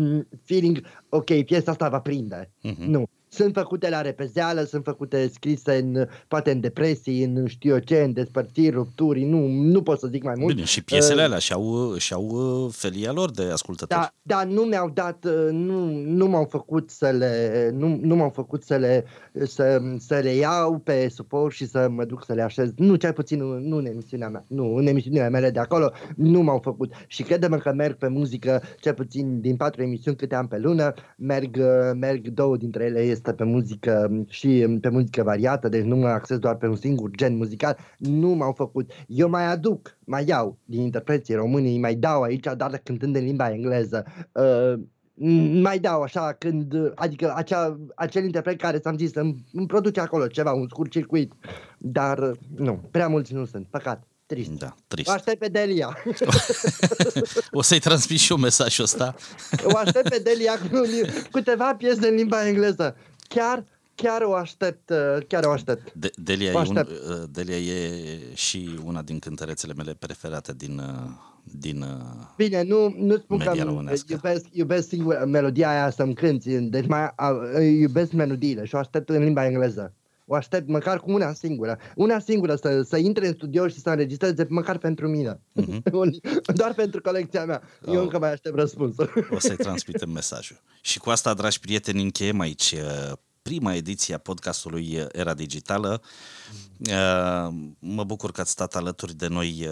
feeling, 0.42 0.80
ok, 1.08 1.42
piesa 1.42 1.70
asta 1.70 1.88
va 1.88 2.00
prinde. 2.00 2.50
Uh-huh. 2.64 2.86
Nu 2.86 3.08
sunt 3.32 3.54
făcute 3.54 3.88
la 3.88 4.00
repezeală, 4.00 4.62
sunt 4.62 4.84
făcute 4.84 5.30
scrise 5.32 5.76
în, 5.76 6.08
poate 6.28 6.50
în 6.50 6.60
depresii, 6.60 7.24
în 7.24 7.46
știu 7.46 7.72
eu 7.72 7.78
ce, 7.78 8.02
în 8.02 8.12
despărțiri, 8.12 8.74
rupturi, 8.74 9.22
nu, 9.22 9.46
nu 9.46 9.82
pot 9.82 9.98
să 9.98 10.06
zic 10.06 10.22
mai 10.22 10.34
mult. 10.38 10.54
Bine, 10.54 10.66
și 10.66 10.84
piesele 10.84 11.20
uh, 11.20 11.26
alea 11.26 11.38
și-au, 11.38 11.94
și-au 11.96 12.24
uh, 12.24 12.72
felia 12.72 13.12
lor 13.12 13.30
de 13.30 13.42
ascultători. 13.42 14.00
Da, 14.00 14.12
da, 14.22 14.44
nu 14.44 14.62
mi-au 14.62 14.90
dat, 14.90 15.24
uh, 15.24 15.48
nu, 15.50 15.86
nu 15.90 16.26
m-au 16.26 16.46
făcut 16.50 16.90
să 16.90 17.08
le, 17.08 17.70
nu, 17.74 17.98
nu 18.02 18.16
m-au 18.16 18.30
făcut 18.30 18.62
să 18.62 18.76
le, 18.76 19.04
să, 19.44 19.82
să 19.98 20.18
le 20.22 20.30
iau 20.30 20.78
pe 20.78 21.08
suport 21.08 21.54
și 21.54 21.66
să 21.66 21.88
mă 21.90 22.04
duc 22.04 22.24
să 22.24 22.32
le 22.32 22.42
așez. 22.42 22.70
Nu, 22.76 22.94
cel 22.94 23.12
puțin 23.12 23.38
nu, 23.38 23.58
nu 23.58 23.76
în 23.76 23.86
emisiunea 23.86 24.28
mea, 24.28 24.44
nu, 24.48 24.74
în 24.74 24.86
emisiunile 24.86 25.28
mele 25.28 25.50
de 25.50 25.58
acolo 25.58 25.92
nu 26.16 26.40
m-au 26.40 26.58
făcut. 26.62 26.92
Și 27.06 27.22
credem 27.22 27.58
că 27.58 27.72
merg 27.72 27.96
pe 27.96 28.08
muzică, 28.08 28.62
cel 28.80 28.94
puțin 28.94 29.40
din 29.40 29.56
patru 29.56 29.82
emisiuni 29.82 30.16
câte 30.16 30.34
am 30.34 30.48
pe 30.48 30.58
lună, 30.58 30.94
merg, 31.16 31.58
merg 31.94 32.28
două 32.28 32.56
dintre 32.56 32.84
ele 32.84 33.00
este 33.20 33.32
pe 33.32 33.44
muzică 33.44 34.24
și 34.28 34.78
pe 34.80 34.88
muzică 34.88 35.22
variată, 35.22 35.68
deci 35.68 35.84
nu 35.84 35.96
mă 35.96 36.08
acces 36.08 36.38
doar 36.38 36.56
pe 36.56 36.66
un 36.66 36.76
singur 36.76 37.10
gen 37.10 37.36
muzical, 37.36 37.76
nu 37.98 38.28
m-au 38.28 38.52
făcut. 38.52 38.90
Eu 39.06 39.28
mai 39.28 39.46
aduc, 39.46 39.96
mai 40.04 40.24
iau 40.26 40.58
din 40.64 40.80
interpreții 40.80 41.34
românii, 41.34 41.78
mai 41.78 41.94
dau 41.94 42.22
aici, 42.22 42.46
dar 42.56 42.80
cântând 42.84 43.16
în 43.16 43.24
limba 43.24 43.50
engleză. 43.50 44.04
Uh, 44.32 44.80
mai 45.60 45.78
dau 45.78 46.02
așa 46.02 46.32
când, 46.38 46.92
adică 46.94 47.32
acea, 47.36 47.78
acel 47.94 48.24
interpret 48.24 48.60
care 48.60 48.78
ți-am 48.78 48.96
zis 48.96 49.14
îmi, 49.14 49.44
îmi 49.52 49.66
produce 49.66 50.00
acolo 50.00 50.26
ceva, 50.26 50.52
un 50.52 50.68
scurt 50.68 50.90
circuit, 50.90 51.32
dar 51.78 52.30
nu, 52.56 52.80
prea 52.90 53.08
mulți 53.08 53.34
nu 53.34 53.44
sunt, 53.44 53.66
păcat. 53.70 54.04
Trist. 54.30 54.50
Da, 54.50 54.74
trist. 54.86 55.08
O 55.08 55.12
aștept 55.12 55.38
pe 55.38 55.48
Delia. 55.48 55.96
o 57.50 57.62
să-i 57.62 57.78
transmit 57.78 58.18
și 58.18 58.32
eu 58.32 58.38
mesajul 58.38 58.84
ăsta. 58.84 59.14
o 59.62 59.76
aștept 59.76 60.08
pe 60.08 60.18
Delia 60.18 60.58
cu 60.58 60.80
câteva 61.30 61.74
piese 61.74 62.08
în 62.08 62.14
limba 62.14 62.46
engleză. 62.46 62.96
Chiar 63.34 63.64
chiar 63.94 64.22
o 64.22 64.34
aștept, 64.34 64.92
chiar 65.26 65.44
o 65.44 65.50
aștept. 65.50 65.92
De, 65.92 66.10
Delia, 66.16 66.52
o 66.54 66.58
aștept. 66.58 66.90
E 66.90 66.92
un, 67.08 67.26
Delia 67.32 67.56
e 67.56 67.90
și 68.34 68.78
una 68.84 69.02
din 69.02 69.18
cântărețele 69.18 69.72
mele 69.72 69.94
preferate 69.94 70.52
din, 70.56 70.80
din 71.42 71.84
Bine, 72.36 72.62
nu, 72.62 72.94
nu 72.98 73.16
spun 73.16 73.38
că 73.38 73.52
iubesc, 74.08 74.46
iubesc 74.52 74.88
singur 74.88 75.24
melodia 75.24 75.70
aia 75.70 75.90
să-mi 75.90 76.14
cânti, 76.14 76.58
deci 76.58 76.86
mai 76.86 77.12
iubesc 77.80 78.12
melodiile 78.12 78.64
și 78.64 78.74
o 78.74 78.78
aștept 78.78 79.08
în 79.08 79.24
limba 79.24 79.46
engleză 79.46 79.94
o 80.30 80.34
aștept 80.34 80.68
măcar 80.68 81.00
cu 81.00 81.12
una 81.12 81.32
singură. 81.32 81.78
Una 81.94 82.18
singură 82.18 82.54
să, 82.54 82.82
să 82.82 82.96
intre 82.96 83.26
în 83.26 83.32
studio 83.32 83.68
și 83.68 83.80
să 83.80 83.90
înregistreze 83.90 84.46
măcar 84.48 84.78
pentru 84.78 85.08
mine. 85.08 85.40
Uh-huh. 85.60 86.54
Doar 86.54 86.74
pentru 86.74 87.00
colecția 87.00 87.44
mea. 87.44 87.62
Oh. 87.84 87.94
Eu 87.94 88.02
încă 88.02 88.18
mai 88.18 88.32
aștept 88.32 88.56
răspunsul. 88.56 89.28
O 89.30 89.38
să-i 89.38 89.56
transmitem 89.66 90.10
mesajul. 90.10 90.60
Și 90.80 90.98
cu 90.98 91.10
asta, 91.10 91.34
dragi 91.34 91.60
prieteni, 91.60 92.02
încheiem 92.02 92.40
aici 92.40 92.72
uh, 92.72 93.12
prima 93.42 93.74
ediție 93.74 94.14
a 94.14 94.18
podcastului 94.18 94.96
uh, 94.98 95.06
Era 95.12 95.34
Digitală. 95.34 96.02
Uh, 96.78 97.54
mă 97.78 98.04
bucur 98.04 98.32
că 98.32 98.40
ați 98.40 98.50
stat 98.50 98.74
alături 98.74 99.14
de 99.14 99.26
noi 99.26 99.68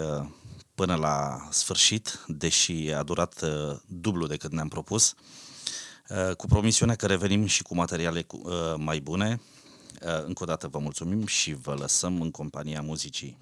până 0.75 0.95
la 0.95 1.47
sfârșit, 1.49 2.23
deși 2.27 2.93
a 2.97 3.03
durat 3.03 3.43
dublu 3.87 4.27
decât 4.27 4.51
ne-am 4.51 4.67
propus, 4.67 5.13
cu 6.37 6.47
promisiunea 6.47 6.95
că 6.95 7.05
revenim 7.05 7.45
și 7.45 7.63
cu 7.63 7.75
materiale 7.75 8.25
mai 8.77 8.99
bune, 8.99 9.39
Uh, 9.39 9.58
Eh, 10.01 10.23
încă 10.25 10.43
o 10.43 10.45
dată 10.45 10.67
vă 10.67 10.79
mulțumim 10.79 11.25
și 11.25 11.53
vă 11.53 11.73
lăsăm 11.73 12.21
în 12.21 12.31
compania 12.31 12.81
muzicii. 12.81 13.37